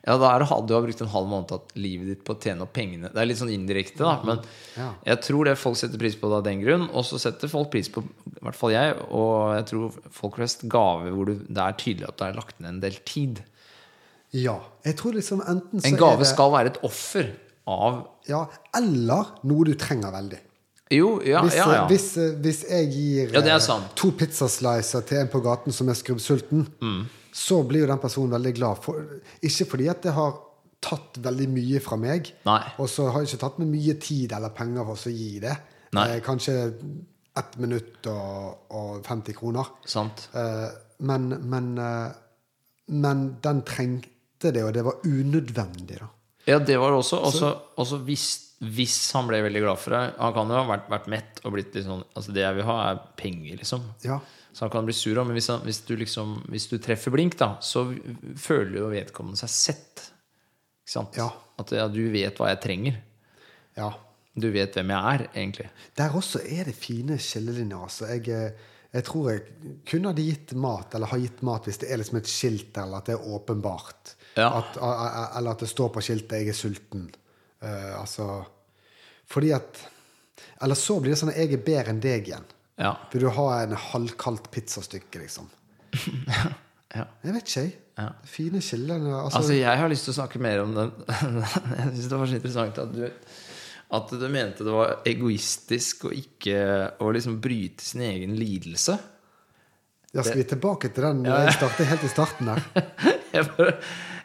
ja, 0.06 0.14
da 0.16 0.30
er 0.34 0.38
det, 0.44 0.48
du 0.68 0.74
har 0.74 0.82
brukt 0.84 1.00
en 1.04 1.10
halv 1.12 1.28
måned 1.28 1.52
av 1.52 1.74
livet 1.74 2.06
ditt 2.12 2.24
på 2.24 2.34
å 2.36 2.40
tjene 2.40 2.62
opp 2.64 2.72
pengene. 2.72 3.10
Det 3.12 3.20
er 3.20 3.26
litt 3.28 3.40
sånn 3.40 3.50
indirekte, 3.52 3.98
da. 4.04 4.20
Men 4.24 4.40
Ja. 4.76 4.92
jeg 5.04 5.20
tror 5.26 5.44
det 5.44 5.56
folk 5.58 5.76
setter 5.76 5.98
pris 5.98 6.14
på 6.16 6.28
det 6.30 6.36
av 6.38 6.44
den 6.46 6.60
grunn. 6.62 6.88
Og 6.92 7.04
så 7.04 7.18
setter 7.18 7.48
folk 7.50 7.70
pris 7.70 7.88
på, 7.88 8.02
i 8.02 8.40
hvert 8.44 8.54
fall 8.56 8.70
jeg, 8.72 8.94
og 9.10 9.56
jeg 9.56 9.66
tror 9.72 9.98
folk 10.10 10.36
flest, 10.36 10.62
gaver 10.68 11.10
hvor 11.12 11.26
du, 11.26 11.34
det 11.48 11.58
er 11.64 11.72
tydelig 11.80 12.08
at 12.08 12.16
det 12.18 12.26
er 12.28 12.38
lagt 12.38 12.60
ned 12.60 12.68
en 12.76 12.80
del 12.80 12.98
tid. 13.04 13.42
Ja. 14.32 14.58
Jeg 14.84 14.96
tror 15.00 15.12
liksom 15.16 15.40
enten 15.40 15.80
så 15.80 15.88
En 15.88 15.96
gave 15.96 16.18
det, 16.20 16.26
skal 16.30 16.52
være 16.52 16.66
et 16.74 16.82
offer 16.84 17.32
av 17.66 18.06
Ja, 18.28 18.46
eller 18.76 19.34
noe 19.44 19.64
du 19.64 19.74
trenger 19.74 20.12
veldig. 20.12 20.38
Jo, 20.90 21.18
ja, 21.20 21.42
Hvis, 21.44 21.54
ja, 21.58 21.66
ja. 21.74 21.86
hvis, 21.88 22.06
hvis 22.40 22.62
jeg 22.64 22.86
gir 22.94 23.34
eh, 23.36 23.82
to 23.94 24.08
pizzaslicer 24.16 25.02
til 25.04 25.18
en 25.20 25.28
på 25.28 25.40
gaten 25.44 25.72
som 25.72 25.88
er 25.92 25.98
skrubbsulten, 25.98 26.66
Mm. 26.80 27.02
Så 27.38 27.62
blir 27.66 27.84
jo 27.84 27.90
den 27.90 28.02
personen 28.02 28.34
veldig 28.34 28.54
glad. 28.56 28.80
For, 28.82 29.02
ikke 29.46 29.68
fordi 29.72 29.88
at 29.92 30.02
det 30.06 30.14
har 30.16 30.36
tatt 30.82 31.18
veldig 31.22 31.48
mye 31.50 31.80
fra 31.82 31.98
meg, 32.00 32.32
Nei. 32.46 32.60
og 32.78 32.90
så 32.90 33.08
har 33.10 33.22
jeg 33.22 33.32
ikke 33.32 33.44
tatt 33.44 33.60
med 33.62 33.70
mye 33.72 33.94
tid 34.02 34.34
eller 34.36 34.54
penger 34.54 34.86
for 34.88 35.10
å 35.10 35.14
gi 35.14 35.30
det. 35.42 35.54
Eh, 35.96 36.18
kanskje 36.24 36.54
ett 37.38 37.56
minutt 37.62 38.06
og, 38.10 38.68
og 38.74 39.06
50 39.06 39.36
kroner. 39.38 39.72
Sant. 39.88 40.28
Eh, 40.36 40.68
men, 41.06 41.28
men, 41.50 41.72
eh, 41.78 42.10
men 42.94 43.24
den 43.44 43.62
trengte 43.66 44.52
det, 44.54 44.62
og 44.64 44.74
det 44.74 44.84
var 44.86 45.02
unødvendig, 45.06 45.98
da. 46.02 46.10
Ja, 46.48 46.58
det 46.58 46.78
var 46.80 46.94
det 46.94 47.02
også. 47.02 47.18
Også, 47.28 47.52
også 47.76 47.98
hvis, 48.06 48.26
hvis 48.64 48.96
han 49.12 49.28
ble 49.28 49.42
veldig 49.44 49.60
glad 49.66 49.80
for 49.82 49.92
det 49.92 49.98
Han 50.16 50.32
kan 50.32 50.48
jo 50.48 50.56
ha 50.56 50.62
vært, 50.70 50.86
vært 50.88 51.08
mett 51.12 51.42
og 51.42 51.52
blitt 51.52 51.74
litt 51.76 51.84
sånn 51.84 52.00
Altså, 52.16 52.32
det 52.32 52.40
jeg 52.40 52.56
vil 52.56 52.64
ha, 52.70 52.76
er 52.86 53.02
penger, 53.20 53.58
liksom. 53.60 53.84
Ja. 54.06 54.16
Så 54.58 54.64
han 54.64 54.72
kan 54.74 54.86
bli 54.88 54.94
sur 54.96 55.14
òg. 55.14 55.28
Men 55.28 55.36
hvis, 55.38 55.46
han, 55.52 55.62
hvis, 55.62 55.78
du 55.86 55.92
liksom, 56.00 56.32
hvis 56.50 56.66
du 56.66 56.80
treffer 56.82 57.14
blink, 57.14 57.36
da, 57.38 57.52
så 57.62 57.84
føler 58.42 58.80
jo 58.80 58.88
vedkommende 58.90 59.38
seg 59.38 59.52
sett. 59.54 60.08
Ikke 60.82 60.94
sant? 60.96 61.18
Ja. 61.20 61.28
At 61.62 61.70
ja, 61.74 61.84
du 61.86 62.02
vet 62.10 62.40
hva 62.40 62.50
jeg 62.50 62.62
trenger. 62.66 62.98
ja. 63.78 63.92
Du 64.38 64.52
vet 64.54 64.76
hvem 64.76 64.92
jeg 64.92 65.14
er, 65.14 65.22
egentlig. 65.32 65.64
Der 65.98 66.12
også 66.14 66.38
er 66.46 66.68
det 66.68 66.74
fine 66.78 67.16
skillelinjer. 67.18 67.86
Altså. 67.88 68.06
Jeg, 68.12 68.28
eh, 68.30 68.74
jeg 68.94 69.06
tror 69.08 69.30
jeg 69.32 69.72
kunne 69.88 70.12
hadde 70.12 70.26
gitt 70.28 70.52
mat, 70.54 70.94
eller 70.94 71.10
har 71.10 71.22
gitt 71.22 71.40
mat 71.46 71.66
hvis 71.66 71.80
det 71.82 71.88
er 71.90 71.98
liksom 71.98 72.20
et 72.20 72.30
skilt, 72.30 72.78
eller 72.78 73.00
at 73.00 73.08
det 73.10 73.16
er 73.16 73.32
åpenbart. 73.34 74.12
Ja. 74.38 74.52
At, 74.60 74.78
eller 74.78 75.56
at 75.56 75.64
det 75.64 75.70
står 75.72 75.90
på 75.94 76.04
skiltet 76.06 76.38
'jeg 76.38 76.52
er 76.52 76.58
sulten'. 76.60 77.08
Uh, 77.58 77.98
altså 77.98 78.44
Fordi 79.26 79.50
at 79.50 79.80
Eller 80.62 80.78
så 80.78 81.00
blir 81.00 81.10
det 81.10 81.18
sånn 81.18 81.32
at 81.32 81.36
'jeg 81.36 81.52
er 81.52 81.66
bedre 81.66 81.90
enn 81.90 82.00
deg' 82.00 82.28
igjen. 82.30 82.46
Ja. 82.78 82.92
Vil 83.12 83.24
du 83.26 83.30
ha 83.34 83.46
en 83.64 83.72
halvkaldt 83.74 84.50
pizzastykke, 84.54 85.18
liksom? 85.24 85.48
ja. 86.94 87.04
Jeg 87.24 87.34
vet 87.34 87.42
ikke, 87.44 87.62
jeg. 87.66 87.74
Ja. 87.98 88.08
Fine 88.30 88.60
kilder 88.62 89.02
Altså, 89.02 89.40
Altså, 89.40 89.54
jeg 89.58 89.80
har 89.80 89.90
lyst 89.90 90.06
til 90.06 90.12
å 90.14 90.18
snakke 90.20 90.38
mer 90.42 90.60
om 90.62 90.74
den. 90.76 90.92
jeg 91.10 91.88
syns 91.96 92.08
det 92.12 92.20
var 92.20 92.30
så 92.30 92.38
interessant 92.38 92.78
at 92.84 92.92
du, 92.94 93.04
at 93.98 94.12
du 94.20 94.26
mente 94.30 94.66
det 94.66 94.74
var 94.76 94.92
egoistisk 95.08 96.06
å 96.06 96.12
ikke 96.14 96.60
å 97.02 97.10
liksom 97.16 97.40
bryte 97.42 97.82
sin 97.82 98.04
egen 98.06 98.36
lidelse. 98.38 98.94
ja, 100.14 100.22
skal 100.22 100.38
vi 100.44 100.46
tilbake 100.54 100.92
til 100.94 101.08
den 101.08 101.24
Ja, 101.26 101.40
ja. 101.48 101.68
helt 101.90 102.06
i 102.06 102.12
starten 102.14 102.52
der? 102.52 102.62
Jeg, 103.34 103.44
bare- 103.58 103.74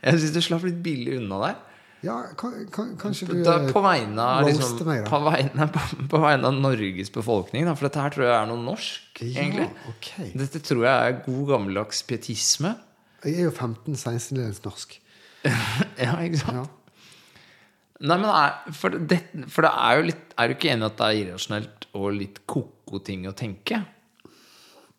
jeg 0.03 0.19
syns 0.19 0.31
du 0.35 0.41
slapp 0.43 0.63
litt 0.67 0.77
billig 0.83 1.17
unna 1.17 1.37
der. 1.47 1.57
Ja, 2.03 2.17
kan, 2.35 2.55
kan, 2.73 2.89
kanskje 2.99 3.29
du 3.29 3.37
Da, 3.45 3.55
på, 3.71 3.79
vegne 3.85 4.25
liksom, 4.43 4.81
meg, 4.89 5.05
på, 5.07 5.19
vegne, 5.23 5.67
på, 5.71 5.83
på 6.11 6.19
vegne 6.19 6.49
av 6.49 6.57
Norges 6.59 7.11
befolkning. 7.15 7.63
Da, 7.69 7.77
for 7.79 7.87
dette 7.87 8.03
her 8.03 8.11
tror 8.15 8.25
jeg 8.27 8.35
er 8.35 8.49
noe 8.49 8.59
norsk, 8.59 9.21
Ja, 9.23 9.45
egentlig. 9.45 9.69
ok. 9.93 10.09
Dette 10.41 10.61
tror 10.67 10.83
jeg 10.83 11.13
er 11.13 11.19
god 11.23 11.43
gammeldags 11.53 12.03
pietisme. 12.09 12.73
Jeg 13.23 13.39
er 13.39 13.47
jo 13.47 13.55
15-16-delens 13.55 14.63
norsk. 14.65 14.99
Ja, 16.03 16.17
ikke 16.23 16.41
sant? 16.43 16.59
Ja. 16.59 16.65
Nei, 18.03 18.17
men 18.19 18.27
er, 18.27 18.55
for, 18.75 18.95
det, 19.11 19.21
for 19.51 19.63
det 19.63 19.71
er 19.71 19.99
jo 19.99 20.05
litt 20.09 20.31
Er 20.39 20.49
du 20.49 20.53
ikke 20.57 20.71
enig 20.73 20.87
at 20.89 20.95
det 20.99 21.05
er 21.07 21.19
irrasjonelt 21.21 21.85
og 21.95 22.07
litt 22.17 22.39
ko-ko 22.49 22.99
ting 23.05 23.27
å 23.29 23.35
tenke? 23.37 23.79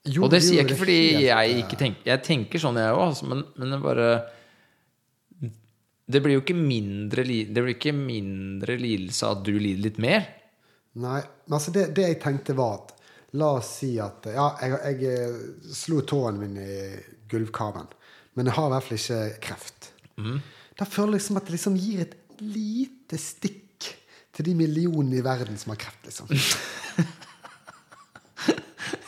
Jo, 0.04 0.24
og 0.24 0.32
det 0.32 0.40
sier 0.44 0.60
jeg 0.60 0.68
ikke 0.68 0.78
fordi 0.82 0.96
jeg 1.26 1.32
eh, 1.32 1.58
ikke 1.64 1.78
tenker 1.80 2.12
Jeg 2.12 2.22
tenker 2.24 2.62
sånn, 2.62 2.78
jeg 2.80 2.94
òg, 2.94 3.02
altså, 3.10 3.28
men, 3.28 3.42
men 3.60 3.74
det 3.74 3.80
bare 3.84 4.08
Det 6.04 6.20
blir 6.20 6.36
jo 6.36 6.42
ikke 6.42 6.56
mindre, 6.58 7.24
det 7.24 7.60
blir 7.62 7.76
ikke 7.76 7.94
mindre 7.96 8.76
lidelse 8.80 9.24
av 9.26 9.38
at 9.38 9.46
du 9.46 9.54
lider 9.56 9.86
litt 9.86 10.00
mer. 10.02 10.26
Nei, 11.00 11.20
men 11.20 11.56
altså 11.56 11.72
det, 11.74 11.88
det 11.96 12.10
jeg 12.10 12.20
tenkte 12.22 12.56
var 12.58 12.76
at 12.82 12.92
La 13.34 13.48
oss 13.58 13.80
si 13.80 13.96
at 13.98 14.28
Ja, 14.30 14.44
jeg, 14.62 15.00
jeg 15.02 15.72
slo 15.74 16.04
tåen 16.06 16.36
min 16.38 16.54
i 16.60 16.76
gulvkarmen, 17.30 17.88
men 18.38 18.46
jeg 18.46 18.54
har 18.54 18.68
i 18.68 18.74
hvert 18.76 18.86
fall 18.86 19.00
ikke 19.00 19.22
kreft. 19.42 19.88
Mm. 20.22 20.38
Da 20.78 20.86
føler 20.86 21.16
jeg 21.16 21.18
liksom 21.18 21.40
at 21.40 21.48
det 21.48 21.56
liksom 21.56 21.78
gir 21.82 22.04
et 22.04 22.14
lite 22.44 23.18
stikk 23.18 23.88
til 24.34 24.48
de 24.48 24.54
millionene 24.58 25.18
i 25.18 25.24
verden 25.24 25.58
som 25.58 25.74
har 25.74 25.80
kreft, 25.82 26.06
liksom. 26.06 26.30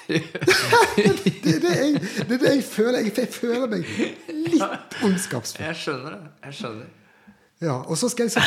Det 0.07 1.55
er 1.55 1.61
det 1.63 1.73
jeg, 1.77 2.01
det 2.29 2.35
er 2.35 2.39
det 2.43 2.53
jeg 2.55 2.65
føler. 2.65 2.99
Jeg, 2.99 3.13
jeg 3.19 3.29
føler 3.33 3.67
meg 3.71 3.89
litt 4.53 5.01
ondskapsfull. 5.07 5.65
Jeg 5.67 5.79
skjønner 5.81 6.17
det. 6.17 6.21
Jeg 6.47 6.59
skjønner. 6.61 6.93
Ja, 7.63 7.77
og 7.89 7.97
så 7.99 8.11
skal 8.13 8.29
jeg 8.29 8.35
så 8.37 8.43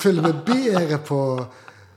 følge 0.00 0.24
meg 0.24 0.44
bedre 0.46 0.98
på 1.04 1.20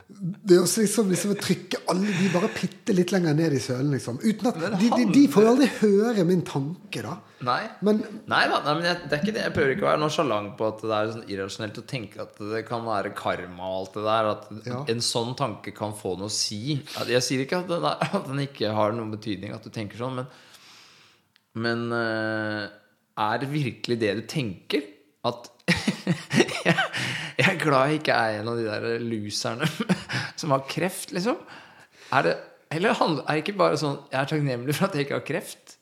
det 0.08 0.56
er 0.56 0.62
også 0.64 0.82
liksom, 0.86 1.10
liksom 1.12 1.32
å 1.34 1.38
trykke 1.44 1.80
alle 1.92 2.14
de 2.16 2.28
bare 2.32 2.48
bitte 2.56 2.94
litt 2.96 3.12
lenger 3.12 3.34
ned 3.36 3.54
i 3.58 3.60
sølen, 3.60 3.90
liksom. 3.92 4.22
Uten 4.24 4.48
at 4.50 4.56
de, 4.80 4.88
de, 4.94 5.04
de 5.12 5.24
får 5.34 5.44
jo 5.44 5.50
aldri 5.52 5.68
høre 5.82 6.24
min 6.30 6.46
tanke, 6.48 7.02
da. 7.04 7.18
Nei. 7.44 7.60
Men 7.86 8.00
Nei 8.32 8.40
da, 8.50 8.62
nei, 8.66 8.76
men 8.80 8.88
jeg, 8.88 9.02
det 9.04 9.18
er 9.18 9.22
ikke 9.26 9.34
det. 9.36 9.44
Jeg 9.44 9.56
prøver 9.58 9.74
ikke 9.76 9.84
å 9.86 9.90
være 9.90 10.02
noe 10.06 10.14
sjalant 10.16 10.54
på 10.58 10.70
at 10.72 10.80
det 10.86 10.96
er 10.96 11.12
sånn 11.12 11.28
irrasjonelt 11.36 11.82
å 11.82 11.86
tenke 11.92 12.24
at 12.24 12.40
det 12.54 12.64
kan 12.70 12.88
være 12.88 13.12
karma 13.20 13.68
og 13.68 13.76
alt 13.82 14.00
det 14.00 14.06
der. 14.08 14.32
At 14.32 14.48
Ja. 14.72 14.80
en 14.96 15.04
sånn 15.06 15.36
tanke 15.38 15.76
kan 15.76 15.94
få 16.00 16.16
noe 16.18 16.32
å 16.32 16.34
si. 16.34 16.62
Jeg 17.12 17.26
sier 17.28 17.44
ikke 17.44 17.60
at 17.66 17.70
den, 17.76 17.84
er, 17.92 18.08
at 18.22 18.32
den 18.32 18.42
ikke 18.48 18.72
har 18.80 18.96
noen 18.96 19.12
betydning, 19.14 19.52
at 19.54 19.68
du 19.68 19.70
tenker 19.76 20.00
sånn, 20.02 20.22
men 20.24 20.32
Men 21.58 21.88
eh, 21.92 22.64
er 23.28 23.40
det 23.44 23.48
virkelig 23.52 23.96
det 24.00 24.16
du 24.22 24.26
tenker? 24.30 24.84
At 25.28 25.52
glad 27.68 27.92
jeg 27.92 28.02
ikke 28.02 28.18
er 28.18 28.42
en 28.42 28.52
av 28.52 28.60
de 28.60 28.68
der 28.68 29.02
loserne 29.04 29.68
som 30.40 30.56
har 30.56 30.66
kreft, 30.72 31.14
liksom. 31.16 31.40
Er 32.16 32.24
det 32.26 32.38
Eller 32.72 32.96
er 32.96 33.18
det 33.28 33.42
ikke 33.42 33.58
bare 33.60 33.78
sånn 33.80 33.98
Jeg 34.12 34.20
er 34.22 34.30
takknemlig 34.32 34.76
for 34.78 34.88
at 34.88 34.96
jeg 34.96 35.08
ikke 35.08 35.20
har 35.20 35.28
kreft? 35.28 35.74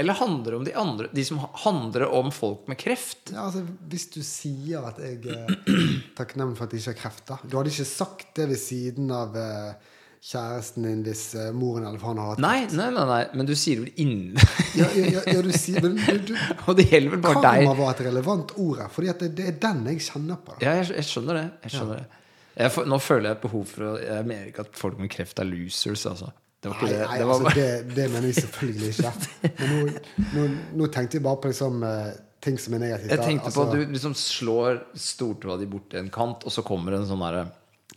Eller 0.00 0.16
handler 0.16 0.52
det 0.52 0.58
om 0.58 0.66
de 0.68 0.74
andre 0.78 1.08
De 1.16 1.24
som 1.26 1.40
handler 1.64 2.06
om 2.08 2.30
folk 2.32 2.68
med 2.70 2.78
kreft? 2.80 3.32
ja, 3.32 3.46
altså, 3.48 3.64
hvis 3.90 4.06
du 4.14 4.20
sier 4.24 4.86
at 4.88 5.00
jeg 5.02 5.18
er 5.32 5.56
takknemlig 6.18 6.56
for 6.60 6.68
at 6.68 6.76
jeg 6.76 6.84
ikke 6.84 6.94
har 6.94 7.00
kreft, 7.02 7.24
da 7.28 7.40
Du 7.42 7.56
hadde 7.58 7.72
ikke 7.72 7.88
sagt 7.88 8.30
det 8.38 8.48
ved 8.52 8.60
siden 8.60 9.10
av 9.12 9.36
eh, 9.36 9.96
kjæresten 10.20 10.84
din 10.84 11.00
hvis 11.06 11.22
eh, 11.38 11.48
moren 11.56 11.86
eller 11.88 12.00
faren 12.00 12.18
har 12.20 12.34
hatt 12.34 12.42
Nei, 12.44 12.66
nei, 12.76 12.90
nei, 12.92 13.04
nei, 13.08 13.20
men 13.40 13.48
du 13.48 13.54
sier 13.56 13.80
vel 13.80 14.02
innen 14.02 14.36
Ja, 14.80 14.90
ja, 14.92 15.22
ja, 15.24 15.40
du 15.40 15.48
sier 15.56 15.80
Men 15.80 15.96
du, 15.96 16.18
du, 16.28 16.34
Og 16.68 16.76
det 16.76 16.90
gjelder 16.90 17.14
vel 17.14 17.22
bare 17.24 17.40
deg. 17.40 17.62
karma 17.64 17.72
var 17.78 17.94
et 17.94 18.02
relevant 18.10 18.52
ord 18.60 18.82
her, 18.82 18.90
fordi 18.92 19.14
det, 19.22 19.30
det 19.38 19.46
er 19.48 19.56
den 19.64 19.80
jeg 19.88 20.04
kjenner 20.10 20.42
på. 20.44 20.58
Da. 20.58 20.66
Ja, 20.66 20.74
jeg, 20.82 20.90
jeg 21.00 21.08
skjønner 21.08 21.40
det. 21.40 21.46
Jeg 21.64 21.74
skjønner 21.78 22.02
det. 22.02 22.20
Jeg, 22.60 22.84
nå 22.92 22.98
føler 23.00 23.30
jeg 23.30 23.38
et 23.38 23.42
behov 23.46 23.64
for 23.70 23.86
å 23.88 23.90
Jeg 24.02 24.28
mener 24.28 24.50
ikke 24.50 24.66
at 24.68 24.76
folk 24.76 25.00
med 25.00 25.12
kreft 25.14 25.40
er 25.40 25.48
losers, 25.48 26.04
altså. 26.10 26.30
Det 26.60 26.68
var 26.68 26.76
ikke 26.76 26.90
Nei, 26.90 26.92
det. 26.92 27.04
nei 27.08 27.18
det 27.22 27.28
var 27.30 27.38
altså, 27.40 27.52
det, 27.56 27.94
det 27.96 28.06
mener 28.12 28.26
vi 28.28 28.32
selvfølgelig 28.36 28.90
ikke. 28.92 29.12
Men 29.60 29.70
nå, 29.72 30.02
nå, 30.34 30.46
nå 30.82 30.90
tenkte 30.92 31.16
jeg 31.16 31.24
bare 31.24 31.40
på 31.40 31.54
liksom, 31.54 31.80
eh, 31.88 32.10
ting 32.44 32.60
som 32.60 32.76
er 32.76 32.84
negativt. 32.84 33.14
Jeg 33.14 33.24
tenkte 33.24 33.48
Altså, 33.48 33.64
på 33.64 33.64
at 33.64 33.72
du 33.80 33.94
liksom 33.96 34.16
slår 34.20 34.82
stortåa 35.08 35.56
di 35.62 35.68
bort 35.72 35.96
i 35.96 36.02
en 36.02 36.12
kant, 36.12 36.44
og 36.44 36.52
så 36.52 36.64
kommer 36.66 36.98
en 37.00 37.08
sånn 37.08 37.24
derre 37.24 37.46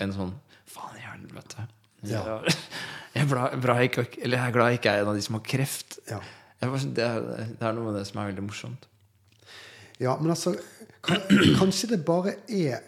En 0.01 0.15
sånn 0.15 0.31
Faen 0.73 0.95
i 0.95 1.03
helvete. 1.03 1.67
Ja. 2.09 2.39
Jeg, 3.13 3.27
er 3.27 3.29
bra, 3.29 3.43
bra 3.61 3.73
jeg 3.77 3.91
ikke, 3.91 4.07
er 4.25 4.51
glad 4.55 4.71
jeg 4.71 4.79
ikke 4.79 4.89
er 4.89 5.03
en 5.03 5.09
av 5.11 5.17
de 5.19 5.21
som 5.21 5.35
har 5.37 5.43
kreft. 5.45 5.99
Ja. 6.09 6.17
Bare, 6.63 6.79
det, 6.97 7.03
er, 7.05 7.27
det 7.59 7.67
er 7.67 7.75
noe 7.77 7.91
med 7.91 7.99
det 7.99 8.07
som 8.09 8.17
er 8.23 8.31
veldig 8.31 8.45
morsomt. 8.47 8.87
Ja, 10.01 10.15
men 10.17 10.31
altså 10.33 10.55
kan, 11.05 11.21
Kanskje 11.59 11.91
det 11.91 11.99
bare 12.07 12.33
er 12.49 12.79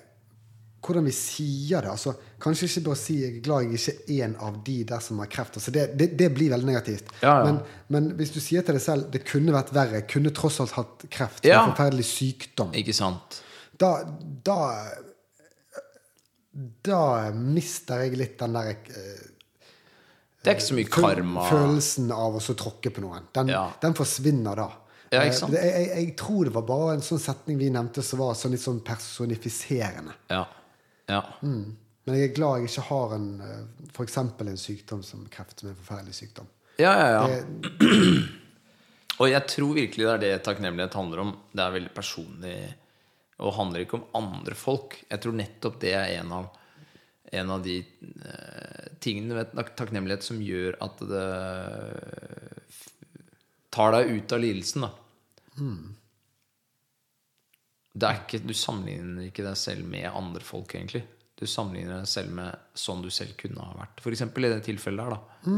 hvordan 0.86 1.06
vi 1.06 1.14
sier 1.14 1.82
det. 1.86 1.92
Altså, 1.94 2.16
kanskje 2.42 2.68
ikke 2.70 2.84
bare 2.88 3.00
si 3.02 3.16
'jeg 3.22 3.38
er 3.38 3.42
glad 3.46 3.64
jeg 3.64 3.74
ikke 3.74 3.94
er 4.18 4.26
en 4.26 4.36
av 4.48 4.58
de 4.66 4.84
der 4.84 5.00
som 5.00 5.20
har 5.20 5.30
kreft'. 5.30 5.58
Altså, 5.58 5.72
det, 5.72 5.86
det, 6.00 6.10
det 6.20 6.34
blir 6.34 6.50
veldig 6.50 6.68
negativt. 6.68 7.14
Ja, 7.22 7.38
ja. 7.38 7.46
Men, 7.46 7.60
men 7.90 8.12
hvis 8.18 8.34
du 8.34 8.40
sier 8.40 8.62
til 8.62 8.74
deg 8.78 8.82
selv 8.82 9.12
'det 9.12 9.26
kunne 9.26 9.54
vært 9.54 9.74
verre', 9.74 10.02
kunne 10.10 10.30
tross 10.34 10.60
alt 10.60 10.72
hatt 10.72 11.06
kreft, 11.10 11.46
Ja. 11.46 11.64
en 11.64 11.74
forferdelig 11.74 12.06
sykdom, 12.06 12.74
Ikke 12.74 12.94
sant? 12.94 13.42
da, 13.80 14.06
da 14.46 14.60
Da 16.56 17.32
mister 17.36 18.06
jeg 18.06 18.16
litt 18.16 18.38
den 18.40 18.56
der 18.56 18.70
eh, 18.72 19.24
Det 20.40 20.52
er 20.52 20.56
ikke 20.56 20.68
så 20.70 20.78
mye 20.78 20.92
karma. 20.94 21.46
Følelsen 21.50 22.12
av 22.16 22.38
å 22.38 22.44
så 22.44 22.56
tråkke 22.56 22.94
på 22.96 23.04
noen. 23.04 23.28
Den, 23.36 23.52
Ja. 23.52 23.68
den 23.82 23.98
forsvinner 23.98 24.56
da. 24.56 24.70
Ja, 25.12 25.22
Eh? 25.24 25.32
Jeg, 25.54 25.88
jeg, 25.92 26.16
tror 26.18 26.48
det 26.48 26.54
var 26.56 26.66
bare 26.68 26.94
en 26.98 27.04
sånn 27.06 27.22
setning 27.22 27.60
vi 27.60 27.70
nevnte 27.74 28.04
som 28.04 28.20
var 28.20 28.34
sånn 28.38 28.56
litt 28.56 28.64
sånn 28.64 28.82
personifiserende. 28.86 30.16
Ja. 30.32 30.46
ja. 31.12 31.22
Men 31.42 32.18
jeg 32.18 32.30
er 32.30 32.34
glad 32.38 32.62
jeg 32.62 32.72
ikke 32.72 32.88
har 32.90 33.16
en 33.18 33.30
eh, 33.46 33.62
eksempel 34.04 34.52
en 34.52 34.60
sykdom 34.62 35.04
som 35.06 35.26
kreft, 35.32 35.60
som 35.60 35.70
er 35.70 35.76
en 35.76 35.82
forferdelig 35.82 36.18
sykdom. 36.18 36.50
Ja, 36.82 36.92
ja, 37.00 37.08
ja. 37.14 37.28
Det, 37.30 38.26
Og 39.16 39.30
jeg 39.32 39.48
tror 39.48 39.78
virkelig 39.78 40.04
det 40.04 40.14
er 40.14 40.24
det 40.26 40.34
takknemlighet 40.44 40.98
handler 40.98 41.22
om. 41.24 41.30
Det 41.56 41.64
er 41.64 41.76
veldig 41.78 41.94
personlig 41.96 42.58
og 43.44 43.56
handler 43.58 43.84
ikke 43.84 44.00
om 44.00 44.06
andre 44.16 44.56
folk. 44.58 45.00
Jeg 45.10 45.24
tror 45.24 45.36
nettopp 45.36 45.80
det 45.82 45.92
er 45.98 46.14
en 46.22 46.32
av, 46.38 46.48
en 47.36 47.52
av 47.58 47.66
de 47.66 47.80
eh, 47.82 48.86
tingene 49.04 49.42
med 49.42 49.74
takknemlighet 49.76 50.24
som 50.24 50.40
gjør 50.44 50.78
at 50.86 51.04
det 51.10 51.26
tar 53.76 53.92
deg 53.98 54.14
ut 54.16 54.36
av 54.38 54.44
lidelsen. 54.44 54.86
Da. 54.88 54.92
Det 57.96 58.08
er 58.08 58.22
ikke, 58.24 58.44
du 58.44 58.56
sammenligner 58.56 59.28
ikke 59.30 59.46
deg 59.46 59.60
selv 59.60 59.88
med 59.88 60.08
andre 60.12 60.44
folk, 60.44 60.76
egentlig. 60.76 61.04
Du 61.36 61.44
sammenligner 61.48 62.02
deg 62.02 62.12
selv 62.12 62.32
med 62.38 62.76
sånn 62.80 63.04
du 63.04 63.12
selv 63.12 63.36
kunne 63.40 63.64
ha 63.64 63.76
vært. 63.82 64.00
F.eks. 64.00 64.24
i 64.24 64.48
det 64.48 64.62
tilfellet 64.68 65.04
der, 65.04 65.18
da. 65.18 65.50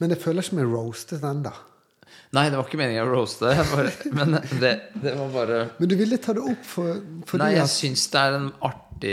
men 0.00 0.12
jeg 0.12 0.20
føler 0.20 0.44
ikke 0.44 0.58
meg 0.60 0.68
roastet 0.72 1.24
ennå. 1.24 1.52
Nei, 2.34 2.48
det 2.50 2.58
var 2.58 2.66
ikke 2.66 2.78
meningen 2.80 3.04
å 3.06 3.10
roaste 3.12 3.50
Bare, 3.70 3.90
men 4.16 4.34
det, 4.60 4.70
det 5.02 5.12
var 5.18 5.28
bare 5.34 5.58
Men 5.78 5.90
du 5.90 5.94
ville 6.00 6.18
ta 6.22 6.34
det 6.36 6.42
opp 6.50 6.64
for, 6.66 6.96
for 7.28 7.42
Nei, 7.42 7.52
jeg 7.58 7.70
syns 7.70 8.06
det 8.10 8.22
er 8.22 8.38
en 8.40 8.48
artig 8.66 9.12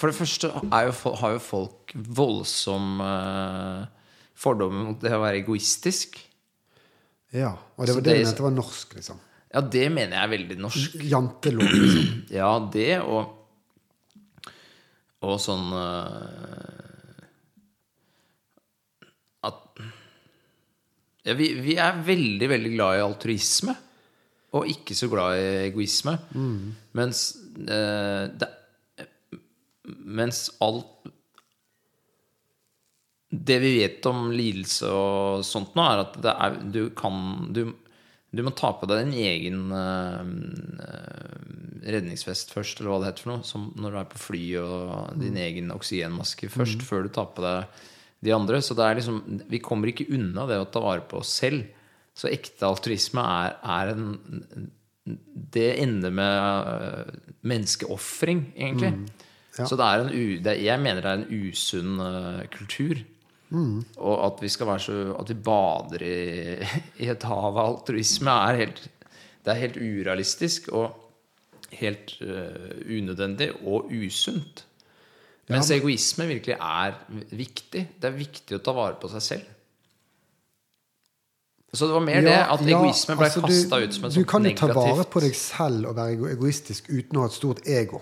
For 0.00 0.10
det 0.10 0.16
første 0.18 0.50
jo, 0.50 0.94
har 1.20 1.36
jo 1.36 1.42
folk 1.44 1.94
voldsom 2.18 2.98
uh, 3.04 3.84
fordommer 4.36 4.90
mot 4.90 4.98
det 5.00 5.12
å 5.16 5.20
være 5.22 5.38
egoistisk. 5.40 6.18
Ja, 7.32 7.54
og 7.76 7.86
det 7.86 7.92
Så 7.94 7.96
var 8.00 8.04
det 8.04 8.12
det- 8.18 8.26
mente 8.26 8.44
var 8.44 8.52
norsk, 8.56 8.96
liksom. 8.98 9.22
Ja, 9.54 9.62
det 9.62 9.84
mener 9.94 10.16
jeg 10.18 10.24
er 10.26 10.32
veldig 10.34 10.56
norsk. 10.60 10.96
Jantelov, 11.08 11.70
liksom. 11.72 12.10
Ja, 12.40 12.50
det 12.74 12.90
og 13.00 13.32
Og 15.26 15.38
sånn 15.40 15.70
uh, 15.72 17.24
At 19.46 19.62
ja, 21.26 21.34
vi, 21.34 21.50
vi 21.58 21.74
er 21.82 21.98
veldig, 22.06 22.48
veldig 22.54 22.72
glad 22.76 22.98
i 22.98 23.04
altruisme. 23.04 23.74
Og 24.56 24.68
ikke 24.70 24.94
så 24.96 25.08
glad 25.10 25.40
i 25.40 25.48
egoisme. 25.66 26.14
Mens 26.96 27.26
eh, 27.66 28.30
det, 28.30 28.52
Mens 29.86 30.48
alt 30.64 31.10
Det 33.30 33.58
vi 33.62 33.72
vet 33.78 34.06
om 34.08 34.30
lidelse 34.32 34.88
og 34.90 35.44
sånt 35.46 35.74
nå, 35.76 35.82
er 35.82 36.04
at 36.06 36.16
det 36.22 36.32
er, 36.32 36.56
du 36.72 36.80
kan 36.96 37.50
du, 37.54 37.68
du 38.30 38.42
må 38.46 38.54
ta 38.56 38.72
på 38.78 38.88
deg 38.90 39.04
din 39.04 39.18
egen 39.26 39.74
eh, 39.76 40.22
redningsvest 41.86 42.54
først, 42.54 42.80
eller 42.80 42.90
hva 42.90 43.00
det 43.02 43.10
heter 43.10 43.26
for 43.26 43.34
noe. 43.34 43.46
Som 43.46 43.68
når 43.78 43.92
du 43.92 43.98
er 44.00 44.08
på 44.14 44.22
fly, 44.28 44.44
og 44.62 45.20
din 45.20 45.36
egen 45.42 45.74
oksygenmaske 45.74 46.48
først, 46.54 46.82
før 46.86 47.06
du 47.06 47.12
tar 47.14 47.28
på 47.34 47.44
deg 47.44 47.84
de 48.26 48.34
andre. 48.34 48.60
Så 48.64 48.76
er 48.78 48.98
liksom, 48.98 49.20
vi 49.50 49.62
kommer 49.62 49.92
ikke 49.92 50.08
unna 50.14 50.46
det 50.50 50.60
å 50.60 50.68
ta 50.70 50.82
vare 50.84 51.04
på 51.08 51.20
oss 51.22 51.32
selv. 51.40 51.66
Så 52.16 52.30
ekte 52.32 52.68
altruisme 52.68 53.22
er, 53.22 53.58
er 53.62 53.92
en 53.92 54.70
Det 55.06 55.68
ender 55.82 56.10
med 56.10 56.66
uh, 56.66 57.10
menneskeofring, 57.46 58.48
egentlig. 58.56 58.92
Ja. 59.56 59.66
Så 59.68 59.76
det 59.78 59.86
er 59.86 60.02
en 60.02 60.42
det, 60.44 60.56
jeg 60.64 60.82
mener 60.82 61.04
det 61.04 61.12
er 61.12 61.20
en 61.20 61.44
usunn 61.46 62.00
uh, 62.00 62.42
kultur. 62.52 63.04
Og 64.02 64.16
at 64.26 64.42
vi 64.42 64.48
skal 64.50 64.66
være 64.66 64.82
så 64.82 64.94
At 65.20 65.28
vi 65.30 65.36
bader 65.38 66.02
i, 66.02 66.16
i 67.04 67.10
et 67.12 67.26
hav 67.30 67.52
av 67.52 67.60
altruisme, 67.62 68.32
er 68.32 68.62
helt 68.64 68.80
Det 69.44 69.52
er 69.52 69.62
helt 69.62 69.78
urealistisk 69.78 70.72
og 70.74 70.96
helt 71.76 72.16
uh, 72.22 72.72
unødvendig 72.90 73.52
og 73.62 73.92
usunt. 73.92 74.64
Mens 75.52 75.70
egoisme 75.70 76.26
virkelig 76.26 76.56
er 76.56 76.96
viktig. 77.30 77.82
Det 78.02 78.08
er 78.08 78.16
viktig 78.16 78.58
å 78.58 78.62
ta 78.64 78.74
vare 78.74 78.98
på 78.98 79.10
seg 79.12 79.22
selv. 79.22 79.52
Så 81.76 81.86
det 81.86 81.92
var 81.92 82.04
mer 82.06 82.24
det 82.24 82.36
at 82.40 82.62
egoisme 82.62 83.16
ble 83.18 83.28
altså, 83.28 83.42
kasta 83.44 83.78
ut 83.82 83.94
som 83.94 84.06
et 84.08 84.16
Du 84.16 84.24
kan 84.28 84.46
jo 84.46 84.52
ta 84.56 84.68
vare 84.72 85.04
på 85.12 85.22
deg 85.22 85.34
selv 85.36 85.90
og 85.90 85.98
være 85.98 86.30
egoistisk 86.32 86.88
uten 86.88 87.18
å 87.18 87.26
ha 87.26 87.30
et 87.30 87.36
stort 87.36 87.66
ego. 87.68 88.00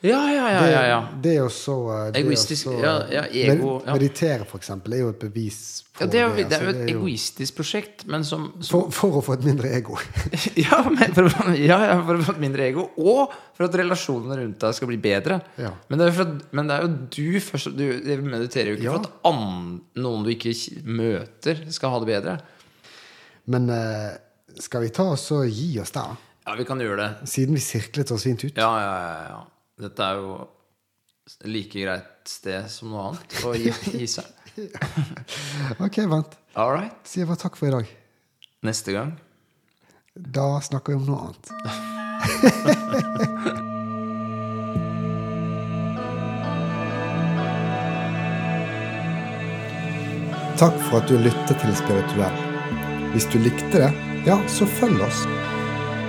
Ja, 0.00 0.20
ja, 0.32 0.46
ja. 0.48 0.60
Ja, 0.64 0.82
ja. 0.88 0.98
det 1.20 1.34
er 1.34 1.42
jo 1.42 1.48
så 1.52 1.74
det 2.08 2.22
jo 2.22 2.30
Egoistisk, 2.30 2.64
så- 2.70 2.78
ja, 2.80 2.92
ja, 3.12 3.24
ego, 3.28 3.82
ja. 3.84 3.92
Meditere, 3.92 4.46
for 4.48 4.56
eksempel, 4.58 4.94
er 4.96 5.02
jo 5.02 5.10
et 5.12 5.18
bevis 5.20 5.58
på 5.92 6.06
ja 6.06 6.06
det, 6.08 6.20
er 6.20 6.30
det 6.32 6.40
er 6.40 6.46
altså, 6.46 6.64
jo 6.64 6.70
et 6.70 6.90
egoistisk 6.94 7.58
prosjekt, 7.58 8.06
men 8.08 8.24
som, 8.24 8.46
som 8.64 8.86
for, 8.86 8.94
for 8.96 9.18
å 9.20 9.22
få 9.26 9.34
et 9.36 9.44
mindre 9.44 9.68
ego. 9.76 9.98
ja, 10.64 10.78
men 10.88 11.12
for, 11.12 11.28
ja, 11.60 11.78
for 12.06 12.16
å 12.16 12.24
få 12.30 12.32
et 12.32 12.40
mindre 12.46 12.64
ego, 12.70 12.86
og 12.96 13.36
for 13.58 13.66
at 13.68 13.76
relasjonene 13.82 14.38
rundt 14.40 14.64
deg 14.64 14.78
skal 14.78 14.88
bli 14.88 14.96
bedre. 15.04 15.36
Ja. 15.60 15.74
Men, 15.90 16.00
det 16.00 16.08
er 16.08 16.16
for 16.16 16.32
men 16.56 16.72
det 16.72 16.78
er 16.78 16.86
jo 16.86 16.90
du 17.18 17.44
først 17.50 17.76
du 17.76 17.84
mediterer 18.24 18.72
jo 18.72 18.80
ikke 18.80 18.96
for 18.96 19.04
at 19.04 19.28
an, 19.34 19.76
noen 20.00 20.24
du 20.24 20.32
ikke 20.32 20.56
møter, 20.88 21.64
skal 21.76 21.92
ha 21.92 22.00
det 22.00 22.12
bedre. 22.14 22.40
Men 23.52 23.68
eh, 23.76 24.10
skal 24.64 24.88
vi 24.88 24.92
ta 24.96 25.10
oss 25.12 25.28
og 25.36 25.44
gi 25.44 25.74
oss 25.84 25.92
der, 25.92 26.16
Ja, 26.46 26.56
vi 26.56 26.64
kan 26.64 26.80
gjøre 26.80 27.04
det. 27.04 27.28
siden 27.28 27.60
vi 27.60 27.60
sirklet 27.68 28.16
oss 28.16 28.24
fint 28.24 28.48
ut? 28.48 28.56
Ja, 28.56 28.72
ja, 28.80 28.92
ja. 29.04 29.24
ja. 29.36 29.40
Dette 29.80 30.04
er 30.04 30.14
jo 30.20 30.34
like 31.48 31.80
greit 31.80 32.28
sted 32.28 32.66
som 32.72 32.90
noe 32.92 33.02
annet 33.10 33.30
å 33.46 33.48
gi, 33.56 33.72
gi 34.02 34.08
seg. 34.10 34.26
Ok, 35.84 35.96
vent. 36.10 36.32
All 36.58 36.72
right. 36.74 36.96
Sier 37.08 37.26
bare 37.28 37.38
takk 37.40 37.56
for 37.56 37.66
i 37.70 37.72
dag. 37.72 37.86
Neste 38.66 38.92
gang. 38.92 39.12
Da 40.14 40.60
snakker 40.60 40.92
vi 40.92 40.98
om 41.00 41.06
noe 41.08 41.20
annet. 41.30 41.46
Takk 50.60 50.76
for 50.90 50.98
at 50.98 51.08
du 51.08 51.16
lyttet 51.16 51.56
til 51.62 51.72
Spirituell. 51.78 52.36
Hvis 53.14 53.24
du 53.32 53.38
likte 53.40 53.80
det, 53.80 53.92
ja, 54.26 54.36
så 54.52 54.66
følg 54.68 55.00
oss. 55.06 55.20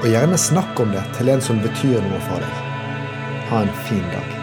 Og 0.01 0.09
gjerne 0.11 0.35
snakk 0.35 0.75
om 0.83 0.91
det 0.91 1.05
til 1.15 1.31
en 1.31 1.39
som 1.45 1.61
betyr 1.63 2.03
noe 2.03 2.19
for 2.27 2.43
deg. 2.43 2.70
Ha 3.51 3.61
en 3.63 3.73
fin 3.73 4.03
dag. 4.13 4.40